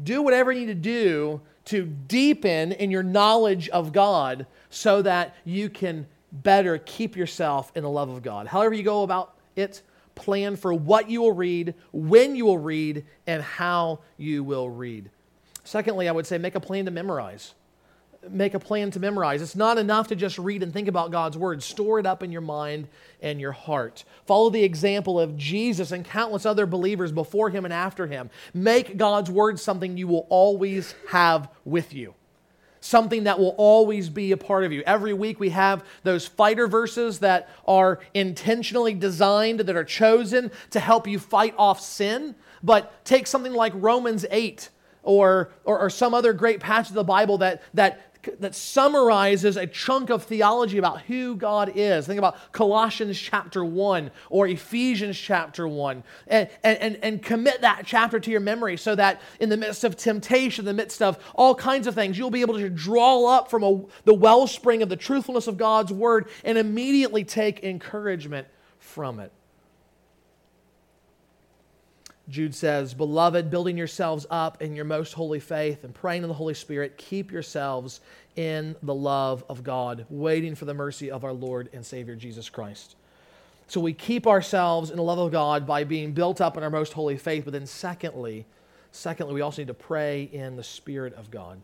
Do 0.00 0.22
whatever 0.22 0.52
you 0.52 0.60
need 0.60 0.66
to 0.66 0.74
do 0.74 1.40
to 1.64 1.84
deepen 1.86 2.72
in 2.72 2.90
your 2.90 3.02
knowledge 3.02 3.68
of 3.70 3.92
God 3.92 4.46
so 4.70 5.02
that 5.02 5.34
you 5.44 5.68
can 5.70 6.06
better 6.30 6.78
keep 6.78 7.16
yourself 7.16 7.72
in 7.74 7.82
the 7.82 7.90
love 7.90 8.08
of 8.08 8.22
God. 8.22 8.46
However, 8.46 8.74
you 8.74 8.82
go 8.82 9.02
about 9.02 9.34
it, 9.56 9.82
plan 10.14 10.56
for 10.56 10.72
what 10.72 11.10
you 11.10 11.22
will 11.22 11.32
read, 11.32 11.74
when 11.92 12.36
you 12.36 12.44
will 12.44 12.58
read, 12.58 13.04
and 13.26 13.42
how 13.42 14.00
you 14.16 14.44
will 14.44 14.70
read. 14.70 15.10
Secondly, 15.64 16.08
I 16.08 16.12
would 16.12 16.26
say 16.26 16.38
make 16.38 16.54
a 16.54 16.60
plan 16.60 16.84
to 16.86 16.90
memorize. 16.90 17.54
Make 18.28 18.54
a 18.54 18.60
plan 18.60 18.92
to 18.92 19.00
memorize. 19.00 19.42
It's 19.42 19.56
not 19.56 19.78
enough 19.78 20.08
to 20.08 20.16
just 20.16 20.38
read 20.38 20.62
and 20.62 20.72
think 20.72 20.86
about 20.86 21.10
God's 21.10 21.36
word. 21.36 21.62
Store 21.62 21.98
it 21.98 22.06
up 22.06 22.22
in 22.22 22.30
your 22.30 22.40
mind 22.40 22.86
and 23.20 23.40
your 23.40 23.52
heart. 23.52 24.04
Follow 24.26 24.48
the 24.48 24.62
example 24.62 25.18
of 25.18 25.36
Jesus 25.36 25.90
and 25.90 26.04
countless 26.04 26.46
other 26.46 26.66
believers 26.66 27.10
before 27.10 27.50
him 27.50 27.64
and 27.64 27.74
after 27.74 28.06
him. 28.06 28.30
Make 28.54 28.96
God's 28.96 29.30
word 29.30 29.58
something 29.58 29.96
you 29.96 30.06
will 30.06 30.26
always 30.30 30.94
have 31.08 31.48
with 31.64 31.92
you 31.92 32.14
something 32.82 33.24
that 33.24 33.38
will 33.38 33.54
always 33.56 34.08
be 34.10 34.32
a 34.32 34.36
part 34.36 34.64
of 34.64 34.72
you. 34.72 34.82
Every 34.84 35.14
week 35.14 35.40
we 35.40 35.50
have 35.50 35.84
those 36.02 36.26
fighter 36.26 36.66
verses 36.66 37.20
that 37.20 37.48
are 37.66 38.00
intentionally 38.12 38.92
designed, 38.92 39.60
that 39.60 39.76
are 39.76 39.84
chosen 39.84 40.50
to 40.70 40.80
help 40.80 41.06
you 41.06 41.18
fight 41.18 41.54
off 41.56 41.80
sin. 41.80 42.34
But 42.62 43.04
take 43.04 43.26
something 43.26 43.52
like 43.52 43.72
Romans 43.76 44.26
8 44.30 44.68
or, 45.02 45.52
or, 45.64 45.78
or 45.80 45.90
some 45.90 46.12
other 46.12 46.32
great 46.32 46.60
passage 46.60 46.90
of 46.90 46.94
the 46.96 47.04
Bible 47.04 47.38
that, 47.38 47.62
that 47.74 48.11
that 48.38 48.54
summarizes 48.54 49.56
a 49.56 49.66
chunk 49.66 50.10
of 50.10 50.24
theology 50.24 50.78
about 50.78 51.02
who 51.02 51.34
God 51.34 51.72
is. 51.74 52.06
Think 52.06 52.18
about 52.18 52.52
Colossians 52.52 53.18
chapter 53.18 53.64
1 53.64 54.10
or 54.30 54.46
Ephesians 54.46 55.18
chapter 55.18 55.66
1 55.66 56.02
and, 56.28 56.48
and, 56.62 56.96
and 57.02 57.22
commit 57.22 57.60
that 57.62 57.82
chapter 57.84 58.20
to 58.20 58.30
your 58.30 58.40
memory 58.40 58.76
so 58.76 58.94
that 58.94 59.20
in 59.40 59.48
the 59.48 59.56
midst 59.56 59.84
of 59.84 59.96
temptation, 59.96 60.62
in 60.62 60.66
the 60.66 60.82
midst 60.82 61.02
of 61.02 61.18
all 61.34 61.54
kinds 61.54 61.86
of 61.86 61.94
things, 61.94 62.16
you'll 62.16 62.30
be 62.30 62.42
able 62.42 62.58
to 62.58 62.70
draw 62.70 63.26
up 63.26 63.50
from 63.50 63.62
a, 63.62 63.80
the 64.04 64.14
wellspring 64.14 64.82
of 64.82 64.88
the 64.88 64.96
truthfulness 64.96 65.46
of 65.46 65.56
God's 65.56 65.92
word 65.92 66.28
and 66.44 66.58
immediately 66.58 67.24
take 67.24 67.64
encouragement 67.64 68.46
from 68.78 69.20
it. 69.20 69.32
Jude 72.28 72.54
says, 72.54 72.94
Beloved, 72.94 73.50
building 73.50 73.76
yourselves 73.76 74.26
up 74.30 74.62
in 74.62 74.76
your 74.76 74.84
most 74.84 75.12
holy 75.12 75.40
faith 75.40 75.84
and 75.84 75.94
praying 75.94 76.22
in 76.22 76.28
the 76.28 76.34
Holy 76.34 76.54
Spirit, 76.54 76.96
keep 76.96 77.32
yourselves 77.32 78.00
in 78.36 78.76
the 78.82 78.94
love 78.94 79.44
of 79.48 79.64
God, 79.64 80.06
waiting 80.08 80.54
for 80.54 80.64
the 80.64 80.74
mercy 80.74 81.10
of 81.10 81.24
our 81.24 81.32
Lord 81.32 81.68
and 81.72 81.84
Savior 81.84 82.14
Jesus 82.14 82.48
Christ. 82.48 82.94
So 83.66 83.80
we 83.80 83.92
keep 83.92 84.26
ourselves 84.26 84.90
in 84.90 84.96
the 84.96 85.02
love 85.02 85.18
of 85.18 85.32
God 85.32 85.66
by 85.66 85.84
being 85.84 86.12
built 86.12 86.40
up 86.40 86.56
in 86.56 86.62
our 86.62 86.70
most 86.70 86.92
holy 86.92 87.16
faith, 87.16 87.44
but 87.44 87.52
then 87.52 87.66
secondly, 87.66 88.46
secondly, 88.92 89.34
we 89.34 89.40
also 89.40 89.62
need 89.62 89.68
to 89.68 89.74
pray 89.74 90.24
in 90.24 90.56
the 90.56 90.64
Spirit 90.64 91.14
of 91.14 91.30
God 91.30 91.60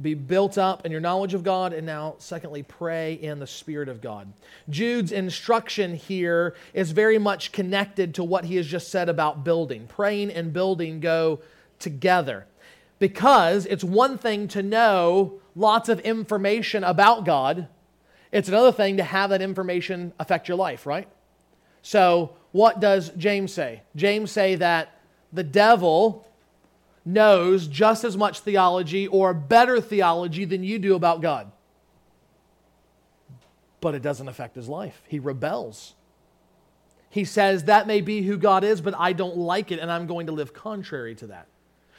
be 0.00 0.14
built 0.14 0.58
up 0.58 0.84
in 0.84 0.92
your 0.92 1.00
knowledge 1.00 1.34
of 1.34 1.42
God, 1.42 1.72
and 1.72 1.86
now, 1.86 2.16
secondly, 2.18 2.62
pray 2.62 3.14
in 3.14 3.38
the 3.38 3.46
Spirit 3.46 3.88
of 3.88 4.00
God. 4.00 4.32
Jude's 4.68 5.12
instruction 5.12 5.94
here 5.94 6.54
is 6.74 6.90
very 6.90 7.18
much 7.18 7.52
connected 7.52 8.14
to 8.14 8.24
what 8.24 8.44
he 8.44 8.56
has 8.56 8.66
just 8.66 8.88
said 8.88 9.08
about 9.08 9.44
building. 9.44 9.86
Praying 9.86 10.30
and 10.30 10.52
building 10.52 11.00
go 11.00 11.40
together 11.78 12.46
because 12.98 13.66
it's 13.66 13.84
one 13.84 14.18
thing 14.18 14.48
to 14.48 14.62
know 14.62 15.40
lots 15.54 15.88
of 15.88 16.00
information 16.00 16.84
about 16.84 17.24
God, 17.24 17.68
it's 18.32 18.48
another 18.48 18.72
thing 18.72 18.96
to 18.98 19.02
have 19.02 19.30
that 19.30 19.42
information 19.42 20.12
affect 20.18 20.48
your 20.48 20.56
life, 20.56 20.86
right? 20.86 21.08
So, 21.82 22.32
what 22.52 22.80
does 22.80 23.10
James 23.10 23.52
say? 23.52 23.82
James 23.94 24.30
say 24.30 24.56
that 24.56 24.98
the 25.32 25.44
devil 25.44 26.25
knows 27.06 27.68
just 27.68 28.04
as 28.04 28.16
much 28.16 28.40
theology 28.40 29.06
or 29.06 29.32
better 29.32 29.80
theology 29.80 30.44
than 30.44 30.64
you 30.64 30.78
do 30.78 30.94
about 30.94 31.22
God. 31.22 31.52
But 33.80 33.94
it 33.94 34.02
doesn't 34.02 34.28
affect 34.28 34.56
his 34.56 34.68
life. 34.68 35.00
He 35.06 35.18
rebels. 35.18 35.94
He 37.08 37.24
says, 37.24 37.64
That 37.64 37.86
may 37.86 38.00
be 38.00 38.22
who 38.22 38.36
God 38.36 38.64
is, 38.64 38.80
but 38.80 38.94
I 38.98 39.12
don't 39.12 39.36
like 39.36 39.70
it, 39.70 39.78
and 39.78 39.90
I'm 39.90 40.06
going 40.06 40.26
to 40.26 40.32
live 40.32 40.52
contrary 40.52 41.14
to 41.16 41.28
that. 41.28 41.46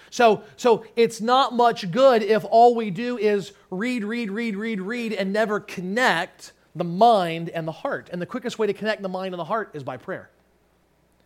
So, 0.10 0.44
so 0.56 0.86
it's 0.96 1.22
not 1.22 1.54
much 1.54 1.90
good 1.92 2.24
if 2.24 2.46
all 2.50 2.76
we 2.76 2.92
do 2.92 3.18
is 3.18 3.54
read, 3.70 4.04
read, 4.04 4.30
read, 4.32 4.56
read, 4.56 4.82
read, 4.82 5.14
and 5.14 5.34
never 5.34 5.60
connect 5.60 6.54
the 6.76 6.84
mind 6.84 7.50
and 7.50 7.68
the 7.68 7.72
heart. 7.72 8.10
And 8.12 8.22
the 8.22 8.26
quickest 8.26 8.60
way 8.60 8.68
to 8.68 8.74
connect 8.74 9.02
the 9.02 9.10
mind 9.10 9.34
and 9.34 9.40
the 9.40 9.46
heart 9.46 9.72
is 9.74 9.84
by 9.84 9.98
prayer. 9.98 10.30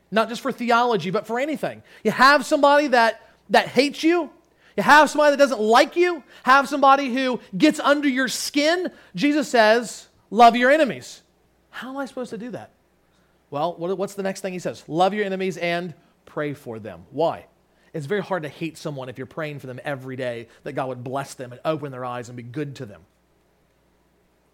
Not 0.10 0.30
just 0.30 0.42
for 0.42 0.52
theology, 0.52 1.10
but 1.10 1.28
for 1.28 1.40
anything. 1.40 1.84
You 2.04 2.12
have 2.12 2.46
somebody 2.46 2.88
that 2.88 3.22
that 3.50 3.68
hates 3.68 4.04
you, 4.04 4.30
you 4.78 4.84
have 4.84 5.10
somebody 5.10 5.32
that 5.32 5.38
doesn't 5.38 5.60
like 5.60 5.96
you, 5.96 6.24
have 6.44 6.70
somebody 6.70 7.14
who 7.14 7.40
gets 7.58 7.80
under 7.80 8.08
your 8.08 8.28
skin, 8.28 8.92
Jesus 9.16 9.50
says, 9.50 10.08
love 10.30 10.56
your 10.56 10.72
enemies. 10.72 11.22
How 11.70 11.90
am 11.90 11.98
I 11.98 12.06
supposed 12.06 12.30
to 12.30 12.38
do 12.38 12.52
that? 12.52 12.72
Well, 13.50 13.76
what's 13.76 14.14
the 14.14 14.24
next 14.24 14.42
thing 14.42 14.54
he 14.54 14.60
says? 14.60 14.84
Love 14.88 15.14
your 15.14 15.26
enemies 15.26 15.58
and 15.58 15.94
pray 16.26 16.54
for 16.54 16.80
them. 16.80 17.04
Why? 17.12 17.48
It's 17.94 18.06
very 18.06 18.22
hard 18.22 18.44
to 18.44 18.50
hate 18.50 18.78
someone 18.78 19.10
if 19.10 19.18
you're 19.18 19.28
praying 19.28 19.60
for 19.60 19.68
them 19.68 19.82
every 19.84 20.16
day 20.16 20.48
that 20.64 20.74
God 20.74 20.88
would 20.88 21.04
bless 21.04 21.34
them 21.34 21.52
and 21.52 21.60
open 21.66 21.92
their 21.92 22.06
eyes 22.06 22.30
and 22.30 22.38
be 22.38 22.44
good 22.44 22.78
to 22.78 22.86
them. 22.86 23.02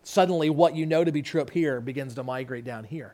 Suddenly, 0.02 0.50
what 0.50 0.76
you 0.76 0.88
know 0.88 1.04
to 1.04 1.12
be 1.12 1.21
true 1.21 1.41
up 1.41 1.52
here 1.52 1.80
begins 1.80 2.15
to 2.15 2.23
migrate 2.23 2.65
down 2.65 2.86
here. 2.86 3.13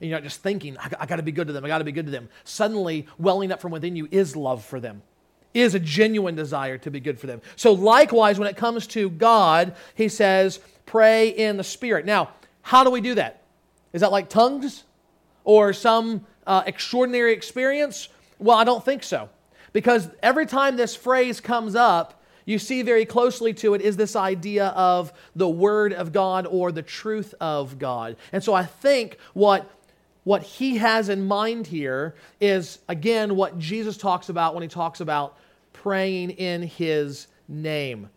And 0.00 0.10
you're 0.10 0.18
not 0.18 0.24
just 0.24 0.42
thinking, 0.42 0.76
I, 0.76 0.90
I 1.00 1.06
got 1.06 1.16
to 1.16 1.22
be 1.22 1.32
good 1.32 1.46
to 1.46 1.52
them, 1.54 1.64
I 1.64 1.68
got 1.68 1.78
to 1.78 1.84
be 1.84 1.92
good 1.92 2.06
to 2.06 2.12
them. 2.12 2.28
Suddenly, 2.44 3.06
welling 3.16 3.52
up 3.52 3.60
from 3.60 3.72
within 3.72 3.96
you 3.96 4.08
is 4.10 4.36
love 4.36 4.62
for 4.62 4.80
them 4.80 5.02
is 5.54 5.74
a 5.74 5.80
genuine 5.80 6.34
desire 6.34 6.78
to 6.78 6.90
be 6.90 7.00
good 7.00 7.18
for 7.18 7.26
them. 7.26 7.42
So, 7.56 7.72
likewise, 7.72 8.38
when 8.38 8.48
it 8.48 8.56
comes 8.56 8.86
to 8.88 9.10
God, 9.10 9.74
he 9.94 10.08
says, 10.08 10.60
pray 10.86 11.28
in 11.28 11.56
the 11.56 11.64
Spirit. 11.64 12.06
Now, 12.06 12.30
how 12.62 12.84
do 12.84 12.90
we 12.90 13.00
do 13.00 13.14
that? 13.16 13.42
Is 13.92 14.00
that 14.00 14.12
like 14.12 14.28
tongues 14.28 14.84
or 15.44 15.72
some 15.72 16.24
uh, 16.46 16.62
extraordinary 16.66 17.32
experience? 17.32 18.08
Well, 18.38 18.56
I 18.56 18.64
don't 18.64 18.84
think 18.84 19.02
so. 19.02 19.28
Because 19.72 20.08
every 20.22 20.46
time 20.46 20.76
this 20.76 20.94
phrase 20.94 21.40
comes 21.40 21.74
up, 21.74 22.22
you 22.44 22.58
see 22.58 22.82
very 22.82 23.04
closely 23.04 23.54
to 23.54 23.74
it 23.74 23.80
is 23.80 23.96
this 23.96 24.16
idea 24.16 24.68
of 24.68 25.12
the 25.36 25.48
Word 25.48 25.92
of 25.92 26.12
God 26.12 26.46
or 26.46 26.72
the 26.72 26.82
truth 26.82 27.34
of 27.40 27.78
God. 27.78 28.16
And 28.32 28.42
so 28.42 28.52
I 28.52 28.64
think 28.64 29.16
what 29.32 29.70
what 30.24 30.42
he 30.44 30.76
has 30.76 31.08
in 31.08 31.26
mind 31.26 31.66
here 31.66 32.14
is, 32.40 32.78
again, 32.88 33.34
what 33.34 33.58
Jesus 33.58 33.96
talks 33.96 34.28
about 34.28 34.54
when 34.54 34.62
he 34.62 34.68
talks 34.68 35.00
about 35.00 35.36
praying 35.82 36.30
in 36.30 36.62
his 36.62 37.26
name. 37.48 38.08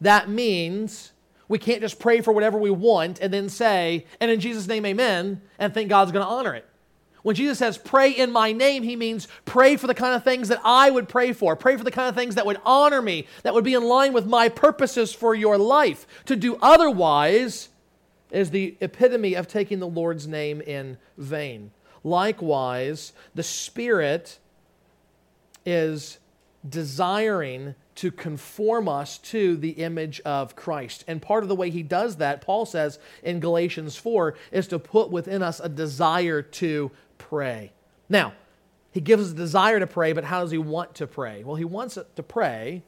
That 0.00 0.28
means 0.28 1.12
we 1.48 1.58
can't 1.58 1.80
just 1.80 1.98
pray 1.98 2.20
for 2.20 2.32
whatever 2.32 2.58
we 2.58 2.70
want 2.70 3.20
and 3.20 3.32
then 3.32 3.48
say, 3.48 4.06
and 4.20 4.30
in 4.30 4.40
Jesus' 4.40 4.66
name, 4.66 4.86
amen, 4.86 5.42
and 5.58 5.72
think 5.72 5.88
God's 5.88 6.12
going 6.12 6.24
to 6.24 6.30
honor 6.30 6.54
it. 6.54 6.66
When 7.22 7.34
Jesus 7.34 7.58
says, 7.58 7.76
pray 7.76 8.12
in 8.12 8.30
my 8.30 8.52
name, 8.52 8.84
he 8.84 8.94
means 8.94 9.26
pray 9.44 9.76
for 9.76 9.88
the 9.88 9.94
kind 9.94 10.14
of 10.14 10.22
things 10.22 10.46
that 10.48 10.60
I 10.62 10.90
would 10.90 11.08
pray 11.08 11.32
for. 11.32 11.56
Pray 11.56 11.76
for 11.76 11.82
the 11.82 11.90
kind 11.90 12.08
of 12.08 12.14
things 12.14 12.36
that 12.36 12.46
would 12.46 12.60
honor 12.64 13.02
me, 13.02 13.26
that 13.42 13.52
would 13.52 13.64
be 13.64 13.74
in 13.74 13.82
line 13.82 14.12
with 14.12 14.26
my 14.26 14.48
purposes 14.48 15.12
for 15.12 15.34
your 15.34 15.58
life. 15.58 16.06
To 16.26 16.36
do 16.36 16.56
otherwise 16.62 17.68
is 18.30 18.50
the 18.50 18.76
epitome 18.80 19.34
of 19.34 19.48
taking 19.48 19.80
the 19.80 19.88
Lord's 19.88 20.28
name 20.28 20.60
in 20.60 20.98
vain. 21.18 21.72
Likewise, 22.04 23.12
the 23.34 23.42
Spirit 23.42 24.38
is 25.64 26.18
desiring 26.68 27.74
to 27.96 28.10
conform 28.10 28.88
us 28.88 29.18
to 29.18 29.56
the 29.56 29.70
image 29.70 30.20
of 30.20 30.54
Christ. 30.54 31.04
And 31.08 31.20
part 31.20 31.42
of 31.42 31.48
the 31.48 31.54
way 31.54 31.70
he 31.70 31.82
does 31.82 32.16
that, 32.16 32.42
Paul 32.42 32.66
says 32.66 32.98
in 33.22 33.40
Galatians 33.40 33.96
4, 33.96 34.34
is 34.52 34.68
to 34.68 34.78
put 34.78 35.10
within 35.10 35.42
us 35.42 35.60
a 35.60 35.68
desire 35.68 36.42
to 36.42 36.90
pray. 37.18 37.72
Now, 38.08 38.34
he 38.92 39.00
gives 39.00 39.24
us 39.24 39.32
a 39.32 39.36
desire 39.36 39.80
to 39.80 39.86
pray, 39.86 40.12
but 40.12 40.24
how 40.24 40.40
does 40.40 40.50
he 40.50 40.58
want 40.58 40.94
to 40.96 41.06
pray? 41.06 41.42
Well, 41.44 41.56
he 41.56 41.64
wants 41.64 41.94
to 41.94 42.22
pray 42.22 42.82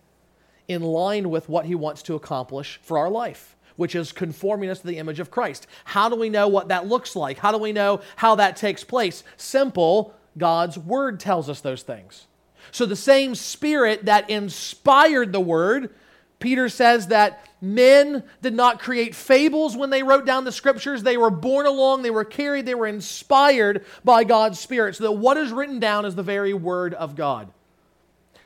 in 0.66 0.82
line 0.82 1.30
with 1.30 1.48
what 1.48 1.66
he 1.66 1.74
wants 1.74 2.02
to 2.04 2.14
accomplish 2.14 2.78
for 2.82 2.98
our 2.98 3.10
life 3.10 3.56
which 3.76 3.94
is 3.94 4.10
conforming 4.10 4.68
us 4.68 4.80
to 4.80 4.88
the 4.88 4.98
image 4.98 5.20
of 5.20 5.30
Christ. 5.30 5.68
How 5.84 6.08
do 6.08 6.16
we 6.16 6.28
know 6.28 6.48
what 6.48 6.66
that 6.66 6.88
looks 6.88 7.14
like? 7.14 7.38
How 7.38 7.52
do 7.52 7.58
we 7.58 7.72
know 7.72 8.00
how 8.16 8.34
that 8.34 8.56
takes 8.56 8.82
place? 8.82 9.22
Simple, 9.36 10.14
God's 10.36 10.76
word 10.76 11.20
tells 11.20 11.48
us 11.48 11.60
those 11.60 11.82
things. 11.82 12.26
So 12.70 12.86
the 12.86 12.96
same 12.96 13.34
spirit 13.34 14.06
that 14.06 14.30
inspired 14.30 15.32
the 15.32 15.40
word, 15.40 15.94
Peter 16.38 16.68
says 16.68 17.08
that 17.08 17.44
men 17.60 18.22
did 18.42 18.54
not 18.54 18.80
create 18.80 19.14
fables 19.14 19.76
when 19.76 19.90
they 19.90 20.02
wrote 20.02 20.24
down 20.24 20.44
the 20.44 20.52
scriptures. 20.52 21.02
They 21.02 21.16
were 21.16 21.30
borne 21.30 21.66
along, 21.66 22.02
they 22.02 22.10
were 22.10 22.24
carried, 22.24 22.66
they 22.66 22.74
were 22.74 22.86
inspired 22.86 23.84
by 24.04 24.24
God's 24.24 24.58
spirit. 24.58 24.96
So 24.96 25.04
that 25.04 25.12
what 25.12 25.36
is 25.36 25.50
written 25.50 25.80
down 25.80 26.04
is 26.04 26.14
the 26.14 26.22
very 26.22 26.54
word 26.54 26.94
of 26.94 27.16
God. 27.16 27.50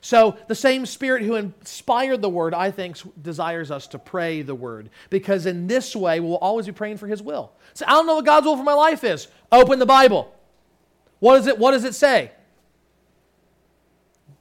So, 0.03 0.37
the 0.49 0.55
same 0.55 0.85
Spirit 0.85 1.23
who 1.23 1.35
inspired 1.35 2.21
the 2.21 2.27
Word, 2.27 2.53
I 2.53 2.71
think, 2.71 2.97
desires 3.23 3.71
us 3.71 3.87
to 3.87 3.97
pray 3.97 4.41
the 4.41 4.53
Word. 4.53 4.89
Because 5.09 5.45
in 5.45 5.65
this 5.65 5.95
way, 5.95 6.19
we'll 6.19 6.35
always 6.35 6.65
be 6.65 6.73
praying 6.73 6.97
for 6.97 7.07
His 7.07 7.21
will. 7.21 7.53
So, 7.73 7.85
I 7.87 7.91
don't 7.91 8.05
know 8.05 8.15
what 8.15 8.25
God's 8.25 8.45
will 8.45 8.57
for 8.57 8.65
my 8.65 8.73
life 8.73 9.05
is. 9.05 9.29
Open 9.49 9.79
the 9.79 9.85
Bible. 9.85 10.35
What, 11.19 11.39
is 11.39 11.47
it, 11.47 11.57
what 11.57 11.71
does 11.71 11.85
it 11.85 11.95
say? 11.95 12.31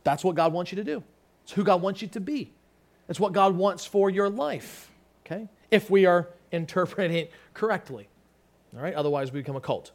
That's 0.05 0.25
what 0.25 0.35
God 0.35 0.53
wants 0.53 0.73
you 0.73 0.77
to 0.77 0.85
do. 0.85 1.03
It's 1.45 1.53
who 1.53 1.65
God 1.65 1.83
wants 1.83 2.03
you 2.03 2.09
to 2.09 2.21
be. 2.21 2.53
It's 3.09 3.21
what 3.21 3.33
God 3.33 3.57
wants 3.57 3.85
for 3.85 4.11
your 4.11 4.29
life. 4.29 4.91
Okay? 5.27 5.49
If 5.71 5.91
we 5.91 6.07
are 6.07 6.29
interpreting 6.53 7.17
it 7.17 7.33
correctly. 7.55 8.09
All 8.77 8.83
right? 8.83 8.95
Otherwise, 8.95 9.33
we 9.33 9.41
become 9.41 9.57
a 9.57 9.61
cult. 9.61 9.93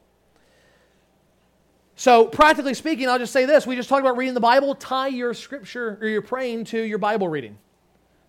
So, 1.96 2.26
practically 2.26 2.76
speaking, 2.76 3.10
I'll 3.10 3.18
just 3.18 3.34
say 3.34 3.46
this. 3.46 3.66
We 3.66 3.76
just 3.76 3.90
talked 3.90 4.02
about 4.02 4.18
reading 4.18 4.36
the 4.36 4.40
Bible. 4.40 4.76
Tie 4.76 5.08
your 5.08 5.34
scripture 5.34 5.98
or 6.00 6.08
your 6.08 6.22
praying 6.22 6.66
to 6.66 6.80
your 6.80 7.00
Bible 7.00 7.28
reading. 7.28 7.58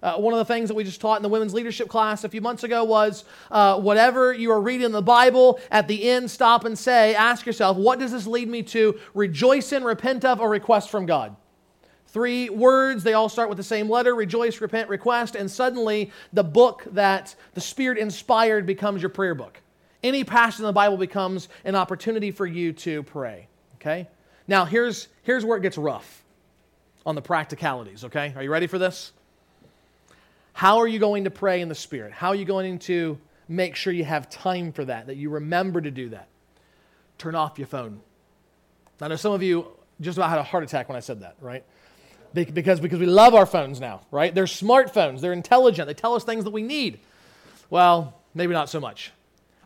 Uh, 0.03 0.15
one 0.15 0.33
of 0.33 0.39
the 0.39 0.45
things 0.45 0.69
that 0.69 0.75
we 0.75 0.85
just 0.85 1.01
taught 1.01 1.17
in 1.17 1.23
the 1.23 1.29
women's 1.29 1.53
leadership 1.53 1.89
class 1.89 2.23
a 2.23 2.29
few 2.29 2.41
months 2.41 2.63
ago 2.63 2.85
was 2.85 3.25
uh, 3.51 3.79
whatever 3.79 4.33
you 4.33 4.51
are 4.53 4.61
reading 4.61 4.87
in 4.87 4.93
the 4.93 5.03
Bible, 5.03 5.59
at 5.71 5.89
the 5.89 6.09
end, 6.09 6.31
stop 6.31 6.65
and 6.65 6.79
say, 6.79 7.15
ask 7.17 7.45
yourself, 7.45 7.77
what 7.77 7.99
does 7.99 8.13
this 8.13 8.27
lead 8.27 8.49
me 8.49 8.63
to 8.63 8.99
rejoice 9.13 9.73
in, 9.73 9.83
repent 9.83 10.25
of, 10.25 10.41
or 10.41 10.49
request 10.49 10.89
from 10.89 11.05
God? 11.05 11.35
Three 12.09 12.49
words, 12.49 13.05
they 13.05 13.13
all 13.13 13.29
start 13.29 13.51
with 13.51 13.59
the 13.59 13.65
same 13.65 13.89
letter 13.89 14.15
rejoice, 14.15 14.61
repent, 14.61 14.89
request, 14.89 15.35
and 15.35 15.51
suddenly 15.51 16.11
the 16.33 16.43
book 16.43 16.85
that 16.93 17.35
the 17.53 17.61
Spirit 17.61 17.99
inspired 17.99 18.65
becomes 18.65 19.03
your 19.03 19.11
prayer 19.11 19.35
book. 19.35 19.61
Any 20.03 20.25
passage 20.25 20.61
in 20.61 20.67
the 20.67 20.73
Bible 20.73 20.97
becomes 20.97 21.49
an 21.65 21.75
opportunity 21.75 22.31
for 22.31 22.47
you 22.47 22.73
to 22.73 23.03
pray. 23.03 23.47
Okay? 23.75 24.09
Now, 24.47 24.65
here's, 24.65 25.09
here's 25.23 25.45
where 25.45 25.59
it 25.59 25.61
gets 25.61 25.77
rough 25.77 26.25
on 27.05 27.15
the 27.15 27.23
practicalities, 27.23 28.05
okay? 28.05 28.33
Are 28.35 28.43
you 28.43 28.51
ready 28.51 28.67
for 28.67 28.79
this? 28.79 29.13
How 30.55 30.79
are 30.79 30.89
you 30.89 30.99
going 30.99 31.25
to 31.25 31.31
pray 31.31 31.61
in 31.61 31.69
the 31.69 31.75
Spirit? 31.75 32.13
How 32.13 32.29
are 32.29 32.35
you 32.35 32.47
going 32.47 32.79
to 32.81 33.19
make 33.49 33.77
sure 33.77 33.93
you 33.93 34.05
have 34.05 34.31
time 34.31 34.73
for 34.73 34.85
that, 34.87 35.07
that 35.09 35.17
you 35.17 35.29
remember 35.31 35.81
to 35.81 35.91
do 35.91 36.09
that? 36.09 36.29
Turn 37.19 37.35
off 37.35 37.59
your 37.59 37.67
phone. 37.67 38.01
I 39.01 39.09
know 39.09 39.17
some 39.17 39.33
of 39.33 39.43
you 39.43 39.69
just 40.01 40.17
about 40.17 40.31
had 40.31 40.39
a 40.39 40.43
heart 40.43 40.65
attack 40.65 40.89
when 40.89 40.97
I 40.97 41.01
said 41.01 41.21
that, 41.21 41.37
right? 41.41 41.65
Because, 42.35 42.81
because 42.81 42.99
we 42.99 43.07
love 43.07 43.35
our 43.35 43.47
phones 43.47 43.81
now, 43.81 44.03
right? 44.11 44.35
They're 44.35 44.45
smartphones, 44.45 45.21
they're 45.21 45.33
intelligent, 45.33 45.89
they 45.89 45.95
tell 45.95 46.15
us 46.15 46.25
things 46.25 46.45
that 46.45 46.51
we 46.51 46.63
need. 46.63 47.01
Well, 47.71 48.15
maybe 48.35 48.53
not 48.53 48.69
so 48.69 48.81
much. 48.81 49.13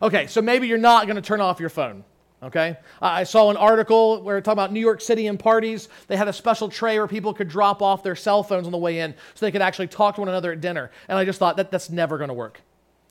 Okay, 0.01 0.27
so 0.27 0.41
maybe 0.41 0.67
you're 0.67 0.77
not 0.77 1.05
going 1.05 1.15
to 1.15 1.21
turn 1.21 1.41
off 1.41 1.59
your 1.59 1.69
phone. 1.69 2.03
Okay? 2.43 2.75
I 3.01 3.23
saw 3.23 3.49
an 3.51 3.57
article 3.57 4.21
where 4.21 4.41
talked 4.41 4.53
about 4.53 4.73
New 4.73 4.81
York 4.81 4.99
City 4.99 5.27
and 5.27 5.39
parties. 5.39 5.87
They 6.07 6.17
had 6.17 6.27
a 6.27 6.33
special 6.33 6.67
tray 6.67 6.97
where 6.97 7.07
people 7.07 7.33
could 7.33 7.47
drop 7.47 7.81
off 7.81 8.03
their 8.03 8.17
cell 8.17 8.43
phones 8.43 8.65
on 8.65 8.73
the 8.73 8.77
way 8.77 8.99
in 8.99 9.13
so 9.33 9.45
they 9.45 9.51
could 9.51 9.61
actually 9.61 9.87
talk 9.87 10.15
to 10.15 10.21
one 10.21 10.27
another 10.27 10.51
at 10.51 10.59
dinner. 10.59 10.91
And 11.07 11.17
I 11.17 11.23
just 11.23 11.39
thought 11.39 11.55
that 11.57 11.71
that's 11.71 11.89
never 11.89 12.17
going 12.17 12.27
to 12.27 12.33
work. 12.33 12.59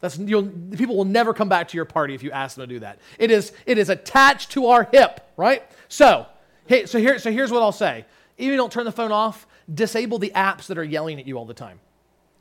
That's, 0.00 0.18
you'll, 0.18 0.48
people 0.76 0.96
will 0.96 1.07
never 1.07 1.32
come 1.32 1.48
back 1.48 1.68
to 1.68 1.76
your 1.76 1.86
party 1.86 2.14
if 2.14 2.22
you 2.22 2.30
ask 2.30 2.57
them 2.57 2.68
to 2.68 2.74
do 2.74 2.80
that. 2.80 2.98
It 3.18 3.30
is, 3.30 3.53
it 3.64 3.78
is 3.78 3.88
attached 3.88 4.50
to 4.53 4.66
our 4.66 4.88
hip, 4.92 5.26
right? 5.36 5.62
So, 5.88 6.26
hey, 6.66 6.84
so, 6.84 6.98
here, 6.98 7.18
so 7.18 7.30
here's 7.30 7.50
what 7.50 7.62
I'll 7.62 7.72
say. 7.72 8.05
Even 8.39 8.57
don't 8.57 8.72
turn 8.72 8.85
the 8.85 8.93
phone 8.93 9.12
off, 9.12 9.47
disable 9.72 10.18
the 10.18 10.33
apps 10.35 10.66
that 10.66 10.78
are 10.78 10.85
yelling 10.85 11.20
at 11.20 11.26
you 11.26 11.37
all 11.39 11.45
the 11.45 11.55
time, 11.55 11.80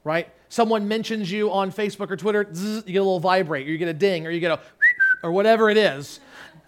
right? 0.04 0.30
Someone 0.50 0.88
mentions 0.88 1.32
you 1.32 1.52
on 1.52 1.72
Facebook 1.72 2.10
or 2.12 2.18
Twitter, 2.18 2.48
zzz, 2.54 2.86
you 2.86 2.94
get 2.94 3.00
a 3.00 3.04
little 3.04 3.20
vibrate, 3.20 3.68
or 3.68 3.72
you 3.72 3.78
get 3.78 3.88
a 3.88 3.94
ding, 3.94 4.26
or 4.26 4.32
you 4.32 4.40
get 4.40 4.52
a, 4.52 4.60
or 5.24 5.32
whatever 5.32 5.70
it 5.70 5.78
is. 5.78 6.20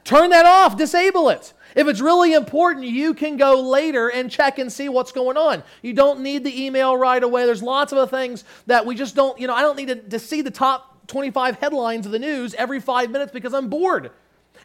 Turn 0.03 0.29
that 0.31 0.45
off, 0.45 0.77
disable 0.77 1.29
it. 1.29 1.53
If 1.75 1.87
it's 1.87 2.01
really 2.01 2.33
important, 2.33 2.85
you 2.85 3.13
can 3.13 3.37
go 3.37 3.61
later 3.61 4.09
and 4.09 4.29
check 4.29 4.59
and 4.59 4.71
see 4.71 4.89
what's 4.89 5.11
going 5.11 5.37
on. 5.37 5.63
You 5.81 5.93
don't 5.93 6.19
need 6.19 6.43
the 6.43 6.65
email 6.65 6.95
right 6.95 7.23
away. 7.23 7.45
There's 7.45 7.63
lots 7.63 7.91
of 7.91 7.97
other 7.97 8.11
things 8.11 8.43
that 8.67 8.85
we 8.85 8.95
just 8.95 9.15
don't, 9.15 9.39
you 9.39 9.47
know, 9.47 9.55
I 9.55 9.61
don't 9.61 9.77
need 9.77 9.87
to, 9.87 9.95
to 9.95 10.19
see 10.19 10.41
the 10.41 10.51
top 10.51 11.07
25 11.07 11.59
headlines 11.59 12.05
of 12.05 12.11
the 12.11 12.19
news 12.19 12.53
every 12.55 12.79
five 12.79 13.09
minutes 13.11 13.31
because 13.31 13.53
I'm 13.53 13.69
bored. 13.69 14.11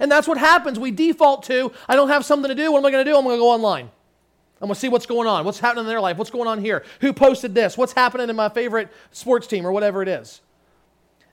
And 0.01 0.11
that's 0.11 0.29
what 0.29 0.39
happens. 0.39 0.79
We 0.79 0.91
default 0.91 1.45
to, 1.45 1.73
I 1.89 1.97
don't 1.97 2.09
have 2.09 2.25
something 2.25 2.49
to 2.49 2.55
do. 2.55 2.71
What 2.73 2.79
am 2.79 2.87
I 2.87 2.91
going 2.91 3.05
to 3.05 3.11
do? 3.11 3.17
I'm 3.17 3.25
going 3.25 3.37
to 3.37 3.41
go 3.41 3.51
online. 3.51 3.91
I'm 4.61 4.67
going 4.67 4.75
to 4.75 4.81
see 4.81 4.89
what's 4.89 5.07
going 5.07 5.29
on. 5.29 5.45
What's 5.45 5.61
happening 5.61 5.85
in 5.85 5.89
their 5.89 6.01
life? 6.01 6.17
What's 6.17 6.31
going 6.31 6.49
on 6.49 6.61
here? 6.61 6.85
Who 7.01 7.13
posted 7.13 7.55
this? 7.55 7.79
What's 7.79 7.93
happening 7.93 8.29
in 8.29 8.37
my 8.37 8.49
favorite 8.49 8.89
sports 9.13 9.47
team 9.47 9.67
or 9.67 9.71
whatever 9.71 10.03
it 10.03 10.09
is? 10.09 10.41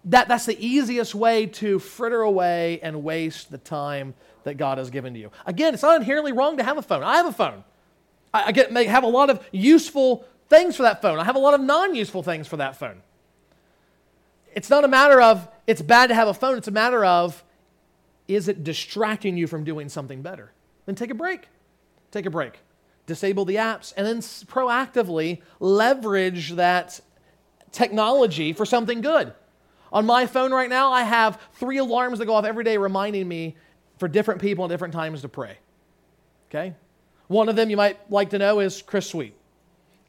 that, 0.05 0.28
that's 0.28 0.45
the 0.45 0.65
easiest 0.65 1.15
way 1.15 1.47
to 1.47 1.80
fritter 1.80 2.21
away 2.21 2.80
and 2.82 3.03
waste 3.03 3.51
the 3.51 3.57
time 3.57 4.13
that 4.43 4.55
God 4.55 4.78
has 4.78 4.89
given 4.89 5.13
to 5.13 5.19
you. 5.19 5.32
Again, 5.45 5.73
it's 5.73 5.84
not 5.84 5.99
inherently 5.99 6.32
wrong 6.32 6.57
to 6.57 6.63
have 6.63 6.78
a 6.78 6.82
phone. 6.82 7.03
I 7.03 7.17
have 7.17 7.26
a 7.26 7.32
phone. 7.32 7.63
I, 8.34 8.45
I 8.45 8.51
get, 8.51 8.71
may 8.71 8.86
have 8.86 9.03
a 9.03 9.07
lot 9.07 9.30
of 9.30 9.43
useful 9.51 10.26
things 10.47 10.76
for 10.76 10.84
that 10.84 11.01
phone. 11.01 11.19
I 11.19 11.23
have 11.23 11.36
a 11.36 11.39
lot 11.39 11.55
of 11.55 11.61
non 11.61 11.95
useful 11.95 12.21
things 12.21 12.47
for 12.47 12.57
that 12.57 12.76
phone. 12.78 13.01
It's 14.53 14.69
not 14.69 14.86
a 14.86 14.88
matter 14.88 15.19
of 15.19 15.49
it's 15.65 15.82
bad 15.82 16.07
to 16.07 16.15
have 16.15 16.28
a 16.28 16.34
phone, 16.34 16.57
it's 16.57 16.67
a 16.67 16.71
matter 16.71 17.03
of 17.03 17.43
is 18.28 18.47
it 18.47 18.63
distracting 18.63 19.38
you 19.38 19.47
from 19.47 19.63
doing 19.63 19.89
something 19.89 20.21
better? 20.21 20.51
Then 20.86 20.95
take 20.95 21.09
a 21.09 21.15
break. 21.15 21.47
Take 22.11 22.28
a 22.28 22.30
break. 22.30 22.59
Disable 23.06 23.45
the 23.45 23.56
apps 23.56 23.93
and 23.95 24.06
then 24.06 24.20
proactively 24.20 25.41
leverage 25.60 26.53
that 26.53 26.99
technology 27.72 28.53
for 28.53 28.66
something 28.66 29.01
good. 29.01 29.34
On 29.93 30.06
my 30.06 30.26
phone 30.26 30.51
right 30.51 30.70
now, 30.70 30.91
I 30.91 31.03
have 31.03 31.39
three 31.53 31.78
alarms 31.78 32.20
that 32.20 32.26
go 32.26 32.34
off 32.34 32.45
every 32.45 32.64
day 32.64 32.78
reminding 32.78 33.28
me 33.28 33.56
for 33.97 34.08
different 34.08 34.41
people 34.41 34.66
at 34.66 34.70
different 34.70 34.93
times 34.93 35.22
to 35.22 35.30
pray. 35.30 35.58
Okay? 36.49 36.74
One 37.28 37.49
of 37.49 37.56
them 37.56 37.70
you 37.70 37.78
might 37.78 38.12
like 38.12 38.32
to 38.32 38.38
know 38.38 38.60
is 38.60 38.82
Chris 38.82 39.08
Sweet. 39.08 39.36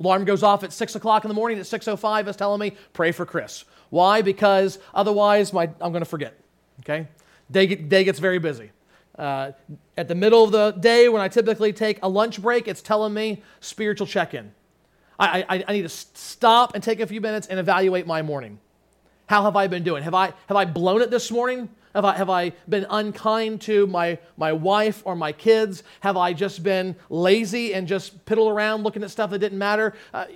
Alarm 0.00 0.24
goes 0.24 0.42
off 0.42 0.62
at 0.62 0.72
6 0.72 0.94
o'clock 0.94 1.24
in 1.24 1.28
the 1.28 1.34
morning. 1.34 1.58
At 1.58 1.64
6.05 1.64 2.28
is 2.28 2.36
telling 2.36 2.60
me, 2.60 2.72
pray 2.92 3.12
for 3.12 3.24
Chris. 3.24 3.64
Why? 3.90 4.22
Because 4.22 4.78
otherwise 4.94 5.52
my, 5.52 5.70
I'm 5.80 5.92
going 5.92 6.00
to 6.02 6.04
forget. 6.04 6.38
Okay? 6.80 7.06
Day, 7.50 7.66
day 7.66 8.04
gets 8.04 8.18
very 8.18 8.38
busy. 8.38 8.70
Uh, 9.18 9.52
at 9.96 10.08
the 10.08 10.14
middle 10.14 10.44
of 10.44 10.52
the 10.52 10.72
day, 10.72 11.08
when 11.08 11.22
I 11.22 11.28
typically 11.28 11.72
take 11.72 11.98
a 12.02 12.08
lunch 12.08 12.40
break, 12.40 12.68
it's 12.68 12.82
telling 12.82 13.14
me 13.14 13.42
spiritual 13.60 14.06
check 14.06 14.34
in. 14.34 14.52
I, 15.18 15.44
I, 15.48 15.64
I, 15.66 15.72
need 15.72 15.82
to 15.82 15.88
stop 15.88 16.74
and 16.74 16.84
take 16.84 17.00
a 17.00 17.06
few 17.06 17.22
minutes 17.22 17.46
and 17.46 17.58
evaluate 17.58 18.06
my 18.06 18.20
morning. 18.20 18.58
How 19.26 19.42
have 19.44 19.56
I 19.56 19.66
been 19.66 19.82
doing? 19.82 20.02
Have 20.02 20.14
I, 20.14 20.34
have 20.48 20.56
I 20.56 20.66
blown 20.66 21.00
it 21.00 21.10
this 21.10 21.30
morning? 21.30 21.70
Have 21.94 22.04
I, 22.04 22.16
have 22.16 22.28
I 22.28 22.52
been 22.68 22.86
unkind 22.90 23.62
to 23.62 23.86
my, 23.86 24.18
my 24.36 24.52
wife 24.52 25.02
or 25.06 25.16
my 25.16 25.32
kids? 25.32 25.82
Have 26.00 26.18
I 26.18 26.34
just 26.34 26.62
been 26.62 26.94
lazy 27.08 27.72
and 27.72 27.88
just 27.88 28.26
piddle 28.26 28.50
around 28.50 28.82
looking 28.82 29.02
at 29.02 29.10
stuff 29.10 29.30
that 29.30 29.38
didn't 29.38 29.58
matter? 29.58 29.94
Uh, 30.12 30.26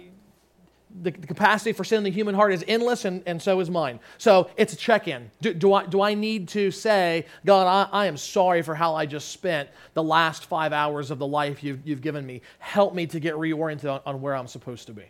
the, 1.03 1.11
the, 1.11 1.26
capacity 1.26 1.72
for 1.72 1.84
sin 1.84 1.99
in 1.99 2.05
the 2.05 2.11
human 2.11 2.34
heart 2.34 2.53
is 2.53 2.64
endless, 2.66 3.05
and, 3.05 3.22
and 3.26 3.41
so 3.41 3.61
is 3.61 3.70
mine. 3.70 4.01
So 4.18 4.51
it's 4.57 4.72
a 4.72 4.76
check 4.76 5.09
in. 5.09 5.30
Do, 5.41 5.55
do, 5.55 5.72
I, 5.72 5.86
do 5.86 6.03
I 6.03 6.14
need 6.14 6.49
to 6.49 6.70
say, 6.70 7.26
God, 7.47 7.88
I, 7.93 8.03
I 8.03 8.07
am 8.07 8.16
sorry 8.16 8.62
for 8.62 8.74
how 8.74 8.95
I 8.95 9.07
just 9.07 9.28
spent 9.28 9.68
the 9.95 10.03
last 10.03 10.47
five 10.47 10.72
hours 10.72 11.11
of 11.11 11.18
the 11.18 11.26
life 11.26 11.62
you've, 11.62 11.86
you've 11.86 12.01
given 12.01 12.26
me? 12.26 12.43
Help 12.59 12.95
me 12.95 13.07
to 13.09 13.20
get 13.20 13.34
reoriented 13.34 13.91
on, 13.91 14.01
on 14.05 14.20
where 14.20 14.34
I'm 14.34 14.49
supposed 14.49 14.86
to 14.88 14.93
be. 14.93 15.05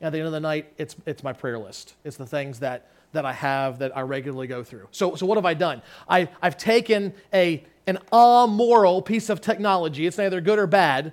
At 0.00 0.12
the 0.12 0.18
end 0.18 0.26
of 0.26 0.32
the 0.32 0.40
night, 0.40 0.72
it's, 0.78 0.94
it's 1.06 1.22
my 1.22 1.32
prayer 1.32 1.58
list. 1.58 1.94
It's 2.04 2.16
the 2.16 2.26
things 2.26 2.60
that, 2.60 2.88
that 3.12 3.24
I 3.24 3.32
have 3.32 3.78
that 3.80 3.96
I 3.96 4.02
regularly 4.02 4.46
go 4.46 4.62
through. 4.62 4.88
So, 4.92 5.14
so 5.14 5.26
what 5.26 5.36
have 5.36 5.46
I 5.46 5.54
done? 5.54 5.82
I, 6.08 6.28
I've 6.42 6.56
taken 6.56 7.14
a, 7.32 7.64
an 7.86 7.98
amoral 8.12 9.02
piece 9.02 9.30
of 9.30 9.40
technology, 9.40 10.06
it's 10.06 10.18
neither 10.18 10.40
good 10.40 10.58
or 10.58 10.66
bad, 10.66 11.12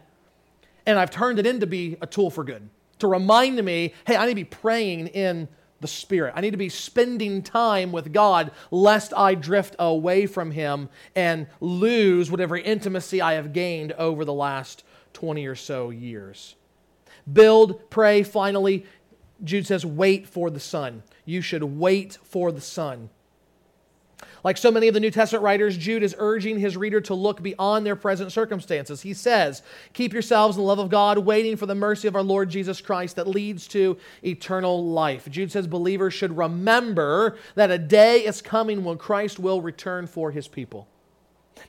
and 0.85 0.99
I've 0.99 1.11
turned 1.11 1.39
it 1.39 1.45
into 1.45 1.65
be 1.65 1.97
a 2.01 2.07
tool 2.07 2.29
for 2.29 2.43
good. 2.43 2.69
To 2.99 3.07
remind 3.07 3.63
me, 3.63 3.93
hey, 4.05 4.15
I 4.15 4.25
need 4.25 4.31
to 4.31 4.35
be 4.35 4.43
praying 4.43 5.07
in 5.07 5.47
the 5.81 5.87
Spirit. 5.87 6.33
I 6.35 6.41
need 6.41 6.51
to 6.51 6.57
be 6.57 6.69
spending 6.69 7.43
time 7.43 7.91
with 7.91 8.13
God 8.13 8.51
lest 8.71 9.13
I 9.15 9.35
drift 9.35 9.75
away 9.77 10.25
from 10.25 10.51
Him 10.51 10.89
and 11.15 11.47
lose 11.59 12.31
whatever 12.31 12.57
intimacy 12.57 13.21
I 13.21 13.33
have 13.33 13.53
gained 13.53 13.91
over 13.93 14.25
the 14.25 14.33
last 14.33 14.83
20 15.13 15.45
or 15.45 15.55
so 15.55 15.89
years. 15.89 16.55
Build, 17.31 17.89
pray. 17.89 18.23
Finally, 18.23 18.85
Jude 19.43 19.67
says, 19.67 19.85
wait 19.85 20.27
for 20.27 20.49
the 20.49 20.59
Son. 20.59 21.03
You 21.25 21.41
should 21.41 21.63
wait 21.63 22.17
for 22.23 22.51
the 22.51 22.61
Son. 22.61 23.09
Like 24.43 24.57
so 24.57 24.71
many 24.71 24.89
of 24.89 24.93
the 24.93 24.99
New 24.99 25.11
Testament 25.11 25.43
writers, 25.43 25.77
Jude 25.77 26.03
is 26.03 26.15
urging 26.17 26.59
his 26.59 26.75
reader 26.75 26.99
to 27.01 27.13
look 27.13 27.41
beyond 27.41 27.85
their 27.85 27.95
present 27.95 28.31
circumstances. 28.31 29.01
He 29.01 29.13
says, 29.13 29.63
Keep 29.93 30.11
yourselves 30.11 30.57
in 30.57 30.61
the 30.61 30.67
love 30.67 30.79
of 30.79 30.89
God, 30.89 31.19
waiting 31.19 31.55
for 31.55 31.65
the 31.65 31.75
mercy 31.75 32.09
of 32.09 32.15
our 32.15 32.23
Lord 32.23 32.49
Jesus 32.49 32.81
Christ 32.81 33.15
that 33.15 33.27
leads 33.27 33.67
to 33.69 33.97
eternal 34.23 34.85
life. 34.85 35.29
Jude 35.29 35.51
says 35.51 35.65
believers 35.65 36.13
should 36.13 36.37
remember 36.37 37.37
that 37.55 37.71
a 37.71 37.77
day 37.77 38.25
is 38.25 38.41
coming 38.41 38.83
when 38.83 38.97
Christ 38.97 39.39
will 39.39 39.61
return 39.61 40.07
for 40.07 40.31
his 40.31 40.49
people. 40.49 40.87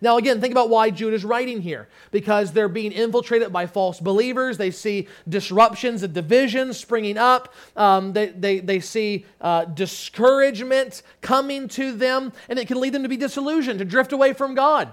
Now, 0.00 0.16
again, 0.16 0.40
think 0.40 0.52
about 0.52 0.70
why 0.70 0.90
Jude 0.90 1.14
is 1.14 1.24
writing 1.24 1.60
here. 1.60 1.88
Because 2.10 2.52
they're 2.52 2.68
being 2.68 2.92
infiltrated 2.92 3.52
by 3.52 3.66
false 3.66 4.00
believers. 4.00 4.58
They 4.58 4.70
see 4.70 5.08
disruptions 5.28 6.02
and 6.02 6.12
divisions 6.12 6.78
springing 6.78 7.18
up. 7.18 7.54
Um, 7.76 8.12
they, 8.12 8.26
they, 8.28 8.60
they 8.60 8.80
see 8.80 9.24
uh, 9.40 9.64
discouragement 9.66 11.02
coming 11.20 11.68
to 11.68 11.92
them, 11.92 12.32
and 12.48 12.58
it 12.58 12.68
can 12.68 12.80
lead 12.80 12.92
them 12.92 13.02
to 13.02 13.08
be 13.08 13.16
disillusioned, 13.16 13.78
to 13.78 13.84
drift 13.84 14.12
away 14.12 14.32
from 14.32 14.54
God. 14.54 14.92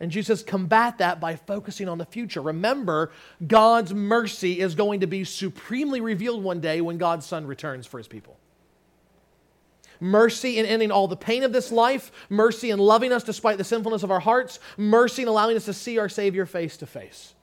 And 0.00 0.10
Jude 0.10 0.26
says, 0.26 0.44
combat 0.44 0.98
that 0.98 1.20
by 1.20 1.34
focusing 1.34 1.88
on 1.88 1.98
the 1.98 2.04
future. 2.04 2.40
Remember, 2.40 3.10
God's 3.44 3.92
mercy 3.92 4.60
is 4.60 4.76
going 4.76 5.00
to 5.00 5.08
be 5.08 5.24
supremely 5.24 6.00
revealed 6.00 6.42
one 6.44 6.60
day 6.60 6.80
when 6.80 6.98
God's 6.98 7.26
Son 7.26 7.46
returns 7.46 7.86
for 7.86 7.98
his 7.98 8.06
people 8.06 8.37
mercy 10.00 10.58
in 10.58 10.66
ending 10.66 10.90
all 10.90 11.08
the 11.08 11.16
pain 11.16 11.42
of 11.42 11.52
this 11.52 11.72
life, 11.72 12.10
mercy 12.28 12.70
in 12.70 12.78
loving 12.78 13.12
us 13.12 13.22
despite 13.22 13.58
the 13.58 13.64
sinfulness 13.64 14.02
of 14.02 14.10
our 14.10 14.20
hearts, 14.20 14.60
mercy 14.76 15.22
in 15.22 15.28
allowing 15.28 15.56
us 15.56 15.64
to 15.64 15.72
see 15.72 15.98
our 15.98 16.08
Savior 16.08 16.46
face 16.46 16.76
to 16.76 16.86
face. 16.86 17.34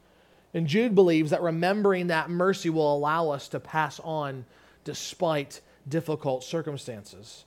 And 0.53 0.67
Jude 0.67 0.95
believes 0.95 1.31
that 1.31 1.41
remembering 1.41 2.07
that 2.07 2.29
mercy 2.29 2.69
will 2.69 2.95
allow 2.95 3.29
us 3.29 3.49
to 3.49 3.59
pass 3.59 3.99
on 3.99 4.45
despite 4.83 5.59
difficult 5.87 6.43
circumstances. 6.43 7.43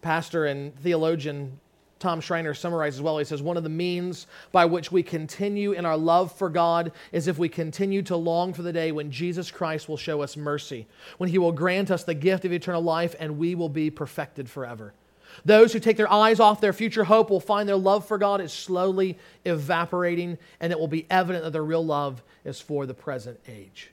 Pastor 0.00 0.46
and 0.46 0.74
theologian 0.78 1.58
Tom 2.00 2.20
Schreiner 2.22 2.54
summarizes 2.54 3.02
well. 3.02 3.18
He 3.18 3.24
says, 3.24 3.42
One 3.42 3.58
of 3.58 3.62
the 3.62 3.68
means 3.68 4.26
by 4.52 4.64
which 4.64 4.90
we 4.90 5.02
continue 5.02 5.72
in 5.72 5.84
our 5.84 5.98
love 5.98 6.32
for 6.32 6.48
God 6.48 6.92
is 7.12 7.28
if 7.28 7.38
we 7.38 7.48
continue 7.48 8.02
to 8.02 8.16
long 8.16 8.54
for 8.54 8.62
the 8.62 8.72
day 8.72 8.90
when 8.90 9.10
Jesus 9.10 9.50
Christ 9.50 9.88
will 9.88 9.98
show 9.98 10.22
us 10.22 10.36
mercy, 10.36 10.86
when 11.18 11.28
he 11.28 11.38
will 11.38 11.52
grant 11.52 11.90
us 11.90 12.02
the 12.02 12.14
gift 12.14 12.46
of 12.46 12.52
eternal 12.52 12.82
life, 12.82 13.14
and 13.20 13.38
we 13.38 13.54
will 13.54 13.68
be 13.68 13.90
perfected 13.90 14.48
forever. 14.48 14.94
Those 15.44 15.72
who 15.72 15.78
take 15.78 15.98
their 15.98 16.10
eyes 16.10 16.40
off 16.40 16.60
their 16.60 16.72
future 16.72 17.04
hope 17.04 17.30
will 17.30 17.38
find 17.38 17.68
their 17.68 17.76
love 17.76 18.06
for 18.08 18.18
God 18.18 18.40
is 18.40 18.52
slowly 18.52 19.18
evaporating, 19.44 20.38
and 20.58 20.72
it 20.72 20.80
will 20.80 20.88
be 20.88 21.06
evident 21.10 21.44
that 21.44 21.52
their 21.52 21.62
real 21.62 21.84
love 21.84 22.22
is 22.44 22.60
for 22.60 22.86
the 22.86 22.94
present 22.94 23.38
age. 23.46 23.90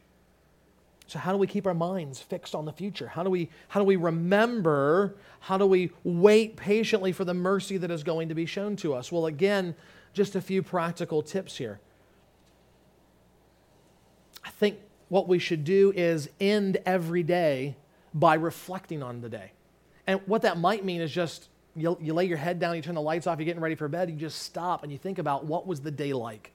So, 1.07 1.19
how 1.19 1.31
do 1.31 1.37
we 1.37 1.47
keep 1.47 1.65
our 1.65 1.73
minds 1.73 2.19
fixed 2.19 2.53
on 2.53 2.65
the 2.65 2.73
future? 2.73 3.07
How 3.07 3.23
do 3.23 3.29
we, 3.29 3.49
how 3.69 3.79
do 3.79 3.85
we 3.85 3.95
remember? 3.95 5.15
How 5.39 5.57
do 5.57 5.65
we 5.65 5.91
wait 6.03 6.57
patiently 6.57 7.13
for 7.13 7.23
the 7.23 7.33
mercy 7.33 7.77
that 7.77 7.89
is 7.89 8.03
going 8.03 8.27
to 8.27 8.35
be 8.35 8.45
shown 8.45 8.75
to 8.77 8.93
us? 8.93 9.09
Well, 9.09 9.25
again, 9.25 9.73
just 10.13 10.35
a 10.35 10.41
few 10.41 10.61
practical 10.61 11.21
tips 11.21 11.57
here. 11.57 11.79
I 14.43 14.49
think 14.49 14.79
what 15.07 15.29
we 15.29 15.39
should 15.39 15.63
do 15.63 15.93
is 15.95 16.29
end 16.41 16.77
every 16.85 17.23
day 17.23 17.77
by 18.13 18.35
reflecting 18.35 19.01
on 19.01 19.21
the 19.21 19.29
day. 19.29 19.51
And 20.07 20.19
what 20.25 20.41
that 20.41 20.57
might 20.57 20.83
mean 20.83 20.99
is 20.99 21.11
just 21.11 21.47
you, 21.73 21.97
you 22.01 22.13
lay 22.13 22.25
your 22.25 22.37
head 22.37 22.59
down, 22.59 22.75
you 22.75 22.81
turn 22.81 22.95
the 22.95 23.01
lights 23.01 23.27
off, 23.27 23.39
you're 23.39 23.45
getting 23.45 23.61
ready 23.61 23.75
for 23.75 23.87
bed, 23.87 24.09
you 24.09 24.15
just 24.15 24.41
stop 24.41 24.83
and 24.83 24.91
you 24.91 24.97
think 24.97 25.19
about 25.19 25.45
what 25.45 25.67
was 25.67 25.79
the 25.79 25.91
day 25.91 26.11
like? 26.11 26.51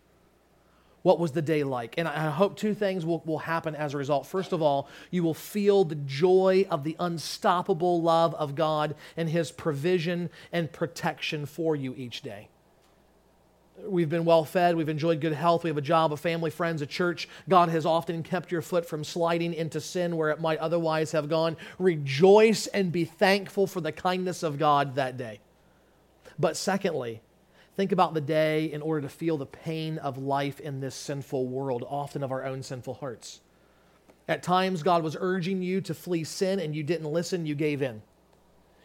What 1.02 1.18
was 1.18 1.32
the 1.32 1.42
day 1.42 1.64
like? 1.64 1.96
And 1.98 2.06
I 2.06 2.30
hope 2.30 2.56
two 2.56 2.74
things 2.74 3.04
will, 3.04 3.22
will 3.26 3.38
happen 3.38 3.74
as 3.74 3.94
a 3.94 3.98
result. 3.98 4.26
First 4.26 4.52
of 4.52 4.62
all, 4.62 4.88
you 5.10 5.22
will 5.22 5.34
feel 5.34 5.84
the 5.84 5.96
joy 5.96 6.66
of 6.70 6.84
the 6.84 6.96
unstoppable 7.00 8.00
love 8.00 8.34
of 8.34 8.54
God 8.54 8.94
and 9.16 9.28
His 9.28 9.50
provision 9.50 10.30
and 10.52 10.72
protection 10.72 11.46
for 11.46 11.74
you 11.74 11.94
each 11.96 12.22
day. 12.22 12.48
We've 13.84 14.08
been 14.08 14.24
well 14.24 14.44
fed. 14.44 14.76
We've 14.76 14.88
enjoyed 14.88 15.20
good 15.20 15.32
health. 15.32 15.64
We 15.64 15.70
have 15.70 15.78
a 15.78 15.82
job, 15.82 16.12
a 16.12 16.16
family, 16.16 16.50
friends, 16.50 16.82
a 16.82 16.86
church. 16.86 17.28
God 17.48 17.68
has 17.70 17.84
often 17.84 18.22
kept 18.22 18.52
your 18.52 18.62
foot 18.62 18.86
from 18.86 19.02
sliding 19.02 19.54
into 19.54 19.80
sin 19.80 20.16
where 20.16 20.30
it 20.30 20.40
might 20.40 20.58
otherwise 20.58 21.12
have 21.12 21.28
gone. 21.28 21.56
Rejoice 21.78 22.68
and 22.68 22.92
be 22.92 23.04
thankful 23.04 23.66
for 23.66 23.80
the 23.80 23.90
kindness 23.90 24.42
of 24.42 24.58
God 24.58 24.94
that 24.94 25.16
day. 25.16 25.40
But 26.38 26.56
secondly, 26.56 27.22
think 27.76 27.92
about 27.92 28.14
the 28.14 28.20
day 28.20 28.70
in 28.72 28.82
order 28.82 29.02
to 29.02 29.08
feel 29.08 29.36
the 29.36 29.46
pain 29.46 29.98
of 29.98 30.18
life 30.18 30.60
in 30.60 30.80
this 30.80 30.94
sinful 30.94 31.46
world, 31.46 31.84
often 31.88 32.22
of 32.22 32.32
our 32.32 32.44
own 32.44 32.62
sinful 32.62 32.94
hearts. 32.94 33.40
At 34.28 34.42
times, 34.42 34.82
God 34.82 35.02
was 35.02 35.16
urging 35.18 35.62
you 35.62 35.80
to 35.82 35.94
flee 35.94 36.24
sin 36.24 36.60
and 36.60 36.74
you 36.74 36.82
didn't 36.82 37.10
listen, 37.10 37.46
you 37.46 37.54
gave 37.54 37.82
in. 37.82 38.02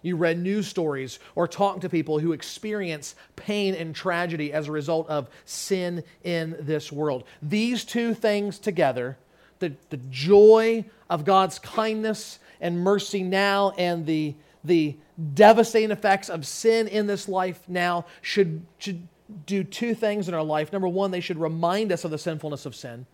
You 0.01 0.15
read 0.15 0.39
news 0.39 0.67
stories 0.67 1.19
or 1.35 1.47
talked 1.47 1.81
to 1.81 1.89
people 1.89 2.19
who 2.19 2.31
experience 2.31 3.15
pain 3.35 3.73
and 3.73 3.95
tragedy 3.95 4.53
as 4.53 4.67
a 4.67 4.71
result 4.71 5.07
of 5.09 5.29
sin 5.45 6.03
in 6.23 6.55
this 6.59 6.91
world. 6.91 7.23
These 7.41 7.83
two 7.83 8.13
things 8.13 8.59
together, 8.59 9.17
the, 9.59 9.73
the 9.89 9.97
joy 10.09 10.85
of 11.09 11.25
God's 11.25 11.59
kindness 11.59 12.39
and 12.61 12.79
mercy 12.79 13.23
now 13.23 13.71
and 13.71 14.05
the, 14.05 14.35
the 14.67 14.97
devastating 15.33 15.91
effects 15.91 16.29
of 16.29 16.45
sin 16.45 16.87
in 16.87 17.07
this 17.07 17.27
life 17.27 17.61
now, 17.67 18.05
should, 18.21 18.65
should 18.77 19.07
do 19.45 19.63
two 19.63 19.95
things 19.95 20.27
in 20.27 20.33
our 20.33 20.43
life. 20.43 20.71
Number 20.71 20.87
one, 20.87 21.11
they 21.11 21.19
should 21.19 21.39
remind 21.39 21.91
us 21.91 22.03
of 22.03 22.11
the 22.11 22.17
sinfulness 22.17 22.65
of 22.65 22.75
sin, 22.75 23.05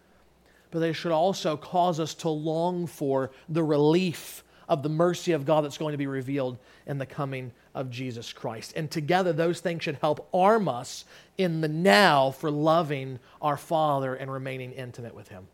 but 0.72 0.80
they 0.80 0.94
should 0.94 1.12
also 1.12 1.56
cause 1.56 2.00
us 2.00 2.14
to 2.16 2.30
long 2.30 2.88
for 2.88 3.32
the 3.48 3.64
relief 3.64 4.44
of 4.70 4.84
the 4.84 4.90
mercy 4.90 5.34
of 5.34 5.46
God 5.46 5.64
that's 5.64 5.78
going 5.78 5.92
to 5.92 5.98
be 5.98 6.08
revealed 6.08 6.58
in 6.86 6.98
the 6.98 7.06
coming 7.06 7.52
of 7.76 7.90
Jesus 7.90 8.32
Christ. 8.32 8.74
And 8.76 8.90
together, 8.90 9.34
those 9.34 9.60
things 9.60 9.84
should 9.84 9.98
help 10.02 10.30
arm 10.34 10.68
us 10.68 11.06
in 11.38 11.62
the 11.62 11.68
now 11.68 12.32
for 12.32 12.50
loving 12.50 13.20
our 13.42 13.58
Father 13.58 14.16
and 14.16 14.32
remaining 14.32 14.72
intimate 14.72 15.16
with 15.16 15.28
Him. 15.28 15.48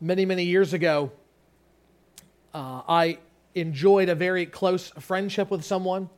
Many, 0.00 0.24
many 0.24 0.44
years 0.44 0.72
ago, 0.72 1.12
uh, 2.54 2.82
I 2.88 3.18
enjoyed 3.54 4.08
a 4.08 4.14
very 4.14 4.46
close 4.46 4.88
friendship 4.88 5.50
with 5.50 5.64
someone. 5.64 6.08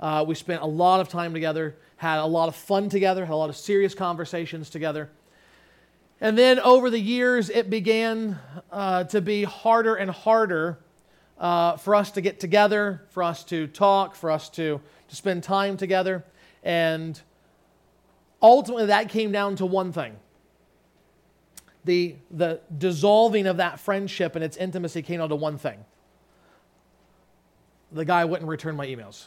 Uh, 0.00 0.24
we 0.26 0.34
spent 0.34 0.62
a 0.62 0.66
lot 0.66 1.00
of 1.00 1.08
time 1.08 1.32
together, 1.32 1.76
had 1.96 2.18
a 2.18 2.26
lot 2.26 2.48
of 2.48 2.56
fun 2.56 2.88
together, 2.88 3.24
had 3.24 3.32
a 3.32 3.36
lot 3.36 3.50
of 3.50 3.56
serious 3.56 3.94
conversations 3.94 4.70
together. 4.70 5.10
And 6.20 6.38
then 6.38 6.58
over 6.60 6.90
the 6.90 6.98
years, 6.98 7.50
it 7.50 7.70
began 7.70 8.38
uh, 8.70 9.04
to 9.04 9.20
be 9.20 9.44
harder 9.44 9.94
and 9.94 10.10
harder 10.10 10.78
uh, 11.38 11.76
for 11.76 11.94
us 11.94 12.10
to 12.12 12.20
get 12.20 12.40
together, 12.40 13.02
for 13.10 13.22
us 13.22 13.44
to 13.44 13.66
talk, 13.66 14.14
for 14.14 14.30
us 14.30 14.48
to, 14.50 14.80
to 15.08 15.16
spend 15.16 15.42
time 15.42 15.76
together. 15.76 16.24
And 16.62 17.20
ultimately, 18.40 18.86
that 18.86 19.08
came 19.08 19.32
down 19.32 19.56
to 19.56 19.66
one 19.66 19.92
thing 19.92 20.16
the, 21.84 22.16
the 22.30 22.60
dissolving 22.76 23.46
of 23.46 23.58
that 23.58 23.80
friendship 23.80 24.34
and 24.34 24.44
its 24.44 24.56
intimacy 24.56 25.02
came 25.02 25.18
down 25.18 25.28
to 25.28 25.36
one 25.36 25.58
thing 25.58 25.84
the 27.94 28.04
guy 28.04 28.24
wouldn't 28.24 28.48
return 28.48 28.76
my 28.76 28.86
emails. 28.86 29.26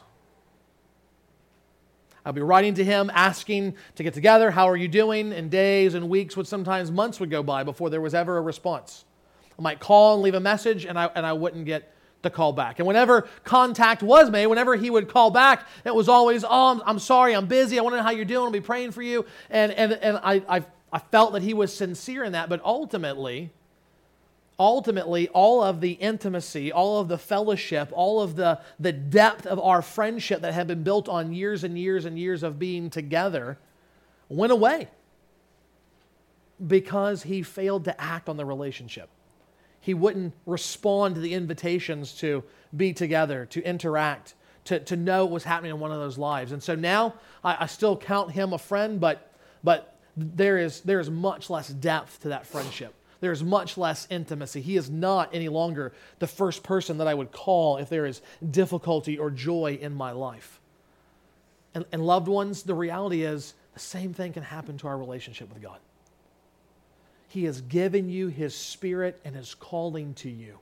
I'd 2.26 2.36
be 2.36 2.42
writing 2.42 2.74
to 2.74 2.84
him, 2.84 3.10
asking 3.14 3.76
to 3.96 4.04
get 4.04 4.14
together. 4.14 4.52
How 4.52 4.68
are 4.68 4.76
you 4.76 4.90
doing? 4.90 5.32
And 5.32 5.50
days 5.50 5.94
and 5.94 6.10
weeks 6.10 6.36
would 6.36 6.46
sometimes 6.46 6.92
months 6.92 7.22
would 7.22 7.32
go 7.32 7.42
by 7.42 7.64
before 7.64 7.90
there 7.90 8.02
was 8.02 8.14
ever 8.14 8.38
a 8.38 8.42
response. 8.42 9.06
I 9.58 9.62
might 9.62 9.80
call 9.80 10.16
and 10.16 10.24
leave 10.24 10.34
a 10.34 10.42
message, 10.42 10.86
and 10.86 11.00
I, 11.00 11.06
and 11.16 11.26
I 11.26 11.32
wouldn't 11.32 11.66
get 11.66 11.94
the 12.22 12.30
call 12.30 12.52
back. 12.52 12.80
And 12.80 12.88
whenever 12.88 13.30
contact 13.46 14.04
was 14.04 14.30
made, 14.30 14.48
whenever 14.48 14.76
he 14.76 14.90
would 14.90 15.08
call 15.08 15.32
back, 15.32 15.66
it 15.86 15.96
was 15.96 16.10
always, 16.10 16.44
oh, 16.44 16.72
I'm, 16.72 16.82
I'm 16.86 17.00
sorry, 17.00 17.34
I'm 17.34 17.48
busy. 17.48 17.80
I 17.80 17.82
want 17.82 17.94
to 17.94 17.98
know 17.98 18.04
how 18.04 18.12
you're 18.12 18.26
doing. 18.26 18.44
I'll 18.44 18.52
be 18.52 18.60
praying 18.60 18.92
for 18.92 19.02
you. 19.02 19.26
And, 19.50 19.72
and, 19.72 19.94
and 19.94 20.20
I, 20.22 20.44
I, 20.50 20.66
I 20.92 21.00
felt 21.00 21.34
that 21.34 21.42
he 21.42 21.54
was 21.54 21.74
sincere 21.74 22.24
in 22.24 22.32
that. 22.32 22.50
But 22.50 22.64
ultimately, 22.64 23.52
ultimately, 24.60 25.28
all 25.30 25.62
of 25.62 25.82
the 25.82 25.92
intimacy, 25.92 26.72
all 26.72 27.00
of 27.00 27.08
the 27.08 27.18
fellowship, 27.18 27.90
all 27.92 28.22
of 28.22 28.36
the, 28.36 28.60
the 28.80 28.94
depth 28.94 29.46
of 29.46 29.60
our 29.60 29.82
friendship 29.82 30.42
that 30.42 30.54
had 30.54 30.68
been 30.68 30.84
built 30.84 31.10
on 31.10 31.34
years 31.34 31.64
and 31.64 31.78
years 31.78 32.06
and 32.06 32.18
years 32.18 32.44
of 32.44 32.58
being 32.58 32.90
together 32.90 33.58
went 34.30 34.52
away 34.52 34.88
because 36.66 37.24
he 37.24 37.44
failed 37.44 37.84
to 37.86 38.02
act 38.02 38.30
on 38.30 38.38
the 38.38 38.46
relationship. 38.46 39.10
He 39.80 39.94
wouldn't 39.94 40.34
respond 40.46 41.16
to 41.16 41.22
the 41.22 41.34
invitations 41.34 42.14
to 42.16 42.44
be 42.76 42.94
together, 42.94 43.46
to 43.52 43.64
interact, 43.64 44.34
to, 44.66 44.80
to 44.82 44.96
know 44.96 45.26
what 45.26 45.34
was 45.34 45.44
happening 45.44 45.72
in 45.72 45.80
one 45.80 45.92
of 45.92 46.00
those 46.00 46.18
lives. 46.18 46.52
And 46.52 46.62
so 46.62 46.76
now 46.76 47.14
I, 47.44 47.58
I 47.62 47.66
still 47.68 47.96
count 47.96 48.32
him 48.32 48.54
a 48.54 48.58
friend, 48.58 49.00
but, 49.00 49.32
but 49.64 49.97
there, 50.18 50.58
is, 50.58 50.82
there 50.82 51.00
is 51.00 51.10
much 51.10 51.50
less 51.50 51.70
depth 51.70 52.22
to 52.24 52.30
that 52.30 52.46
friendship 52.46 52.94
there's 53.20 53.44
much 53.44 53.78
less 53.78 54.08
intimacy. 54.10 54.62
He 54.62 54.78
is 54.78 54.90
not 54.90 55.34
any 55.34 55.50
longer 55.50 55.94
the 56.20 56.28
first 56.28 56.64
person 56.64 56.98
that 57.00 57.08
I 57.08 57.14
would 57.14 57.32
call 57.32 57.78
if 57.78 57.90
there 57.90 58.06
is 58.06 58.22
difficulty 58.50 59.18
or 59.18 59.32
joy 59.32 59.78
in 59.82 59.94
my 59.94 60.12
life. 60.12 60.60
And, 61.74 61.86
and 61.92 62.06
loved 62.06 62.28
ones, 62.28 62.64
the 62.64 62.76
reality 62.76 63.24
is 63.24 63.54
the 63.74 63.80
same 63.80 64.14
thing 64.14 64.34
can 64.34 64.44
happen 64.44 64.78
to 64.80 64.88
our 64.88 64.98
relationship 64.98 65.52
with 65.52 65.62
God. 65.62 65.80
He 67.28 67.46
has 67.46 67.62
given 67.62 68.10
you 68.10 68.28
His 68.28 68.56
Spirit 68.56 69.20
and 69.26 69.36
is 69.36 69.54
calling 69.54 70.14
to 70.16 70.30
you 70.30 70.60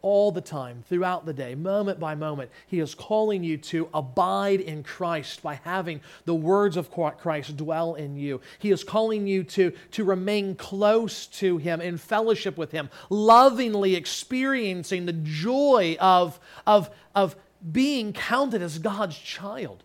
all 0.00 0.30
the 0.30 0.40
time, 0.40 0.84
throughout 0.88 1.26
the 1.26 1.32
day, 1.32 1.54
moment 1.54 1.98
by 1.98 2.14
moment. 2.14 2.50
He 2.66 2.78
is 2.78 2.94
calling 2.94 3.42
you 3.42 3.56
to 3.58 3.88
abide 3.92 4.60
in 4.60 4.82
Christ 4.82 5.42
by 5.42 5.54
having 5.64 6.00
the 6.24 6.34
words 6.34 6.76
of 6.76 6.90
Christ 6.90 7.56
dwell 7.56 7.94
in 7.94 8.16
you. 8.16 8.40
He 8.58 8.70
is 8.70 8.84
calling 8.84 9.26
you 9.26 9.42
to, 9.44 9.72
to 9.92 10.04
remain 10.04 10.54
close 10.54 11.26
to 11.26 11.58
Him, 11.58 11.80
in 11.80 11.98
fellowship 11.98 12.56
with 12.56 12.70
Him, 12.70 12.90
lovingly 13.10 13.96
experiencing 13.96 15.06
the 15.06 15.12
joy 15.12 15.96
of, 16.00 16.38
of, 16.66 16.90
of 17.14 17.34
being 17.72 18.12
counted 18.12 18.62
as 18.62 18.78
God's 18.78 19.18
child. 19.18 19.82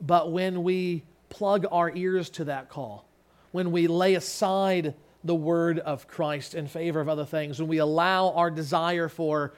But 0.00 0.32
when 0.32 0.62
we 0.62 1.04
plug 1.28 1.66
our 1.70 1.94
ears 1.94 2.30
to 2.30 2.44
that 2.44 2.70
call, 2.70 3.04
when 3.52 3.72
we 3.72 3.86
lay 3.86 4.14
aside 4.14 4.94
the 5.24 5.34
word 5.34 5.78
of 5.78 6.08
Christ 6.08 6.54
in 6.54 6.66
favor 6.66 7.00
of 7.00 7.08
other 7.08 7.24
things, 7.24 7.60
when 7.60 7.68
we 7.68 7.78
allow 7.78 8.30
our 8.30 8.50
desire 8.50 9.08
for, 9.08 9.52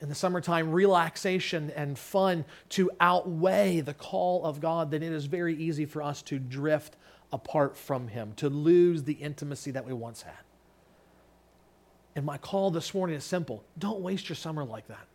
in 0.00 0.08
the 0.08 0.14
summertime, 0.14 0.72
relaxation 0.72 1.70
and 1.76 1.98
fun 1.98 2.44
to 2.70 2.90
outweigh 3.00 3.80
the 3.80 3.94
call 3.94 4.44
of 4.44 4.60
God, 4.60 4.90
then 4.90 5.02
it 5.02 5.12
is 5.12 5.26
very 5.26 5.54
easy 5.54 5.86
for 5.86 6.02
us 6.02 6.22
to 6.22 6.38
drift 6.38 6.96
apart 7.32 7.76
from 7.76 8.08
Him, 8.08 8.32
to 8.36 8.48
lose 8.48 9.04
the 9.04 9.12
intimacy 9.12 9.70
that 9.70 9.86
we 9.86 9.92
once 9.92 10.22
had. 10.22 10.34
And 12.16 12.26
my 12.26 12.38
call 12.38 12.70
this 12.70 12.92
morning 12.92 13.16
is 13.16 13.24
simple 13.24 13.64
don't 13.78 14.00
waste 14.00 14.28
your 14.28 14.36
summer 14.36 14.64
like 14.64 14.88
that. 14.88 15.06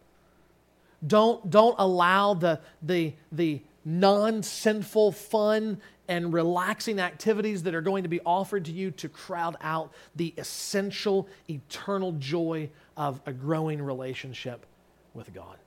Don't, 1.05 1.49
don't 1.49 1.75
allow 1.77 2.33
the, 2.33 2.61
the, 2.81 3.13
the 3.31 3.61
non 3.85 4.43
sinful 4.43 5.11
fun 5.11 5.79
and 6.07 6.33
relaxing 6.33 6.99
activities 6.99 7.63
that 7.63 7.73
are 7.73 7.81
going 7.81 8.03
to 8.03 8.09
be 8.09 8.19
offered 8.25 8.65
to 8.65 8.71
you 8.71 8.91
to 8.91 9.09
crowd 9.09 9.55
out 9.61 9.93
the 10.15 10.33
essential, 10.37 11.27
eternal 11.49 12.11
joy 12.13 12.69
of 12.97 13.21
a 13.25 13.33
growing 13.33 13.81
relationship 13.81 14.65
with 15.13 15.33
God. 15.33 15.57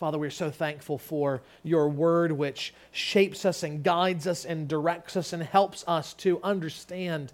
Father, 0.00 0.18
we're 0.18 0.30
so 0.30 0.50
thankful 0.50 0.98
for 0.98 1.42
your 1.62 1.88
word, 1.88 2.32
which 2.32 2.74
shapes 2.90 3.44
us 3.44 3.62
and 3.62 3.84
guides 3.84 4.26
us 4.26 4.44
and 4.44 4.66
directs 4.66 5.16
us 5.16 5.32
and 5.32 5.42
helps 5.42 5.84
us 5.86 6.12
to 6.14 6.40
understand 6.42 7.32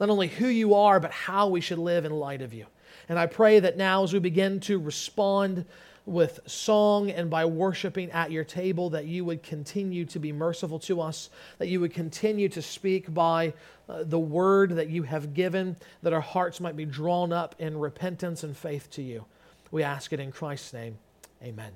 not 0.00 0.10
only 0.10 0.26
who 0.26 0.48
you 0.48 0.74
are, 0.74 0.98
but 0.98 1.12
how 1.12 1.48
we 1.48 1.60
should 1.60 1.78
live 1.78 2.04
in 2.04 2.12
light 2.12 2.42
of 2.42 2.52
you. 2.52 2.66
And 3.08 3.18
I 3.18 3.26
pray 3.26 3.60
that 3.60 3.76
now, 3.76 4.02
as 4.02 4.12
we 4.12 4.18
begin 4.18 4.58
to 4.60 4.78
respond 4.78 5.64
with 6.08 6.40
song 6.46 7.10
and 7.10 7.30
by 7.30 7.44
worshiping 7.44 8.10
at 8.10 8.30
your 8.30 8.44
table, 8.44 8.90
that 8.90 9.06
you 9.06 9.24
would 9.24 9.42
continue 9.42 10.04
to 10.06 10.18
be 10.18 10.32
merciful 10.32 10.78
to 10.80 11.00
us, 11.00 11.30
that 11.58 11.68
you 11.68 11.80
would 11.80 11.92
continue 11.92 12.48
to 12.48 12.62
speak 12.62 13.12
by 13.12 13.52
uh, 13.88 14.02
the 14.04 14.18
word 14.18 14.72
that 14.72 14.88
you 14.88 15.02
have 15.02 15.34
given, 15.34 15.76
that 16.02 16.12
our 16.12 16.20
hearts 16.20 16.60
might 16.60 16.76
be 16.76 16.84
drawn 16.84 17.32
up 17.32 17.54
in 17.58 17.78
repentance 17.78 18.42
and 18.42 18.56
faith 18.56 18.90
to 18.90 19.02
you. 19.02 19.24
We 19.70 19.82
ask 19.82 20.12
it 20.12 20.20
in 20.20 20.32
Christ's 20.32 20.72
name. 20.72 20.98
Amen. 21.42 21.72